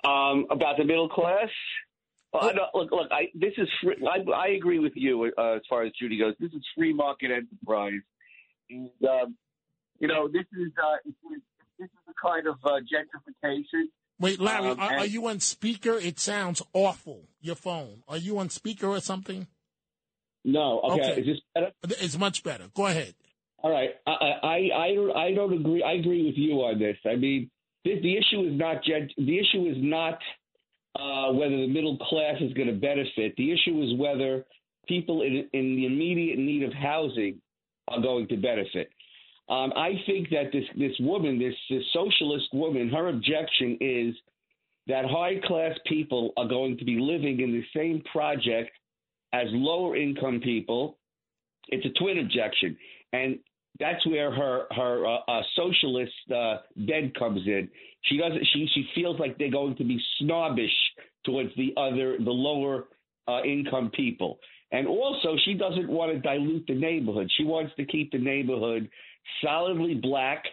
um, 0.04 0.46
about 0.50 0.76
the 0.76 0.84
middle 0.84 1.08
class. 1.08 1.48
Well, 2.32 2.48
I 2.48 2.52
don't, 2.52 2.74
look, 2.74 2.90
look. 2.90 3.08
I, 3.12 3.28
this 3.34 3.52
is 3.56 3.68
free, 3.82 3.96
I, 4.06 4.30
I 4.32 4.48
agree 4.56 4.78
with 4.78 4.92
you 4.96 5.30
uh, 5.38 5.54
as 5.56 5.62
far 5.68 5.82
as 5.84 5.92
Judy 6.00 6.18
goes. 6.18 6.34
This 6.40 6.52
is 6.52 6.64
free 6.76 6.92
market 6.92 7.30
enterprise, 7.30 8.00
and 8.70 8.90
um, 9.08 9.36
you 10.02 10.08
know 10.08 10.28
this 10.28 10.44
is 10.52 10.72
uh, 10.76 10.96
this 11.78 11.88
is 11.88 11.90
a 12.08 12.14
kind 12.20 12.46
of 12.46 12.56
uh, 12.64 12.80
gentrification. 12.92 13.84
Wait, 14.20 14.38
Larry, 14.38 14.68
Um, 14.68 14.80
are, 14.80 14.98
are 14.98 15.06
you 15.06 15.26
on 15.26 15.40
speaker? 15.40 15.94
It 15.98 16.20
sounds 16.20 16.60
awful. 16.74 17.28
Your 17.40 17.56
phone. 17.56 18.02
Are 18.06 18.18
you 18.18 18.38
on 18.38 18.50
speaker 18.50 18.86
or 18.86 19.00
something? 19.00 19.46
No, 20.44 20.80
okay. 20.80 21.00
Okay. 21.12 21.20
Is 21.20 21.26
this 21.26 21.38
better? 21.54 21.70
It's 22.04 22.18
much 22.18 22.42
better. 22.42 22.64
Go 22.74 22.86
ahead. 22.86 23.14
All 23.62 23.70
right. 23.70 23.90
I, 24.06 24.10
I 24.10 24.58
I 24.74 25.26
I 25.26 25.34
don't 25.34 25.52
agree. 25.52 25.82
I 25.82 25.92
agree 25.92 26.26
with 26.26 26.36
you 26.36 26.54
on 26.62 26.78
this. 26.78 26.96
I 27.06 27.16
mean, 27.16 27.50
the, 27.84 28.00
the 28.00 28.16
issue 28.16 28.42
is 28.48 28.58
not 28.58 28.82
gent- 28.84 29.12
the 29.16 29.38
issue 29.38 29.66
is 29.66 29.76
not 29.78 30.18
uh, 30.98 31.32
whether 31.32 31.56
the 31.56 31.68
middle 31.68 31.96
class 31.98 32.36
is 32.40 32.52
going 32.54 32.68
to 32.68 32.74
benefit. 32.74 33.34
The 33.36 33.52
issue 33.52 33.80
is 33.82 33.98
whether 33.98 34.44
people 34.86 35.22
in, 35.22 35.48
in 35.52 35.76
the 35.76 35.86
immediate 35.86 36.38
need 36.38 36.64
of 36.64 36.72
housing 36.72 37.40
are 37.88 38.00
going 38.00 38.28
to 38.28 38.36
benefit. 38.36 38.90
Um, 39.48 39.72
I 39.76 39.94
think 40.06 40.30
that 40.30 40.50
this 40.52 40.64
this 40.78 40.96
woman, 41.00 41.38
this, 41.38 41.54
this 41.68 41.82
socialist 41.92 42.46
woman, 42.52 42.88
her 42.90 43.08
objection 43.08 43.76
is 43.80 44.14
that 44.86 45.04
high 45.04 45.40
class 45.44 45.76
people 45.86 46.32
are 46.36 46.48
going 46.48 46.78
to 46.78 46.84
be 46.84 46.98
living 46.98 47.40
in 47.40 47.52
the 47.52 47.64
same 47.74 48.02
project 48.12 48.70
as 49.32 49.46
lower 49.50 49.96
income 49.96 50.40
people. 50.42 50.98
It's 51.68 51.86
a 51.86 51.98
twin 51.98 52.18
objection, 52.18 52.76
and 53.12 53.38
that's 53.78 54.04
where 54.06 54.32
her 54.32 54.66
her 54.70 55.06
uh, 55.06 55.18
uh, 55.28 55.42
socialist 55.56 56.12
uh, 56.34 56.58
bed 56.76 57.12
comes 57.18 57.40
in. 57.46 57.68
She 58.02 58.18
doesn't. 58.18 58.46
She 58.52 58.68
she 58.74 58.88
feels 58.94 59.18
like 59.18 59.38
they're 59.38 59.50
going 59.50 59.76
to 59.76 59.84
be 59.84 60.00
snobbish 60.18 60.74
towards 61.24 61.50
the 61.56 61.72
other 61.76 62.16
the 62.18 62.30
lower 62.30 62.84
uh, 63.28 63.42
income 63.42 63.90
people, 63.94 64.38
and 64.72 64.86
also 64.86 65.36
she 65.44 65.54
doesn't 65.54 65.88
want 65.88 66.12
to 66.12 66.18
dilute 66.18 66.64
the 66.66 66.74
neighborhood. 66.74 67.30
She 67.36 67.44
wants 67.44 67.72
to 67.76 67.84
keep 67.84 68.10
the 68.12 68.18
neighborhood 68.18 68.88
solidly 69.44 69.94
black 69.94 70.44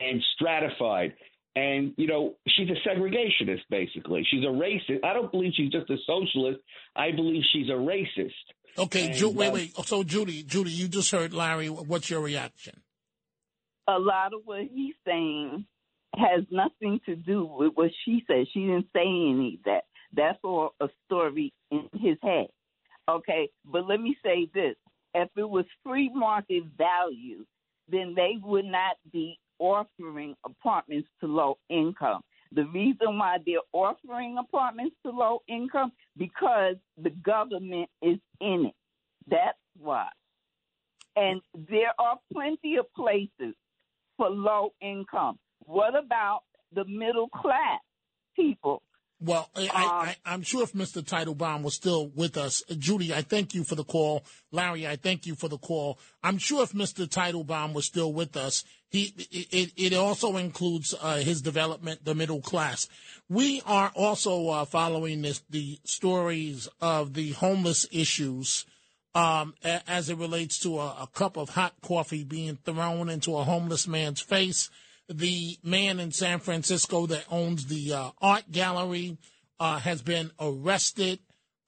and 0.00 0.22
stratified. 0.34 1.14
And 1.54 1.92
you 1.98 2.06
know 2.06 2.34
she's 2.48 2.68
a 2.70 2.88
segregationist. 2.88 3.60
Basically, 3.68 4.26
she's 4.30 4.42
a 4.42 4.46
racist. 4.46 5.04
I 5.04 5.12
don't 5.12 5.30
believe 5.30 5.52
she's 5.54 5.70
just 5.70 5.90
a 5.90 5.96
socialist. 6.06 6.60
I 6.96 7.10
believe 7.10 7.42
she's 7.52 7.68
a 7.68 7.72
racist. 7.72 8.30
Okay, 8.78 9.08
And, 9.08 9.14
Ju- 9.14 9.28
wait, 9.30 9.48
uh, 9.48 9.52
wait. 9.52 9.76
So, 9.84 10.02
Judy, 10.02 10.42
Judy, 10.44 10.70
you 10.70 10.88
just 10.88 11.10
heard 11.10 11.34
Larry. 11.34 11.68
What's 11.68 12.08
your 12.08 12.20
reaction? 12.22 12.80
a 13.88 13.98
lot 13.98 14.32
of 14.32 14.40
what 14.44 14.60
he's 14.72 14.94
saying 15.06 15.66
has 16.14 16.44
nothing 16.50 17.00
to 17.06 17.16
do 17.16 17.44
with 17.44 17.72
what 17.74 17.90
she 18.04 18.22
said. 18.26 18.46
She 18.52 18.60
didn't 18.60 18.86
say 18.94 19.02
any 19.02 19.58
of 19.58 19.64
that. 19.64 19.82
That's 20.14 20.38
all 20.44 20.74
a 20.80 20.88
story 21.06 21.52
in 21.70 21.88
his 21.94 22.16
head. 22.22 22.46
Okay, 23.08 23.50
but 23.64 23.86
let 23.88 24.00
me 24.00 24.16
say 24.24 24.48
this. 24.54 24.76
If 25.14 25.28
it 25.36 25.48
was 25.48 25.64
free 25.84 26.10
market 26.14 26.62
value, 26.78 27.44
then 27.88 28.14
they 28.14 28.38
would 28.42 28.64
not 28.64 28.96
be 29.12 29.38
offering 29.58 30.34
apartments 30.44 31.08
to 31.20 31.26
low 31.26 31.58
income. 31.70 32.22
The 32.54 32.66
reason 32.66 33.18
why 33.18 33.38
they're 33.46 33.60
offering 33.72 34.36
apartments 34.38 34.96
to 35.04 35.10
low 35.10 35.40
income 35.48 35.92
because 36.18 36.76
the 37.02 37.10
government 37.10 37.88
is 38.02 38.18
in 38.40 38.66
it. 38.66 38.74
That's 39.28 39.58
why. 39.78 40.08
And 41.16 41.40
there 41.70 41.92
are 41.98 42.16
plenty 42.32 42.76
of 42.76 42.86
places 42.94 43.54
for 44.16 44.28
low 44.28 44.72
income. 44.80 45.38
What 45.64 45.94
about 45.96 46.42
the 46.74 46.84
middle 46.84 47.28
class 47.28 47.80
people? 48.36 48.82
Well, 49.24 49.48
I, 49.54 49.60
Um, 49.62 49.68
I, 49.74 50.16
I'm 50.26 50.42
sure 50.42 50.62
if 50.64 50.72
Mr. 50.72 51.00
Teitelbaum 51.02 51.62
was 51.62 51.74
still 51.74 52.08
with 52.08 52.36
us, 52.36 52.62
Judy, 52.78 53.14
I 53.14 53.22
thank 53.22 53.54
you 53.54 53.62
for 53.62 53.76
the 53.76 53.84
call. 53.84 54.24
Larry, 54.50 54.86
I 54.86 54.96
thank 54.96 55.26
you 55.26 55.34
for 55.36 55.48
the 55.48 55.58
call. 55.58 55.98
I'm 56.24 56.38
sure 56.38 56.62
if 56.64 56.72
Mr. 56.72 57.06
Teitelbaum 57.06 57.72
was 57.72 57.86
still 57.86 58.12
with 58.12 58.36
us, 58.36 58.64
he 58.90 59.14
it, 59.30 59.72
it 59.76 59.94
also 59.94 60.36
includes 60.36 60.94
uh, 61.00 61.16
his 61.18 61.40
development, 61.40 62.04
the 62.04 62.14
middle 62.14 62.40
class. 62.42 62.88
We 63.28 63.62
are 63.64 63.90
also 63.94 64.48
uh, 64.48 64.64
following 64.64 65.22
this 65.22 65.42
the 65.48 65.78
stories 65.84 66.68
of 66.80 67.14
the 67.14 67.30
homeless 67.30 67.86
issues 67.92 68.66
um, 69.14 69.54
a- 69.64 69.88
as 69.90 70.10
it 70.10 70.18
relates 70.18 70.58
to 70.60 70.78
a, 70.80 70.86
a 71.02 71.08
cup 71.14 71.36
of 71.36 71.50
hot 71.50 71.74
coffee 71.80 72.24
being 72.24 72.58
thrown 72.64 73.08
into 73.08 73.36
a 73.36 73.44
homeless 73.44 73.86
man's 73.86 74.20
face. 74.20 74.68
The 75.08 75.58
man 75.62 76.00
in 76.00 76.12
San 76.12 76.38
Francisco 76.38 77.06
that 77.06 77.24
owns 77.30 77.66
the 77.66 77.92
uh, 77.92 78.10
art 78.20 78.44
gallery 78.50 79.18
uh, 79.60 79.78
has 79.78 80.02
been 80.02 80.30
arrested. 80.40 81.18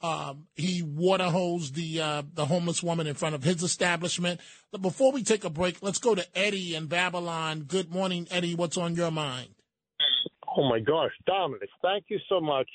Um, 0.00 0.48
he 0.54 0.82
water 0.82 1.24
hosed 1.30 1.74
the 1.74 2.00
uh, 2.00 2.22
the 2.34 2.44
homeless 2.46 2.82
woman 2.82 3.06
in 3.06 3.14
front 3.14 3.34
of 3.34 3.42
his 3.42 3.62
establishment. 3.62 4.40
But 4.70 4.82
before 4.82 5.12
we 5.12 5.22
take 5.22 5.44
a 5.44 5.50
break, 5.50 5.82
let's 5.82 5.98
go 5.98 6.14
to 6.14 6.26
Eddie 6.38 6.74
in 6.74 6.86
Babylon. 6.86 7.62
Good 7.62 7.90
morning, 7.90 8.26
Eddie. 8.30 8.54
What's 8.54 8.76
on 8.76 8.94
your 8.94 9.10
mind? 9.10 9.48
Oh 10.56 10.68
my 10.68 10.78
gosh, 10.78 11.12
Dominic, 11.26 11.68
thank 11.82 12.04
you 12.08 12.18
so 12.28 12.40
much. 12.40 12.68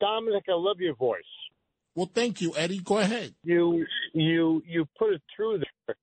Dominic, 0.00 0.44
I 0.48 0.54
love 0.54 0.80
your 0.80 0.94
voice. 0.94 1.22
Well, 1.94 2.10
thank 2.14 2.40
you, 2.40 2.54
Eddie. 2.56 2.78
Go 2.80 2.98
ahead. 2.98 3.34
You 3.42 3.86
you 4.12 4.62
you 4.66 4.86
put 4.98 5.14
it 5.14 5.22
through 5.34 5.62
there, 5.86 5.96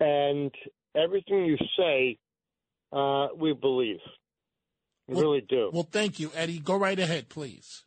and 0.00 0.50
everything 0.94 1.44
you 1.44 1.58
say, 1.76 2.18
uh, 2.96 3.28
we 3.38 3.52
believe. 3.52 3.98
We 5.08 5.20
really 5.20 5.44
do. 5.48 5.70
Well, 5.72 5.88
thank 5.90 6.18
you, 6.18 6.30
Eddie. 6.34 6.58
Go 6.58 6.76
right 6.76 6.98
ahead, 6.98 7.28
please. 7.28 7.84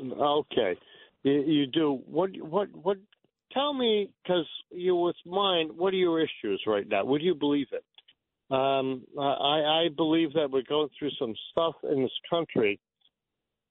Okay, 0.00 0.76
you, 1.22 1.42
you 1.42 1.66
do. 1.66 2.00
What 2.06 2.30
what 2.40 2.68
what? 2.74 2.96
Tell 3.52 3.72
me, 3.72 4.10
because 4.22 4.46
you 4.70 4.96
with 4.96 5.16
mine. 5.24 5.70
What 5.76 5.94
are 5.94 5.96
your 5.96 6.20
issues 6.20 6.62
right 6.66 6.86
now? 6.88 7.04
Would 7.04 7.22
you 7.22 7.34
believe 7.34 7.68
it? 7.72 7.84
Um, 8.50 9.04
I, 9.18 9.84
I 9.84 9.88
believe 9.96 10.32
that 10.34 10.50
we're 10.50 10.62
going 10.68 10.88
through 10.98 11.10
some 11.18 11.34
stuff 11.50 11.74
in 11.82 12.02
this 12.02 12.18
country, 12.28 12.78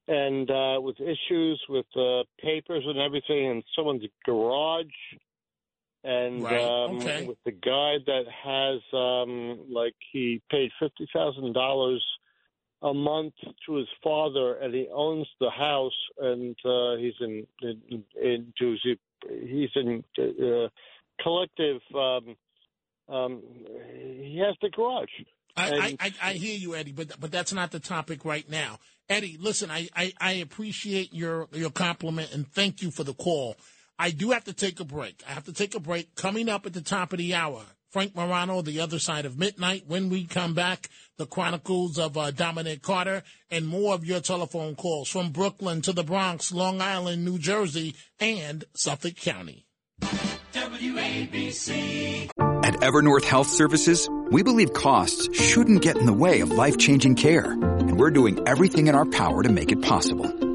and 0.08 0.50
uh, 0.50 0.82
with 0.82 0.98
issues 1.00 1.62
with 1.70 1.86
uh, 1.96 2.24
papers 2.42 2.84
and 2.86 3.00
everything 3.00 3.46
in 3.46 3.64
someone's 3.76 4.04
garage, 4.26 4.86
and 6.06 6.44
Right, 6.44 6.62
um, 6.62 6.98
okay. 6.98 7.26
with 7.28 7.38
the 7.46 7.52
guy 7.52 7.96
that 8.06 8.26
has 8.44 8.82
um, 8.94 9.66
like 9.72 9.96
he 10.12 10.42
paid 10.52 10.72
fifty 10.80 11.08
thousand 11.12 11.54
dollars 11.54 12.04
a 12.82 12.94
month 12.94 13.34
to 13.66 13.76
his 13.76 13.88
father, 14.04 14.56
and 14.56 14.74
he 14.74 14.88
owns 14.94 15.28
the 15.40 15.50
house, 15.50 15.98
and 16.20 16.56
uh, 16.64 16.96
he's 16.98 17.14
in 17.20 17.48
in, 17.62 18.04
in. 18.22 18.54
He's 19.28 19.70
in 19.76 20.04
uh, 20.20 20.68
collective. 21.22 21.82
Um, 21.96 22.36
um, 23.10 23.42
he 23.94 24.42
has 24.46 24.56
the 24.62 24.70
garage. 24.70 25.10
I, 25.58 25.70
I, 25.72 25.98
I, 26.00 26.14
I 26.22 26.34
hear 26.34 26.58
you, 26.58 26.76
Eddie, 26.76 26.92
but 26.92 27.20
but 27.20 27.32
that's 27.32 27.54
not 27.54 27.72
the 27.72 27.80
topic 27.80 28.26
right 28.26 28.48
now. 28.50 28.78
Eddie, 29.10 29.38
listen, 29.40 29.72
I, 29.72 29.88
I, 29.96 30.14
I 30.20 30.32
appreciate 30.34 31.14
your 31.14 31.48
your 31.54 31.70
compliment 31.70 32.34
and 32.34 32.48
thank 32.48 32.82
you 32.82 32.92
for 32.92 33.04
the 33.04 33.14
call. 33.14 33.56
I 33.98 34.12
do 34.12 34.32
have 34.32 34.44
to 34.46 34.54
take 34.54 34.80
a 34.80 34.86
break. 34.86 35.24
I 35.28 35.32
have 35.32 35.46
to 35.46 35.54
take 35.54 35.76
a 35.76 35.80
break. 35.80 36.16
Coming 36.16 36.50
up 36.50 36.66
at 36.66 36.74
the 36.74 36.82
top 36.82 37.14
of 37.14 37.20
the 37.20 37.34
hour, 37.34 37.62
Frank 37.92 38.14
Morano, 38.14 38.62
The 38.62 38.82
Other 38.82 39.00
Side 39.00 39.26
of 39.26 39.40
Midnight. 39.40 39.86
When 39.88 40.10
we 40.10 40.26
come 40.26 40.54
back, 40.54 40.90
the 41.18 41.26
Chronicles 41.26 41.98
of 41.98 42.18
uh, 42.18 42.32
Dominic 42.32 42.82
Carter 42.82 43.24
and 43.50 43.66
more 43.66 43.94
of 43.94 44.04
your 44.04 44.20
telephone 44.20 44.76
calls 44.76 45.08
from 45.08 45.32
Brooklyn 45.32 45.82
to 45.84 45.94
the 45.94 46.04
Bronx, 46.04 46.52
Long 46.52 46.82
Island, 46.82 47.24
New 47.24 47.40
Jersey, 47.40 47.96
and 48.20 48.66
Suffolk 48.76 49.16
County. 49.16 49.66
WABC. 50.52 52.30
At 52.66 52.74
Evernorth 52.82 53.24
Health 53.24 53.48
Services, 53.48 54.10
we 54.30 54.44
believe 54.44 54.74
costs 54.74 55.34
shouldn't 55.40 55.82
get 55.82 55.98
in 55.98 56.06
the 56.06 56.14
way 56.14 56.42
of 56.42 56.52
life-changing 56.52 57.16
care, 57.16 57.52
and 57.52 57.98
we're 57.98 58.12
doing 58.12 58.46
everything 58.46 58.88
in 58.88 58.96
our 58.96 59.06
power 59.06 59.42
to 59.44 59.50
make 59.50 59.72
it 59.72 59.82
possible. 59.82 60.55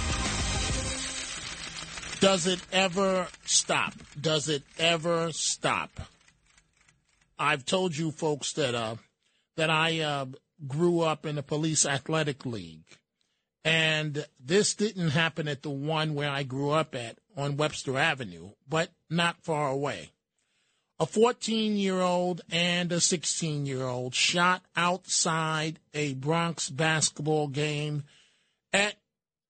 Does 2.21 2.45
it 2.45 2.61
ever 2.71 3.27
stop? 3.45 3.95
Does 4.19 4.47
it 4.47 4.61
ever 4.77 5.31
stop? 5.31 5.89
I've 7.39 7.65
told 7.65 7.97
you 7.97 8.11
folks 8.11 8.53
that 8.53 8.75
uh, 8.75 8.97
that 9.57 9.71
I 9.71 10.01
uh, 10.01 10.25
grew 10.67 11.01
up 11.01 11.25
in 11.25 11.35
the 11.35 11.41
police 11.41 11.83
athletic 11.83 12.45
league, 12.45 12.83
and 13.65 14.23
this 14.39 14.75
didn't 14.75 15.09
happen 15.09 15.47
at 15.47 15.63
the 15.63 15.71
one 15.71 16.13
where 16.13 16.29
I 16.29 16.43
grew 16.43 16.69
up 16.69 16.93
at 16.93 17.17
on 17.35 17.57
Webster 17.57 17.97
Avenue, 17.97 18.51
but 18.69 18.91
not 19.09 19.43
far 19.43 19.69
away. 19.69 20.11
A 20.99 21.07
14 21.07 21.75
year 21.75 22.01
old 22.01 22.41
and 22.51 22.91
a 22.91 23.01
16 23.01 23.65
year 23.65 23.81
old 23.81 24.13
shot 24.13 24.61
outside 24.75 25.79
a 25.95 26.13
Bronx 26.13 26.69
basketball 26.69 27.47
game 27.47 28.03
at 28.71 28.93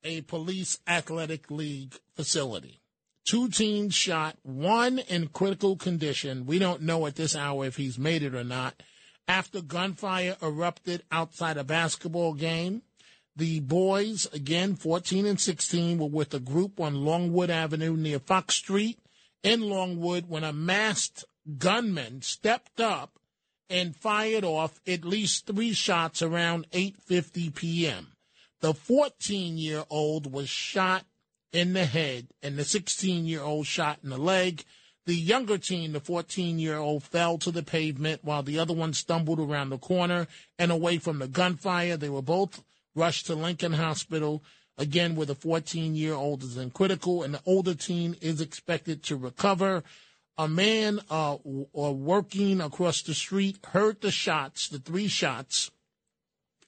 a 0.03 0.21
police 0.21 0.79
athletic 0.87 1.49
league 1.51 1.95
facility. 2.15 2.81
Two 3.25 3.49
teams 3.49 3.93
shot, 3.93 4.37
one 4.43 4.99
in 4.99 5.27
critical 5.27 5.75
condition. 5.75 6.45
We 6.45 6.59
don't 6.59 6.81
know 6.81 7.05
at 7.05 7.15
this 7.15 7.35
hour 7.35 7.65
if 7.65 7.77
he's 7.77 7.99
made 7.99 8.23
it 8.23 8.35
or 8.35 8.43
not. 8.43 8.81
After 9.27 9.61
gunfire 9.61 10.35
erupted 10.41 11.03
outside 11.11 11.57
a 11.57 11.63
basketball 11.63 12.33
game, 12.33 12.81
the 13.35 13.59
boys, 13.61 14.27
again 14.33 14.75
14 14.75 15.25
and 15.25 15.39
16, 15.39 15.99
were 15.99 16.07
with 16.07 16.33
a 16.33 16.39
group 16.39 16.79
on 16.79 17.05
Longwood 17.05 17.49
Avenue 17.49 17.95
near 17.95 18.19
Fox 18.19 18.55
Street 18.55 18.99
in 19.43 19.61
Longwood 19.61 20.27
when 20.27 20.43
a 20.43 20.51
masked 20.51 21.23
gunman 21.57 22.21
stepped 22.21 22.81
up 22.81 23.17
and 23.69 23.95
fired 23.95 24.43
off 24.43 24.81
at 24.85 25.05
least 25.05 25.47
three 25.47 25.73
shots 25.73 26.21
around 26.21 26.69
8:50 26.71 27.55
p.m. 27.55 28.10
The 28.61 28.75
14 28.75 29.57
year 29.57 29.83
old 29.89 30.31
was 30.31 30.47
shot 30.47 31.05
in 31.51 31.73
the 31.73 31.85
head, 31.85 32.27
and 32.41 32.57
the 32.57 32.63
16 32.63 33.25
year 33.25 33.41
old 33.41 33.65
shot 33.65 33.99
in 34.03 34.09
the 34.09 34.17
leg. 34.17 34.63
The 35.07 35.15
younger 35.15 35.57
teen, 35.57 35.93
the 35.93 35.99
14 35.99 36.59
year 36.59 36.77
old, 36.77 37.03
fell 37.03 37.39
to 37.39 37.51
the 37.51 37.63
pavement 37.63 38.23
while 38.23 38.43
the 38.43 38.59
other 38.59 38.73
one 38.73 38.93
stumbled 38.93 39.39
around 39.39 39.69
the 39.69 39.79
corner 39.79 40.27
and 40.59 40.71
away 40.71 40.99
from 40.99 41.17
the 41.17 41.27
gunfire. 41.27 41.97
They 41.97 42.09
were 42.09 42.21
both 42.21 42.63
rushed 42.95 43.25
to 43.25 43.35
Lincoln 43.35 43.73
Hospital, 43.73 44.43
again, 44.77 45.15
where 45.15 45.25
the 45.25 45.35
14 45.35 45.95
year 45.95 46.13
old 46.13 46.43
is 46.43 46.55
in 46.55 46.69
critical, 46.69 47.23
and 47.23 47.33
the 47.33 47.41
older 47.47 47.73
teen 47.73 48.15
is 48.21 48.41
expected 48.41 49.01
to 49.03 49.15
recover. 49.15 49.83
A 50.37 50.47
man 50.47 50.99
uh, 51.09 51.37
w- 51.37 51.67
uh, 51.75 51.91
working 51.91 52.61
across 52.61 53.01
the 53.01 53.15
street 53.15 53.57
heard 53.73 54.01
the 54.01 54.11
shots, 54.11 54.69
the 54.69 54.79
three 54.79 55.07
shots, 55.07 55.71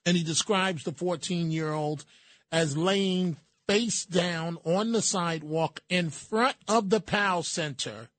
and 0.05 0.17
he 0.17 0.23
describes 0.23 0.83
the 0.83 0.91
14 0.91 1.51
year 1.51 1.71
old 1.71 2.05
as 2.51 2.77
laying 2.77 3.37
face 3.67 4.05
down 4.05 4.57
on 4.65 4.91
the 4.91 5.01
sidewalk 5.01 5.81
in 5.89 6.09
front 6.09 6.57
of 6.67 6.89
the 6.89 6.99
PAL 6.99 7.43
Center, 7.43 8.09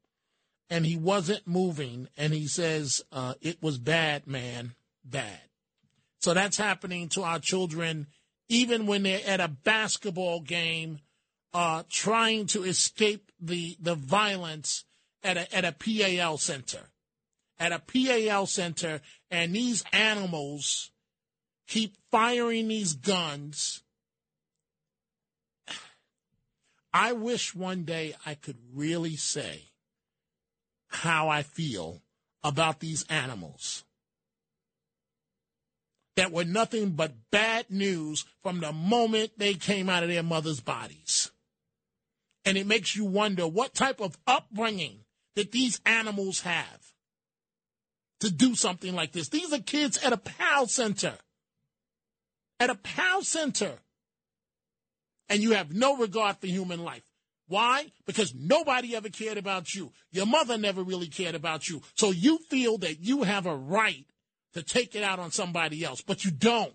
and 0.70 0.86
he 0.86 0.96
wasn't 0.96 1.46
moving. 1.46 2.08
And 2.16 2.32
he 2.32 2.46
says, 2.46 3.02
uh, 3.12 3.34
It 3.40 3.62
was 3.62 3.78
bad, 3.78 4.26
man, 4.26 4.74
bad. 5.04 5.40
So 6.20 6.32
that's 6.32 6.56
happening 6.56 7.08
to 7.10 7.22
our 7.22 7.38
children, 7.38 8.06
even 8.48 8.86
when 8.86 9.02
they're 9.02 9.26
at 9.26 9.40
a 9.40 9.48
basketball 9.48 10.40
game, 10.40 11.00
uh, 11.52 11.82
trying 11.88 12.46
to 12.46 12.64
escape 12.64 13.30
the, 13.38 13.76
the 13.80 13.94
violence 13.94 14.84
at 15.22 15.36
a, 15.36 15.54
at 15.54 15.64
a 15.64 15.72
PAL 15.72 16.38
center. 16.38 16.90
at 17.58 17.72
a 17.72 17.78
PAL 17.78 18.46
center 18.46 19.00
and 19.30 19.54
these 19.54 19.84
animals 19.92 20.90
keep 21.66 21.96
firing 22.10 22.68
these 22.68 22.94
guns. 22.94 23.82
I 26.92 27.12
wish 27.12 27.54
one 27.54 27.84
day 27.84 28.14
I 28.24 28.34
could 28.34 28.58
really 28.72 29.16
say 29.16 29.70
how 30.88 31.28
I 31.28 31.42
feel 31.42 32.02
about 32.44 32.80
these 32.80 33.04
animals 33.08 33.84
that 36.16 36.30
were 36.30 36.44
nothing 36.44 36.90
but 36.90 37.12
bad 37.30 37.70
news 37.70 38.24
from 38.42 38.60
the 38.60 38.72
moment 38.72 39.32
they 39.36 39.54
came 39.54 39.88
out 39.88 40.02
of 40.02 40.08
their 40.08 40.22
mother's 40.22 40.60
bodies. 40.60 41.32
And 42.44 42.56
it 42.56 42.66
makes 42.66 42.94
you 42.94 43.04
wonder 43.04 43.48
what 43.48 43.74
type 43.74 44.00
of 44.00 44.16
upbringing 44.26 45.00
that 45.34 45.50
these 45.50 45.80
animals 45.84 46.42
have 46.42 46.92
to 48.20 48.30
do 48.30 48.54
something 48.54 48.94
like 48.94 49.12
this. 49.12 49.28
These 49.28 49.52
are 49.52 49.58
kids 49.58 49.96
at 50.04 50.12
a 50.12 50.18
PAL 50.18 50.68
center. 50.68 51.14
At 52.64 52.70
a 52.70 52.76
PAL 52.76 53.22
center. 53.22 53.72
And 55.28 55.42
you 55.42 55.50
have 55.50 55.74
no 55.74 55.98
regard 55.98 56.38
for 56.38 56.46
human 56.46 56.82
life. 56.82 57.02
Why? 57.46 57.92
Because 58.06 58.34
nobody 58.34 58.96
ever 58.96 59.10
cared 59.10 59.36
about 59.36 59.74
you. 59.74 59.92
Your 60.10 60.24
mother 60.24 60.56
never 60.56 60.82
really 60.82 61.08
cared 61.08 61.34
about 61.34 61.68
you. 61.68 61.82
So 61.94 62.10
you 62.10 62.38
feel 62.48 62.78
that 62.78 63.00
you 63.00 63.24
have 63.24 63.44
a 63.44 63.54
right 63.54 64.06
to 64.54 64.62
take 64.62 64.94
it 64.94 65.02
out 65.02 65.18
on 65.18 65.30
somebody 65.30 65.84
else, 65.84 66.00
but 66.00 66.24
you 66.24 66.30
don't. 66.30 66.72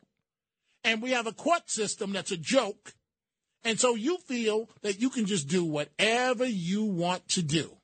And 0.84 1.02
we 1.02 1.10
have 1.10 1.26
a 1.26 1.34
court 1.34 1.72
system 1.72 2.14
that's 2.14 2.32
a 2.32 2.38
joke. 2.38 2.94
And 3.64 3.80
so 3.80 3.96
you 3.96 4.20
feel 4.20 4.70
that 4.84 5.02
you 5.02 5.10
can 5.10 5.26
just 5.26 5.48
do 5.48 5.66
whatever 5.66 6.46
you 6.46 6.84
want 6.84 7.28
to 7.30 7.42
do. 7.42 7.76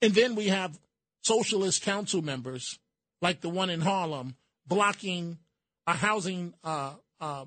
And 0.00 0.14
then 0.14 0.36
we 0.36 0.46
have 0.46 0.78
socialist 1.22 1.82
council 1.82 2.22
members, 2.22 2.78
like 3.20 3.40
the 3.40 3.50
one 3.50 3.68
in 3.68 3.80
Harlem, 3.80 4.36
blocking 4.64 5.38
a 5.86 5.92
housing 5.94 6.54
uh, 6.64 6.94
uh, 7.20 7.44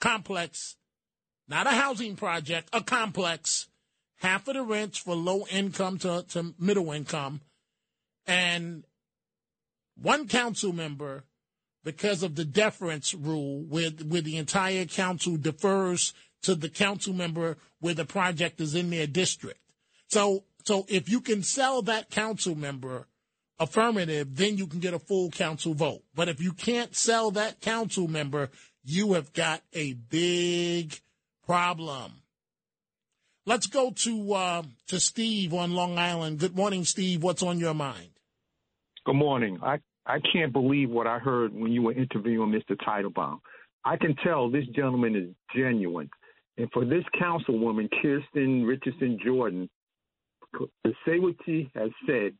complex, 0.00 0.76
not 1.48 1.66
a 1.66 1.70
housing 1.70 2.16
project, 2.16 2.68
a 2.72 2.82
complex, 2.82 3.68
half 4.16 4.48
of 4.48 4.54
the 4.54 4.62
rents 4.62 4.98
for 4.98 5.14
low 5.14 5.46
income 5.50 5.98
to, 5.98 6.24
to 6.28 6.54
middle 6.58 6.92
income. 6.92 7.40
And 8.26 8.84
one 9.96 10.28
council 10.28 10.72
member, 10.72 11.24
because 11.84 12.22
of 12.22 12.34
the 12.34 12.44
deference 12.44 13.14
rule, 13.14 13.64
where, 13.68 13.90
where 13.90 14.20
the 14.20 14.36
entire 14.36 14.84
council 14.84 15.36
defers 15.36 16.12
to 16.42 16.54
the 16.54 16.68
council 16.68 17.12
member 17.12 17.56
where 17.80 17.94
the 17.94 18.04
project 18.04 18.60
is 18.60 18.74
in 18.74 18.90
their 18.90 19.06
district. 19.06 19.60
So, 20.08 20.44
so 20.64 20.86
if 20.88 21.08
you 21.08 21.20
can 21.20 21.42
sell 21.42 21.82
that 21.82 22.10
council 22.10 22.54
member 22.54 23.06
affirmative, 23.60 24.36
then 24.36 24.56
you 24.56 24.66
can 24.66 24.80
get 24.80 24.94
a 24.94 24.98
full 24.98 25.30
council 25.30 25.74
vote. 25.74 26.02
But 26.14 26.28
if 26.28 26.40
you 26.40 26.52
can't 26.52 26.94
sell 26.94 27.30
that 27.32 27.60
council 27.60 28.08
member, 28.08 28.50
you 28.84 29.14
have 29.14 29.32
got 29.32 29.62
a 29.72 29.94
big 29.94 31.00
problem. 31.46 32.12
Let's 33.46 33.66
go 33.66 33.90
to 33.90 34.32
uh, 34.34 34.62
to 34.88 35.00
Steve 35.00 35.54
on 35.54 35.72
Long 35.72 35.98
Island. 35.98 36.38
Good 36.38 36.54
morning, 36.54 36.84
Steve. 36.84 37.22
What's 37.22 37.42
on 37.42 37.58
your 37.58 37.74
mind? 37.74 38.10
Good 39.06 39.16
morning. 39.16 39.58
I, 39.62 39.78
I 40.04 40.18
can't 40.32 40.52
believe 40.52 40.90
what 40.90 41.06
I 41.06 41.18
heard 41.18 41.54
when 41.54 41.72
you 41.72 41.82
were 41.82 41.94
interviewing 41.94 42.50
Mr. 42.50 42.76
Teitelbaum. 42.76 43.38
I 43.84 43.96
can 43.96 44.14
tell 44.22 44.50
this 44.50 44.66
gentleman 44.76 45.16
is 45.16 45.34
genuine. 45.56 46.10
And 46.58 46.68
for 46.72 46.84
this 46.84 47.04
councilwoman, 47.18 47.88
Kristin 47.88 48.66
Richardson 48.66 49.18
Jordan, 49.24 49.70
to 50.58 50.92
say 51.06 51.18
what 51.18 51.36
she 51.46 51.70
has 51.74 51.90
said, 52.06 52.32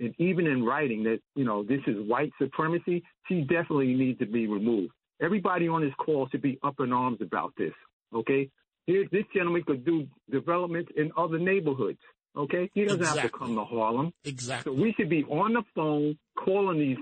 and 0.00 0.14
even 0.18 0.46
in 0.46 0.64
writing 0.64 1.04
that, 1.04 1.20
you 1.36 1.44
know, 1.44 1.62
this 1.62 1.80
is 1.86 1.96
white 2.08 2.32
supremacy, 2.40 3.02
she 3.28 3.42
definitely 3.42 3.94
needs 3.94 4.18
to 4.18 4.26
be 4.26 4.46
removed. 4.46 4.92
Everybody 5.22 5.68
on 5.68 5.82
this 5.82 5.92
call 5.98 6.28
should 6.30 6.42
be 6.42 6.58
up 6.62 6.80
in 6.80 6.92
arms 6.92 7.18
about 7.20 7.52
this, 7.58 7.74
okay? 8.14 8.48
Here, 8.86 9.04
this 9.12 9.24
gentleman 9.34 9.62
could 9.64 9.84
do 9.84 10.08
development 10.30 10.88
in 10.96 11.12
other 11.16 11.38
neighborhoods. 11.38 12.00
Okay, 12.36 12.70
he 12.74 12.84
doesn't 12.84 13.00
exactly. 13.00 13.22
have 13.22 13.32
to 13.32 13.38
come 13.38 13.56
to 13.56 13.64
Harlem. 13.64 14.12
Exactly. 14.24 14.72
So 14.72 14.80
we 14.80 14.94
should 14.96 15.10
be 15.10 15.24
on 15.24 15.54
the 15.54 15.64
phone 15.74 16.16
calling 16.38 16.78
these 16.78 16.96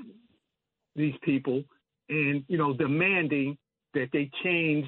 these 0.97 1.15
people 1.23 1.63
and 2.09 2.45
you 2.49 2.57
know 2.57 2.73
demanding 2.73 3.59
that 3.93 4.09
they 4.11 4.31
change 4.43 4.87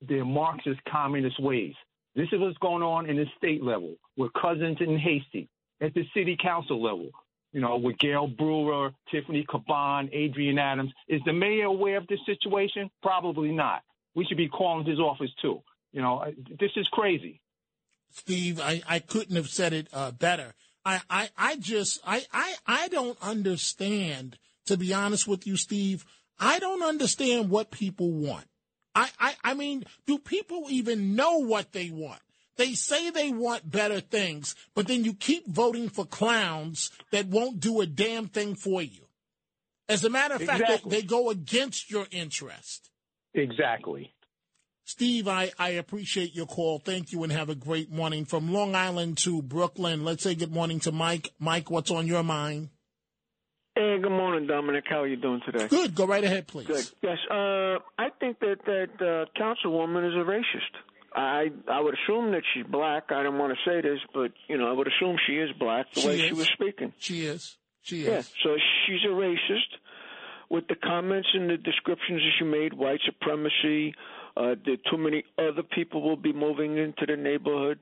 their 0.00 0.24
Marxist 0.24 0.80
communist 0.90 1.40
ways. 1.42 1.74
This 2.14 2.28
is 2.32 2.40
what's 2.40 2.56
going 2.58 2.82
on 2.82 3.08
in 3.08 3.16
the 3.16 3.26
state 3.36 3.62
level 3.62 3.94
with 4.16 4.32
Cousins 4.32 4.78
and 4.80 4.98
Heastie, 4.98 5.48
at 5.82 5.92
the 5.94 6.04
city 6.14 6.36
council 6.42 6.82
level. 6.82 7.10
You 7.52 7.60
know, 7.60 7.76
with 7.76 7.98
Gail 7.98 8.26
Brewer, 8.26 8.92
Tiffany 9.10 9.44
Caban, 9.48 10.08
Adrienne 10.14 10.58
Adams. 10.58 10.92
Is 11.08 11.20
the 11.26 11.32
mayor 11.32 11.66
aware 11.66 11.98
of 11.98 12.06
this 12.06 12.20
situation? 12.24 12.90
Probably 13.02 13.52
not. 13.52 13.82
We 14.14 14.24
should 14.24 14.38
be 14.38 14.48
calling 14.48 14.86
his 14.86 14.98
office 14.98 15.30
too. 15.40 15.62
You 15.92 16.00
know, 16.00 16.24
this 16.58 16.70
is 16.76 16.88
crazy. 16.88 17.40
Steve, 18.10 18.60
I, 18.60 18.82
I 18.88 18.98
couldn't 18.98 19.36
have 19.36 19.48
said 19.48 19.72
it 19.72 19.88
uh, 19.92 20.10
better. 20.10 20.54
I, 20.84 21.00
I, 21.08 21.28
I 21.36 21.56
just, 21.56 22.00
I, 22.06 22.24
I, 22.32 22.54
I 22.66 22.88
don't 22.88 23.18
understand, 23.22 24.38
to 24.66 24.76
be 24.76 24.92
honest 24.92 25.28
with 25.28 25.46
you, 25.46 25.56
Steve. 25.56 26.04
I 26.38 26.58
don't 26.58 26.82
understand 26.82 27.50
what 27.50 27.70
people 27.70 28.10
want. 28.10 28.46
I, 28.94 29.08
I, 29.18 29.34
I 29.44 29.54
mean, 29.54 29.84
do 30.06 30.18
people 30.18 30.66
even 30.68 31.14
know 31.14 31.38
what 31.38 31.72
they 31.72 31.90
want? 31.90 32.20
They 32.56 32.74
say 32.74 33.10
they 33.10 33.30
want 33.30 33.70
better 33.70 34.00
things, 34.00 34.54
but 34.74 34.86
then 34.86 35.04
you 35.04 35.14
keep 35.14 35.46
voting 35.46 35.88
for 35.88 36.04
clowns 36.04 36.90
that 37.10 37.26
won't 37.26 37.60
do 37.60 37.80
a 37.80 37.86
damn 37.86 38.28
thing 38.28 38.54
for 38.54 38.82
you. 38.82 39.06
As 39.88 40.04
a 40.04 40.10
matter 40.10 40.34
of 40.34 40.42
exactly. 40.42 40.66
fact, 40.66 40.88
they, 40.88 41.00
they 41.00 41.06
go 41.06 41.30
against 41.30 41.90
your 41.90 42.06
interest. 42.10 42.90
Exactly. 43.34 44.14
Steve, 44.84 45.28
I, 45.28 45.52
I 45.58 45.70
appreciate 45.70 46.34
your 46.34 46.46
call. 46.46 46.78
Thank 46.78 47.12
you 47.12 47.22
and 47.22 47.32
have 47.32 47.48
a 47.48 47.54
great 47.54 47.90
morning. 47.90 48.24
From 48.24 48.52
Long 48.52 48.74
Island 48.74 49.16
to 49.18 49.40
Brooklyn, 49.40 50.04
let's 50.04 50.22
say 50.22 50.34
good 50.34 50.52
morning 50.52 50.80
to 50.80 50.92
Mike. 50.92 51.32
Mike, 51.38 51.70
what's 51.70 51.90
on 51.90 52.06
your 52.06 52.22
mind? 52.22 52.68
Hey, 53.74 53.98
good 54.02 54.12
morning, 54.12 54.46
Dominic. 54.46 54.84
How 54.86 55.02
are 55.02 55.06
you 55.06 55.16
doing 55.16 55.40
today? 55.46 55.66
Good. 55.66 55.94
Go 55.94 56.06
right 56.06 56.22
ahead, 56.22 56.46
please. 56.46 56.66
Good. 56.66 56.90
Yes. 57.02 57.16
Uh, 57.30 57.78
I 57.98 58.10
think 58.20 58.38
that 58.40 58.56
that 58.66 58.90
uh, 59.00 59.40
councilwoman 59.40 60.06
is 60.06 60.14
a 60.14 60.28
racist. 60.28 60.91
I 61.14 61.46
I 61.68 61.80
would 61.80 61.94
assume 61.94 62.32
that 62.32 62.42
she's 62.54 62.64
black. 62.66 63.04
I 63.10 63.22
don't 63.22 63.38
want 63.38 63.52
to 63.56 63.70
say 63.70 63.80
this, 63.80 63.98
but 64.14 64.32
you 64.48 64.56
know, 64.58 64.68
I 64.68 64.72
would 64.72 64.88
assume 64.88 65.16
she 65.26 65.34
is 65.34 65.50
black 65.58 65.86
the 65.94 66.00
She 66.00 66.08
way 66.08 66.14
is. 66.14 66.20
she 66.28 66.32
was 66.34 66.46
speaking. 66.48 66.92
She 66.98 67.26
is. 67.26 67.56
She 67.82 68.02
is. 68.02 68.06
Yeah. 68.08 68.22
So 68.42 68.56
she's 68.86 69.00
a 69.04 69.12
racist. 69.12 69.78
With 70.50 70.68
the 70.68 70.74
comments 70.76 71.28
and 71.32 71.48
the 71.48 71.56
descriptions 71.56 72.20
that 72.20 72.30
she 72.38 72.44
made, 72.44 72.74
white 72.74 73.00
supremacy, 73.06 73.94
uh, 74.36 74.54
that 74.66 74.76
too 74.90 74.98
many 74.98 75.24
other 75.38 75.62
people 75.62 76.02
will 76.02 76.16
be 76.16 76.32
moving 76.34 76.76
into 76.76 77.06
the 77.06 77.16
neighborhood. 77.16 77.78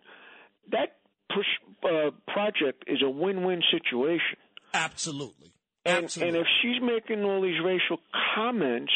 That 0.70 0.97
push, 1.35 1.47
uh, 1.85 2.11
project 2.33 2.85
is 2.87 2.99
a 3.05 3.11
win-win 3.11 3.62
situation. 3.72 4.39
Absolutely. 4.72 5.53
And, 5.85 6.05
Absolutely. 6.05 6.39
and 6.39 6.47
if 6.47 6.47
she's 6.62 6.81
making 6.81 7.24
all 7.24 7.43
these 7.43 7.59
racial 7.64 7.99
comments, 8.37 8.93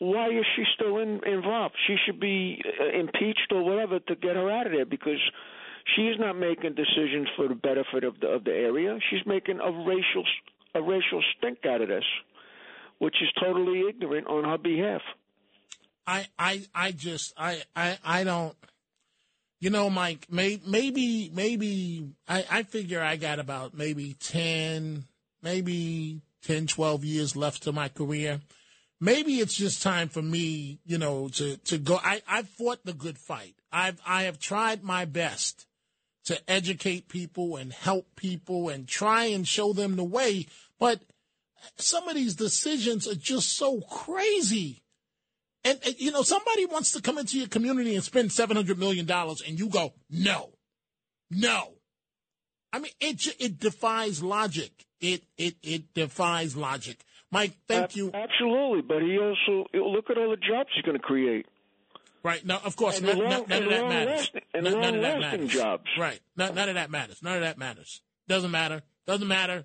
why 0.00 0.28
is 0.28 0.46
she 0.56 0.64
still 0.74 0.98
in, 0.98 1.20
involved? 1.26 1.76
She 1.86 1.96
should 2.04 2.18
be 2.18 2.60
uh, 2.80 2.98
impeached 2.98 3.52
or 3.52 3.62
whatever 3.62 4.00
to 4.00 4.16
get 4.16 4.34
her 4.34 4.50
out 4.50 4.66
of 4.66 4.72
there 4.72 4.86
because 4.86 5.20
she's 5.94 6.18
not 6.18 6.38
making 6.38 6.74
decisions 6.74 7.28
for 7.36 7.46
the 7.48 7.54
benefit 7.54 8.02
of 8.04 8.18
the 8.18 8.28
of 8.28 8.44
the 8.44 8.52
area. 8.52 8.98
She's 9.10 9.24
making 9.26 9.60
a 9.60 9.70
racial 9.70 10.24
a 10.74 10.82
racial 10.82 11.22
stink 11.36 11.58
out 11.66 11.82
of 11.82 11.88
this, 11.88 12.04
which 12.98 13.16
is 13.22 13.28
totally 13.38 13.82
ignorant 13.88 14.26
on 14.26 14.44
her 14.44 14.58
behalf. 14.58 15.02
I, 16.06 16.26
I, 16.38 16.62
I 16.74 16.92
just, 16.92 17.34
I, 17.36 17.62
I, 17.76 17.98
I 18.04 18.24
don't, 18.24 18.56
you 19.60 19.70
know, 19.70 19.90
Mike, 19.90 20.26
may, 20.30 20.60
maybe, 20.66 21.30
maybe, 21.32 22.08
I, 22.26 22.44
I 22.50 22.62
figure 22.62 23.00
I 23.00 23.16
got 23.16 23.38
about 23.38 23.74
maybe 23.74 24.14
10, 24.14 25.04
maybe 25.42 26.20
10, 26.42 26.66
12 26.66 27.04
years 27.04 27.36
left 27.36 27.64
to 27.64 27.72
my 27.72 27.88
career. 27.88 28.40
Maybe 29.00 29.40
it's 29.40 29.54
just 29.54 29.82
time 29.82 30.08
for 30.08 30.20
me, 30.20 30.78
you 30.84 30.98
know, 30.98 31.28
to, 31.28 31.56
to 31.56 31.78
go. 31.78 31.98
I, 32.02 32.20
I've 32.28 32.48
fought 32.48 32.84
the 32.84 32.92
good 32.92 33.16
fight. 33.16 33.54
I've, 33.72 34.00
I 34.06 34.24
have 34.24 34.38
tried 34.38 34.82
my 34.82 35.06
best 35.06 35.66
to 36.26 36.38
educate 36.50 37.08
people 37.08 37.56
and 37.56 37.72
help 37.72 38.14
people 38.14 38.68
and 38.68 38.86
try 38.86 39.24
and 39.26 39.48
show 39.48 39.72
them 39.72 39.96
the 39.96 40.04
way. 40.04 40.46
But 40.78 41.00
some 41.76 42.08
of 42.08 42.14
these 42.14 42.34
decisions 42.34 43.08
are 43.08 43.14
just 43.14 43.56
so 43.56 43.80
crazy. 43.80 44.82
And, 45.64 45.78
and, 45.84 45.94
you 45.98 46.10
know, 46.10 46.22
somebody 46.22 46.66
wants 46.66 46.92
to 46.92 47.02
come 47.02 47.18
into 47.18 47.38
your 47.38 47.48
community 47.48 47.94
and 47.94 48.04
spend 48.04 48.32
seven 48.32 48.56
hundred 48.56 48.78
million 48.78 49.06
dollars, 49.06 49.42
and 49.46 49.58
you 49.58 49.68
go, 49.68 49.92
no, 50.08 50.50
no. 51.30 51.74
I 52.72 52.78
mean, 52.78 52.92
it 53.00 53.26
it 53.38 53.58
defies 53.58 54.22
logic. 54.22 54.86
It 55.00 55.24
it 55.36 55.56
it 55.62 55.92
defies 55.92 56.56
logic. 56.56 57.04
Mike, 57.30 57.52
thank 57.68 57.94
you. 57.96 58.10
Absolutely, 58.12 58.82
but 58.82 59.02
he 59.02 59.18
also 59.18 59.66
look 59.74 60.10
at 60.10 60.18
all 60.18 60.30
the 60.30 60.36
jobs 60.36 60.70
he's 60.74 60.82
going 60.84 60.96
to 60.96 61.02
create. 61.02 61.46
Right. 62.22 62.44
now, 62.44 62.60
of 62.64 62.76
course, 62.76 62.98
And 62.98 63.06
none, 63.06 63.18
long- 63.18 63.28
none, 63.30 63.48
none 63.48 63.62
of 63.62 63.70
that 63.70 63.88
matters. 63.88 64.18
lasting- 64.18 64.42
and 64.52 64.64
None, 64.64 64.80
none 64.80 64.94
of 64.96 65.02
that 65.02 65.20
matters. 65.20 65.50
jobs. 65.50 65.84
Right. 65.98 66.20
None, 66.36 66.54
none 66.54 66.68
of 66.68 66.74
that 66.74 66.90
matters. 66.90 67.22
None 67.22 67.34
of 67.36 67.40
that 67.42 67.56
matters. 67.56 68.02
Doesn't 68.28 68.50
matter. 68.50 68.82
Doesn't 69.06 69.28
matter. 69.28 69.64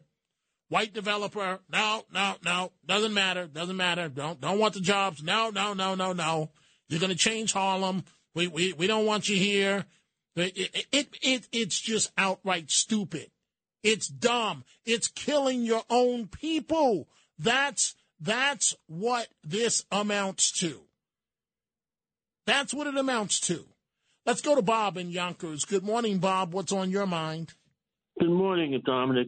White 0.69 0.93
developer, 0.93 1.59
no, 1.69 2.05
no, 2.11 2.35
no, 2.43 2.71
doesn't 2.85 3.13
matter, 3.13 3.45
doesn't 3.45 3.77
matter. 3.77 4.09
Don't 4.09 4.41
don't 4.41 4.57
want 4.57 4.73
the 4.73 4.79
jobs. 4.81 5.21
No, 5.21 5.51
no, 5.51 5.73
no, 5.73 5.93
no, 5.93 6.11
no. 6.13 6.49
You're 6.89 6.99
going 6.99 7.11
to 7.11 7.17
change 7.17 7.53
Harlem. 7.53 8.03
We, 8.33 8.47
we 8.47 8.73
we 8.73 8.87
don't 8.87 9.05
want 9.05 9.29
you 9.29 9.37
here. 9.37 9.85
It, 10.35 10.87
it 10.91 11.07
it 11.21 11.47
it's 11.51 11.79
just 11.79 12.11
outright 12.17 12.71
stupid. 12.71 13.29
It's 13.83 14.07
dumb. 14.07 14.63
It's 14.85 15.07
killing 15.07 15.61
your 15.63 15.83
own 15.89 16.27
people. 16.27 17.07
That's 17.37 17.95
that's 18.19 18.75
what 18.87 19.27
this 19.43 19.85
amounts 19.91 20.51
to. 20.59 20.81
That's 22.45 22.73
what 22.73 22.87
it 22.87 22.95
amounts 22.95 23.39
to. 23.41 23.65
Let's 24.25 24.41
go 24.41 24.55
to 24.55 24.61
Bob 24.61 24.97
in 24.97 25.09
Yonkers. 25.09 25.65
Good 25.65 25.83
morning, 25.83 26.19
Bob. 26.19 26.53
What's 26.53 26.71
on 26.71 26.89
your 26.91 27.05
mind? 27.05 27.53
Good 28.19 28.29
morning, 28.29 28.79
Dominic. 28.85 29.27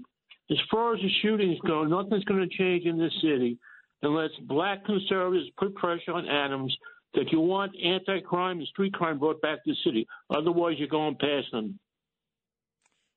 As 0.50 0.58
far 0.72 0.96
as 0.96 1.02
the 1.02 1.10
shootings 1.22 1.60
go, 1.66 1.84
nothing's 1.84 2.24
going 2.24 2.48
to 2.48 2.58
change 2.58 2.86
in 2.86 2.98
this 2.98 3.12
city 3.22 3.58
unless 4.02 4.30
black 4.44 4.86
conservatives 4.86 5.50
put 5.58 5.76
pressure 5.76 6.14
on 6.14 6.28
Adams 6.28 6.76
that 7.14 7.32
you 7.32 7.40
want 7.40 7.74
anti-crime 7.84 8.60
and 8.60 8.68
street 8.68 8.94
crime 8.94 9.20
brought 9.20 9.42
back 9.42 9.64
to 9.64 9.72
the 9.72 9.78
city. 9.84 10.08
Otherwise, 10.30 10.76
you're 10.78 10.88
going 10.88 11.16
past 11.16 11.48
them. 11.52 11.80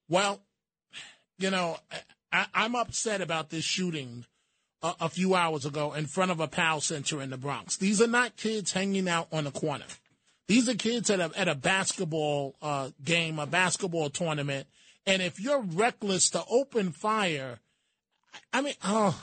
Well, 0.08 0.40
you 1.38 1.50
know, 1.50 1.76
I, 2.32 2.46
I'm 2.52 2.74
upset 2.74 3.20
about 3.20 3.50
this 3.50 3.64
shooting 3.64 4.24
a, 4.82 4.94
a 5.00 5.08
few 5.08 5.34
hours 5.34 5.64
ago 5.64 5.92
in 5.92 6.06
front 6.06 6.30
of 6.30 6.40
a 6.40 6.48
PAL 6.48 6.80
center 6.80 7.20
in 7.20 7.30
the 7.30 7.36
Bronx. 7.36 7.76
These 7.76 8.00
are 8.00 8.06
not 8.06 8.36
kids 8.36 8.72
hanging 8.72 9.08
out 9.08 9.28
on 9.32 9.44
the 9.44 9.50
corner. 9.50 9.84
These 10.48 10.68
are 10.68 10.74
kids 10.74 11.10
at 11.10 11.20
a, 11.20 11.30
at 11.36 11.48
a 11.48 11.54
basketball 11.54 12.56
uh, 12.60 12.90
game, 13.04 13.38
a 13.38 13.46
basketball 13.46 14.10
tournament. 14.10 14.66
And 15.06 15.22
if 15.22 15.40
you're 15.40 15.62
reckless 15.62 16.30
to 16.30 16.44
open 16.50 16.92
fire, 16.92 17.60
I 18.52 18.60
mean, 18.60 18.74
oh, 18.84 19.20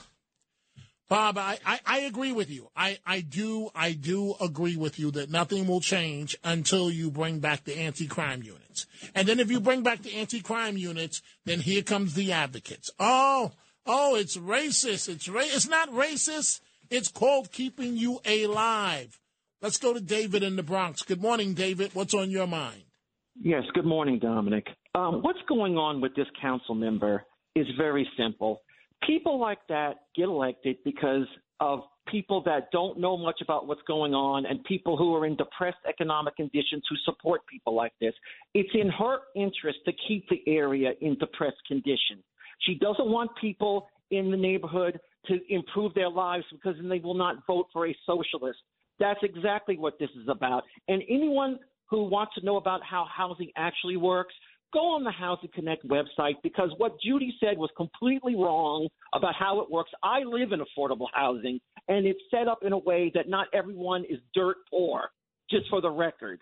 Bob, 1.10 1.38
I, 1.38 1.58
I, 1.66 1.80
I, 1.86 2.00
agree 2.00 2.34
with 2.34 2.50
you. 2.50 2.70
I, 2.76 2.98
I 3.06 3.22
do 3.22 3.70
I 3.74 3.94
do 3.94 4.36
agree 4.42 4.76
with 4.76 5.00
you 5.00 5.12
that 5.12 5.30
nothing 5.30 5.66
will 5.66 5.80
change 5.80 6.38
until 6.44 6.92
you 6.92 7.10
bring 7.10 7.40
back 7.40 7.64
the 7.64 7.78
anti-crime 7.78 8.44
units. 8.44 8.88
And 9.16 9.26
then 9.26 9.40
if 9.40 9.50
you 9.50 9.62
bring 9.62 9.84
back 9.84 10.02
the 10.02 10.16
anti-crime 10.16 10.78
units, 10.78 11.22
then 11.46 11.62
here 11.62 11.82
comes 11.82 12.14
the 12.14 12.34
advocates. 12.34 12.92
Oh, 13.00 13.54
oh, 13.88 14.16
it's 14.16 14.38
racist. 14.38 15.10
It's 15.10 15.28
ra- 15.28 15.42
it's 15.44 15.68
not 15.68 15.90
racist. 15.92 16.62
It's 16.90 17.10
called 17.10 17.52
keeping 17.52 17.98
you 17.98 18.20
alive. 18.26 19.20
Let's 19.62 19.78
go 19.78 19.94
to 19.94 20.00
David 20.00 20.44
in 20.44 20.56
the 20.56 20.64
Bronx. 20.64 21.02
Good 21.02 21.22
morning, 21.22 21.54
David. 21.54 21.92
What's 21.94 22.14
on 22.14 22.30
your 22.30 22.48
mind? 22.48 22.84
Yes, 23.42 23.64
good 23.74 23.86
morning, 23.86 24.20
Dominic. 24.20 24.68
Um, 24.96 25.22
what's 25.22 25.40
going 25.50 25.78
on 25.78 26.02
with 26.02 26.16
this 26.16 26.28
council 26.42 26.76
member 26.76 27.24
is 27.56 27.66
very 27.78 28.08
simple 28.18 28.62
people 29.06 29.40
like 29.40 29.60
that 29.70 29.96
get 30.16 30.26
elected 30.26 30.78
because 30.84 31.28
of 31.60 31.82
people 32.08 32.42
that 32.44 32.72
don't 32.72 33.00
know 33.00 33.18
much 33.18 33.42
about 33.42 33.68
what's 33.68 33.82
going 33.88 34.14
on 34.14 34.46
and 34.46 34.64
people 34.64 34.98
who 34.98 35.16
are 35.16 35.26
in 35.26 35.36
depressed 35.36 35.78
economic 35.88 36.36
conditions 36.36 36.84
who 36.90 36.96
support 37.06 37.42
people 37.48 37.76
like 37.76 37.94
this. 38.02 38.14
It's 38.54 38.70
in 38.74 38.90
her 38.90 39.20
interest 39.36 39.80
to 39.86 39.92
keep 40.08 40.28
the 40.30 40.42
area 40.48 40.92
in 41.02 41.18
depressed 41.18 41.62
condition. 41.68 42.24
She 42.62 42.76
doesn't 42.76 43.08
want 43.08 43.32
people 43.40 43.88
in 44.12 44.32
the 44.32 44.38
neighborhood 44.38 45.00
to 45.28 45.40
improve 45.50 45.94
their 45.94 46.10
lives 46.10 46.46
because 46.52 46.76
then 46.80 46.90
they 46.90 47.00
will 47.00 47.14
not 47.14 47.46
vote 47.46 47.68
for 47.74 47.88
a 47.88 47.96
socialist. 48.06 48.60
That's 49.00 49.20
exactly 49.22 49.78
what 49.78 50.00
this 50.00 50.10
is 50.22 50.28
about. 50.30 50.64
And 50.88 51.04
anyone 51.10 51.60
who 51.90 52.04
wants 52.04 52.34
to 52.36 52.46
know 52.46 52.58
about 52.58 52.82
how 52.84 53.06
housing 53.16 53.52
actually 53.56 53.98
works, 53.98 54.34
go 54.74 54.96
on 54.96 55.04
the 55.04 55.12
Housing 55.12 55.50
Connect 55.54 55.88
website 55.88 56.36
because 56.44 56.70
what 56.78 56.98
Judy 57.04 57.34
said 57.40 57.58
was 57.58 57.70
completely 57.78 58.36
wrong 58.36 58.88
about 59.14 59.36
how 59.36 59.62
it 59.62 59.72
works. 59.72 59.92
I 60.04 60.20
live 60.20 60.52
in 60.52 60.60
affordable 60.60 61.08
housing, 61.14 61.60
and 61.88 62.06
it's 62.06 62.20
set 62.32 62.48
up 62.48 62.60
in 62.64 62.74
a 62.74 62.78
way 62.78 63.12
that 63.16 63.30
not 63.30 63.48
everyone 63.54 64.06
is 64.10 64.20
dirt 64.34 64.58
poor, 64.70 65.10
just 65.50 65.70
for 65.70 65.82
the 65.82 65.90
record. 65.90 66.40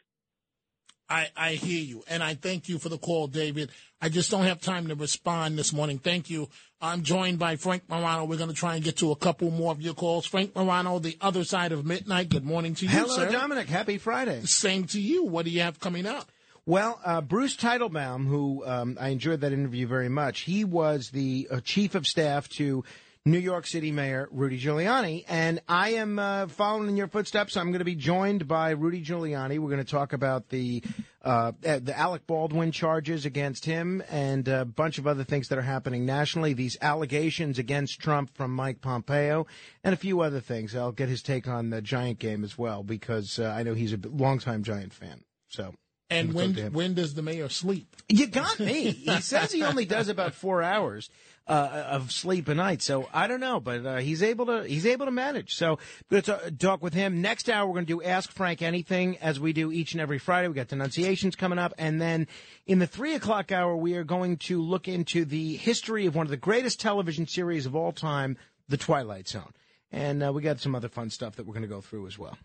I, 1.08 1.28
I 1.38 1.52
hear 1.52 1.84
you, 1.84 2.04
and 2.08 2.24
I 2.24 2.34
thank 2.34 2.68
you 2.68 2.80
for 2.80 2.90
the 2.90 2.98
call, 2.98 3.28
David. 3.28 3.70
I 4.02 4.10
just 4.10 4.32
don't 4.32 4.46
have 4.46 4.60
time 4.60 4.88
to 4.88 4.96
respond 4.96 5.58
this 5.58 5.72
morning. 5.72 6.00
Thank 6.00 6.32
you. 6.32 6.50
I'm 6.82 7.04
joined 7.04 7.38
by 7.38 7.58
Frank 7.58 7.84
Morano. 7.88 8.26
We're 8.26 8.38
going 8.38 8.50
to 8.50 8.56
try 8.56 8.76
and 8.76 8.84
get 8.84 8.98
to 8.98 9.12
a 9.12 9.16
couple 9.16 9.52
more 9.52 9.72
of 9.72 9.82
your 9.82 9.94
calls. 9.94 10.26
Frank 10.26 10.56
Morano, 10.56 10.98
the 10.98 11.18
other 11.22 11.44
side 11.44 11.72
of 11.72 11.86
midnight. 11.86 12.30
Good 12.30 12.44
morning 12.44 12.74
to 12.76 12.86
you, 12.86 12.92
Hello, 12.92 13.16
sir. 13.16 13.32
Dominic. 13.32 13.68
Happy 13.68 14.00
Friday. 14.00 14.42
Same 14.46 14.86
to 14.86 15.02
you. 15.02 15.26
What 15.26 15.46
do 15.46 15.52
you 15.52 15.62
have 15.62 15.80
coming 15.80 16.08
up? 16.08 16.32
Well, 16.66 17.00
uh, 17.06 17.22
Bruce 17.22 17.56
Teitelbaum, 17.56 18.26
who 18.26 18.64
um, 18.66 18.98
I 19.00 19.10
enjoyed 19.10 19.42
that 19.42 19.54
interview 19.54 19.86
very 19.86 20.10
much, 20.10 20.42
he 20.42 20.64
was 20.64 21.12
the 21.12 21.48
uh, 21.52 21.60
chief 21.60 21.94
of 21.94 22.08
staff 22.08 22.50
to 22.58 22.84
New 23.28 23.40
York 23.40 23.66
City 23.66 23.92
Mayor 23.92 24.30
Rudy 24.30 24.60
Giuliani, 24.60 25.26
and 25.28 25.60
I 25.68 25.94
am 25.94 26.20
uh, 26.20 26.46
following 26.46 26.90
in 26.90 26.96
your 26.96 27.08
footsteps. 27.08 27.58
I'm 27.58 27.70
going 27.72 27.80
to 27.80 27.86
be 27.86 27.96
joined 27.96 28.48
by 28.48 28.70
Rudy 28.70 29.04
Giuliani. 29.04 29.58
We're 29.58 29.72
going 29.72 29.84
to 29.84 29.92
talk 29.92 30.14
about 30.14 30.50
the 30.50 30.84
uh, 31.24 31.54
the 31.64 31.98
Alec 31.98 32.28
Baldwin 32.28 32.72
charges 32.72 33.26
against 33.26 33.66
him 33.66 34.04
and 34.12 34.48
a 34.48 34.64
bunch 34.64 35.00
of 35.00 35.08
other 35.08 35.24
things 35.24 35.48
that 35.48 35.58
are 35.58 35.64
happening 35.64 36.06
nationally. 36.06 36.54
These 36.54 36.78
allegations 36.84 37.58
against 37.58 38.00
Trump 38.00 38.30
from 38.36 38.54
Mike 38.54 38.80
Pompeo 38.80 39.48
and 39.84 39.96
a 39.96 39.98
few 39.98 40.22
other 40.22 40.40
things. 40.40 40.76
I'll 40.76 40.92
get 40.92 41.10
his 41.10 41.24
take 41.24 41.48
on 41.48 41.72
the 41.72 41.82
Giant 41.82 42.20
game 42.20 42.44
as 42.44 42.60
well 42.60 42.84
because 42.84 43.40
uh, 43.40 43.46
I 43.46 43.64
know 43.64 43.74
he's 43.74 43.94
a 43.94 44.00
longtime 44.04 44.62
Giant 44.62 44.94
fan. 44.94 45.24
So. 45.50 45.74
And 46.12 46.34
when 46.34 46.54
when 46.72 46.94
does 46.94 47.16
the 47.16 47.24
mayor 47.24 47.50
sleep? 47.50 47.96
You 48.08 48.28
got 48.28 48.60
me. 48.60 48.92
He 48.92 49.22
says 49.22 49.52
he 49.52 49.64
only 49.64 49.86
does 49.86 50.08
about 50.08 50.36
four 50.36 50.62
hours 50.62 51.10
uh, 51.48 51.86
of 51.90 52.12
sleep 52.12 52.48
a 52.48 52.56
night, 52.56 52.82
so 52.82 53.08
I 53.14 53.28
don't 53.28 53.40
know, 53.40 53.60
but 53.60 53.86
uh, 53.86 53.98
he's 53.98 54.24
able 54.24 54.48
to 54.48 54.64
he's 54.64 54.86
able 54.86 55.06
to 55.06 55.12
manage. 55.12 55.56
So 55.56 55.78
going 56.10 56.24
to 56.24 56.52
talk 56.58 56.82
with 56.82 56.94
him 56.94 57.22
next 57.22 57.50
hour. 57.50 57.68
We're 57.68 57.74
going 57.74 57.86
to 57.86 57.94
do 58.00 58.02
Ask 58.02 58.32
Frank 58.32 58.62
Anything 58.62 59.18
as 59.20 59.40
we 59.40 59.54
do 59.54 59.72
each 59.72 59.94
and 59.94 60.02
every 60.02 60.18
Friday. 60.18 60.48
We 60.48 60.56
got 60.56 60.70
denunciations 60.70 61.36
coming 61.36 61.60
up, 61.60 61.74
and 61.78 62.02
then 62.02 62.28
in 62.66 62.80
the 62.80 62.88
three 62.88 63.14
o'clock 63.14 63.52
hour, 63.52 63.76
we 63.76 63.96
are 63.96 64.04
going 64.04 64.38
to 64.38 64.62
look 64.62 64.88
into 64.88 65.24
the 65.26 65.56
history 65.58 66.06
of 66.08 66.16
one 66.16 66.26
of 66.26 66.32
the 66.32 66.38
greatest 66.38 66.80
television 66.80 67.28
series 67.28 67.66
of 67.66 67.76
all 67.76 67.92
time, 67.92 68.38
The 68.68 68.78
Twilight 68.78 69.28
Zone, 69.28 69.54
and 69.92 70.24
uh, 70.24 70.34
we 70.34 70.42
got 70.42 70.60
some 70.60 70.74
other 70.74 70.90
fun 70.90 71.10
stuff 71.10 71.36
that 71.36 71.46
we're 71.46 71.54
going 71.54 71.62
to 71.62 71.68
go 71.68 71.82
through 71.82 72.08
as 72.08 72.18
well 72.18 72.38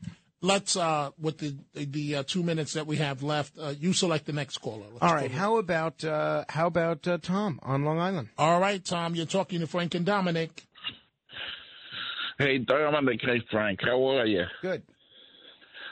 let's 0.42 0.76
uh, 0.76 1.10
with 1.18 1.38
the 1.38 1.56
the 1.74 2.16
uh, 2.16 2.22
two 2.26 2.42
minutes 2.42 2.74
that 2.74 2.86
we 2.86 2.96
have 2.96 3.22
left, 3.22 3.54
uh, 3.58 3.74
you 3.78 3.92
select 3.92 4.26
the 4.26 4.32
next 4.32 4.58
caller. 4.58 4.86
Let's 4.90 5.02
All 5.02 5.14
right. 5.14 5.30
How 5.30 5.56
about 5.56 6.04
uh, 6.04 6.44
how 6.48 6.66
about 6.66 7.06
uh, 7.06 7.18
Tom 7.18 7.60
on 7.62 7.84
Long 7.84 7.98
Island? 7.98 8.28
All 8.38 8.60
right, 8.60 8.84
Tom. 8.84 9.14
You're 9.14 9.26
talking 9.26 9.60
to 9.60 9.66
Frank 9.66 9.94
and 9.94 10.06
Dominic. 10.06 10.66
Hey, 12.38 12.58
Dominic. 12.58 13.20
Hey, 13.22 13.42
Frank. 13.50 13.80
How 13.82 14.02
are 14.16 14.26
you? 14.26 14.44
Good. 14.62 14.82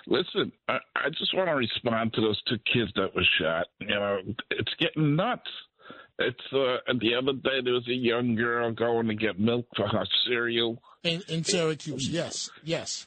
Listen, 0.06 0.52
I, 0.68 0.78
I 0.96 1.10
just 1.10 1.36
want 1.36 1.48
to 1.50 1.54
respond 1.54 2.14
to 2.14 2.22
those 2.22 2.40
two 2.48 2.56
kids 2.72 2.90
that 2.96 3.14
were 3.14 3.26
shot. 3.38 3.66
You 3.80 3.88
know, 3.88 4.18
it's 4.50 4.72
getting 4.80 5.16
nuts. 5.16 5.50
It's 6.18 6.52
uh, 6.52 6.78
the 6.98 7.14
other 7.14 7.34
day 7.34 7.60
there 7.62 7.74
was 7.74 7.86
a 7.88 7.92
young 7.92 8.34
girl 8.34 8.72
going 8.72 9.06
to 9.08 9.14
get 9.14 9.38
milk 9.38 9.66
for 9.76 9.86
her 9.86 10.04
cereal 10.26 10.82
in, 11.04 11.22
in 11.28 11.44
Syracuse. 11.44 12.08
Yes, 12.08 12.50
yes. 12.64 13.06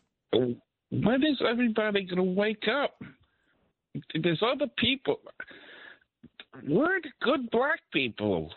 When 0.92 1.24
is 1.24 1.42
everybody 1.48 2.04
going 2.04 2.18
to 2.18 2.24
wake 2.24 2.66
up? 2.68 3.02
There's 4.14 4.42
other 4.42 4.68
people. 4.78 5.20
We're 6.68 7.00
the 7.02 7.10
good 7.22 7.50
black 7.50 7.80
people. 7.94 8.52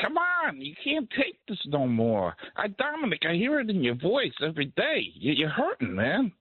Come 0.00 0.16
on, 0.16 0.60
you 0.60 0.74
can't 0.82 1.08
take 1.10 1.38
this 1.48 1.58
no 1.66 1.86
more. 1.86 2.34
I, 2.56 2.68
Dominic, 2.68 3.20
I 3.28 3.34
hear 3.34 3.60
it 3.60 3.68
in 3.68 3.82
your 3.82 3.96
voice 3.96 4.32
every 4.46 4.72
day. 4.76 5.12
You're 5.14 5.50
hurting, 5.50 5.94
man. 5.94 6.32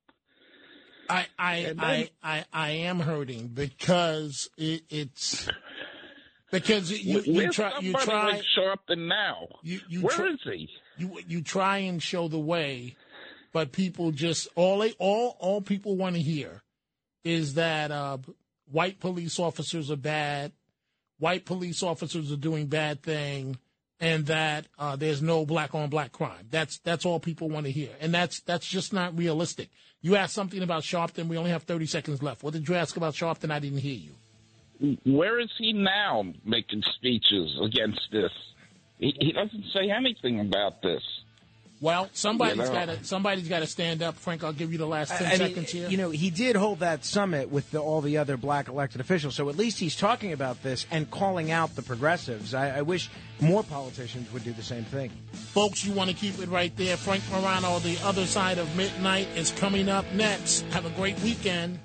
I 1.10 1.26
I 1.38 1.64
then, 1.64 1.80
I, 1.80 2.10
I 2.24 2.46
I 2.54 2.70
am 2.72 3.00
hurting 3.00 3.48
because 3.48 4.50
it, 4.58 4.84
it's 4.90 5.50
because 6.52 6.92
you 6.92 7.22
you 7.22 7.52
try 7.52 7.80
you 7.80 7.94
try 7.94 8.34
like 8.34 8.44
Sharpton 8.58 9.08
now. 9.08 9.48
You, 9.64 9.80
you 9.90 10.02
Where 10.02 10.16
try, 10.16 10.28
is 10.28 10.40
he? 10.44 10.70
You 10.98 11.20
you 11.28 11.42
try 11.42 11.80
and 11.80 12.02
show 12.02 12.28
the 12.28 12.40
way 12.40 12.96
but 13.52 13.72
people 13.72 14.12
just 14.12 14.48
all 14.56 14.80
they 14.80 14.94
all 15.00 15.38
all 15.40 15.62
people 15.62 15.96
want 15.96 16.16
to 16.16 16.22
hear 16.22 16.62
is 17.24 17.56
that 17.56 17.92
uh, 17.92 18.18
white 18.72 19.00
police 19.00 19.40
officers 19.40 19.92
are 19.92 19.98
bad, 19.98 20.52
white 21.18 21.46
police 21.46 21.84
officers 21.84 22.32
are 22.32 22.38
doing 22.38 22.68
bad 22.68 23.02
thing, 23.04 23.58
and 24.00 24.26
that 24.28 24.66
uh, 24.78 24.96
there's 24.96 25.22
no 25.22 25.46
black 25.46 25.76
on 25.76 25.90
black 25.90 26.12
crime. 26.12 26.48
That's 26.50 26.80
that's 26.80 27.06
all 27.06 27.20
people 27.20 27.50
want 27.50 27.66
to 27.66 27.72
hear, 27.72 27.90
and 28.00 28.14
that's 28.14 28.42
that's 28.42 28.68
just 28.68 28.94
not 28.94 29.18
realistic. 29.18 29.70
You 30.02 30.16
asked 30.16 30.34
something 30.34 30.64
about 30.64 30.84
Sharpton. 30.84 31.28
We 31.28 31.38
only 31.38 31.52
have 31.52 31.64
30 31.64 31.86
seconds 31.86 32.24
left. 32.24 32.42
What 32.42 32.54
did 32.54 32.70
you 32.70 32.76
ask 32.76 32.96
about 32.96 33.14
Sharpton? 33.16 33.52
I 33.52 33.60
didn't 33.60 33.80
hear 33.80 33.98
you. 33.98 35.00
Where 35.06 35.42
is 35.42 35.50
he 35.58 35.74
now 35.74 36.24
making 36.46 36.84
speeches 36.96 37.60
against 37.62 38.00
this? 38.12 38.32
He, 38.98 39.14
he 39.20 39.32
doesn't 39.34 39.66
say 39.74 39.92
anything 39.92 40.40
about 40.40 40.82
this. 40.82 41.02
Well, 41.82 42.10
somebody's 42.12 42.58
Yeah, 42.58 42.86
got 42.86 42.86
to 42.86 43.04
somebody's 43.06 43.48
got 43.48 43.60
to 43.60 43.68
stand 43.68 44.04
up. 44.04 44.16
Frank, 44.18 44.44
I'll 44.44 44.52
give 44.52 44.72
you 44.72 44.78
the 44.78 44.86
last 44.86 45.12
ten 45.12 45.28
I 45.28 45.30
mean, 45.30 45.38
seconds 45.38 45.72
here. 45.72 45.90
You 45.90 45.98
know, 45.98 46.10
he 46.10 46.30
did 46.30 46.56
hold 46.56 46.80
that 46.80 47.06
summit 47.06 47.50
with 47.50 47.72
the, 47.72 47.80
all 47.80 48.02
the 48.02 48.18
other 48.18 48.36
black 48.36 48.68
elected 48.68 49.00
officials, 49.00 49.36
so 49.36 49.48
at 49.50 49.56
least 49.58 49.80
he's 49.80 49.96
talking 49.96 50.34
about 50.34 50.62
this 50.62 50.86
and 50.92 51.10
calling 51.10 51.52
out 51.52 51.76
the 51.76 51.82
progressives. 51.82 52.54
I, 52.54 52.80
I 52.80 52.82
wish 52.82 53.10
more 53.40 53.64
politicians 53.64 54.32
would 54.34 54.44
do 54.44 54.52
the 54.52 54.64
same 54.64 54.84
thing. 54.84 55.12
Folks, 55.32 55.86
you 55.86 55.94
want 55.94 56.10
to 56.10 56.16
keep 56.16 56.38
it 56.40 56.50
right 56.50 56.76
there. 56.76 56.98
Frank 56.98 57.24
Morano, 57.32 57.80
The 57.80 57.98
Other 58.04 58.26
Side 58.26 58.58
of 58.58 58.76
Midnight, 58.76 59.28
is 59.36 59.52
coming 59.52 59.88
up 59.88 60.06
next. 60.14 60.62
Have 60.72 60.86
a 60.86 60.90
great 60.92 61.18
weekend. 61.22 61.80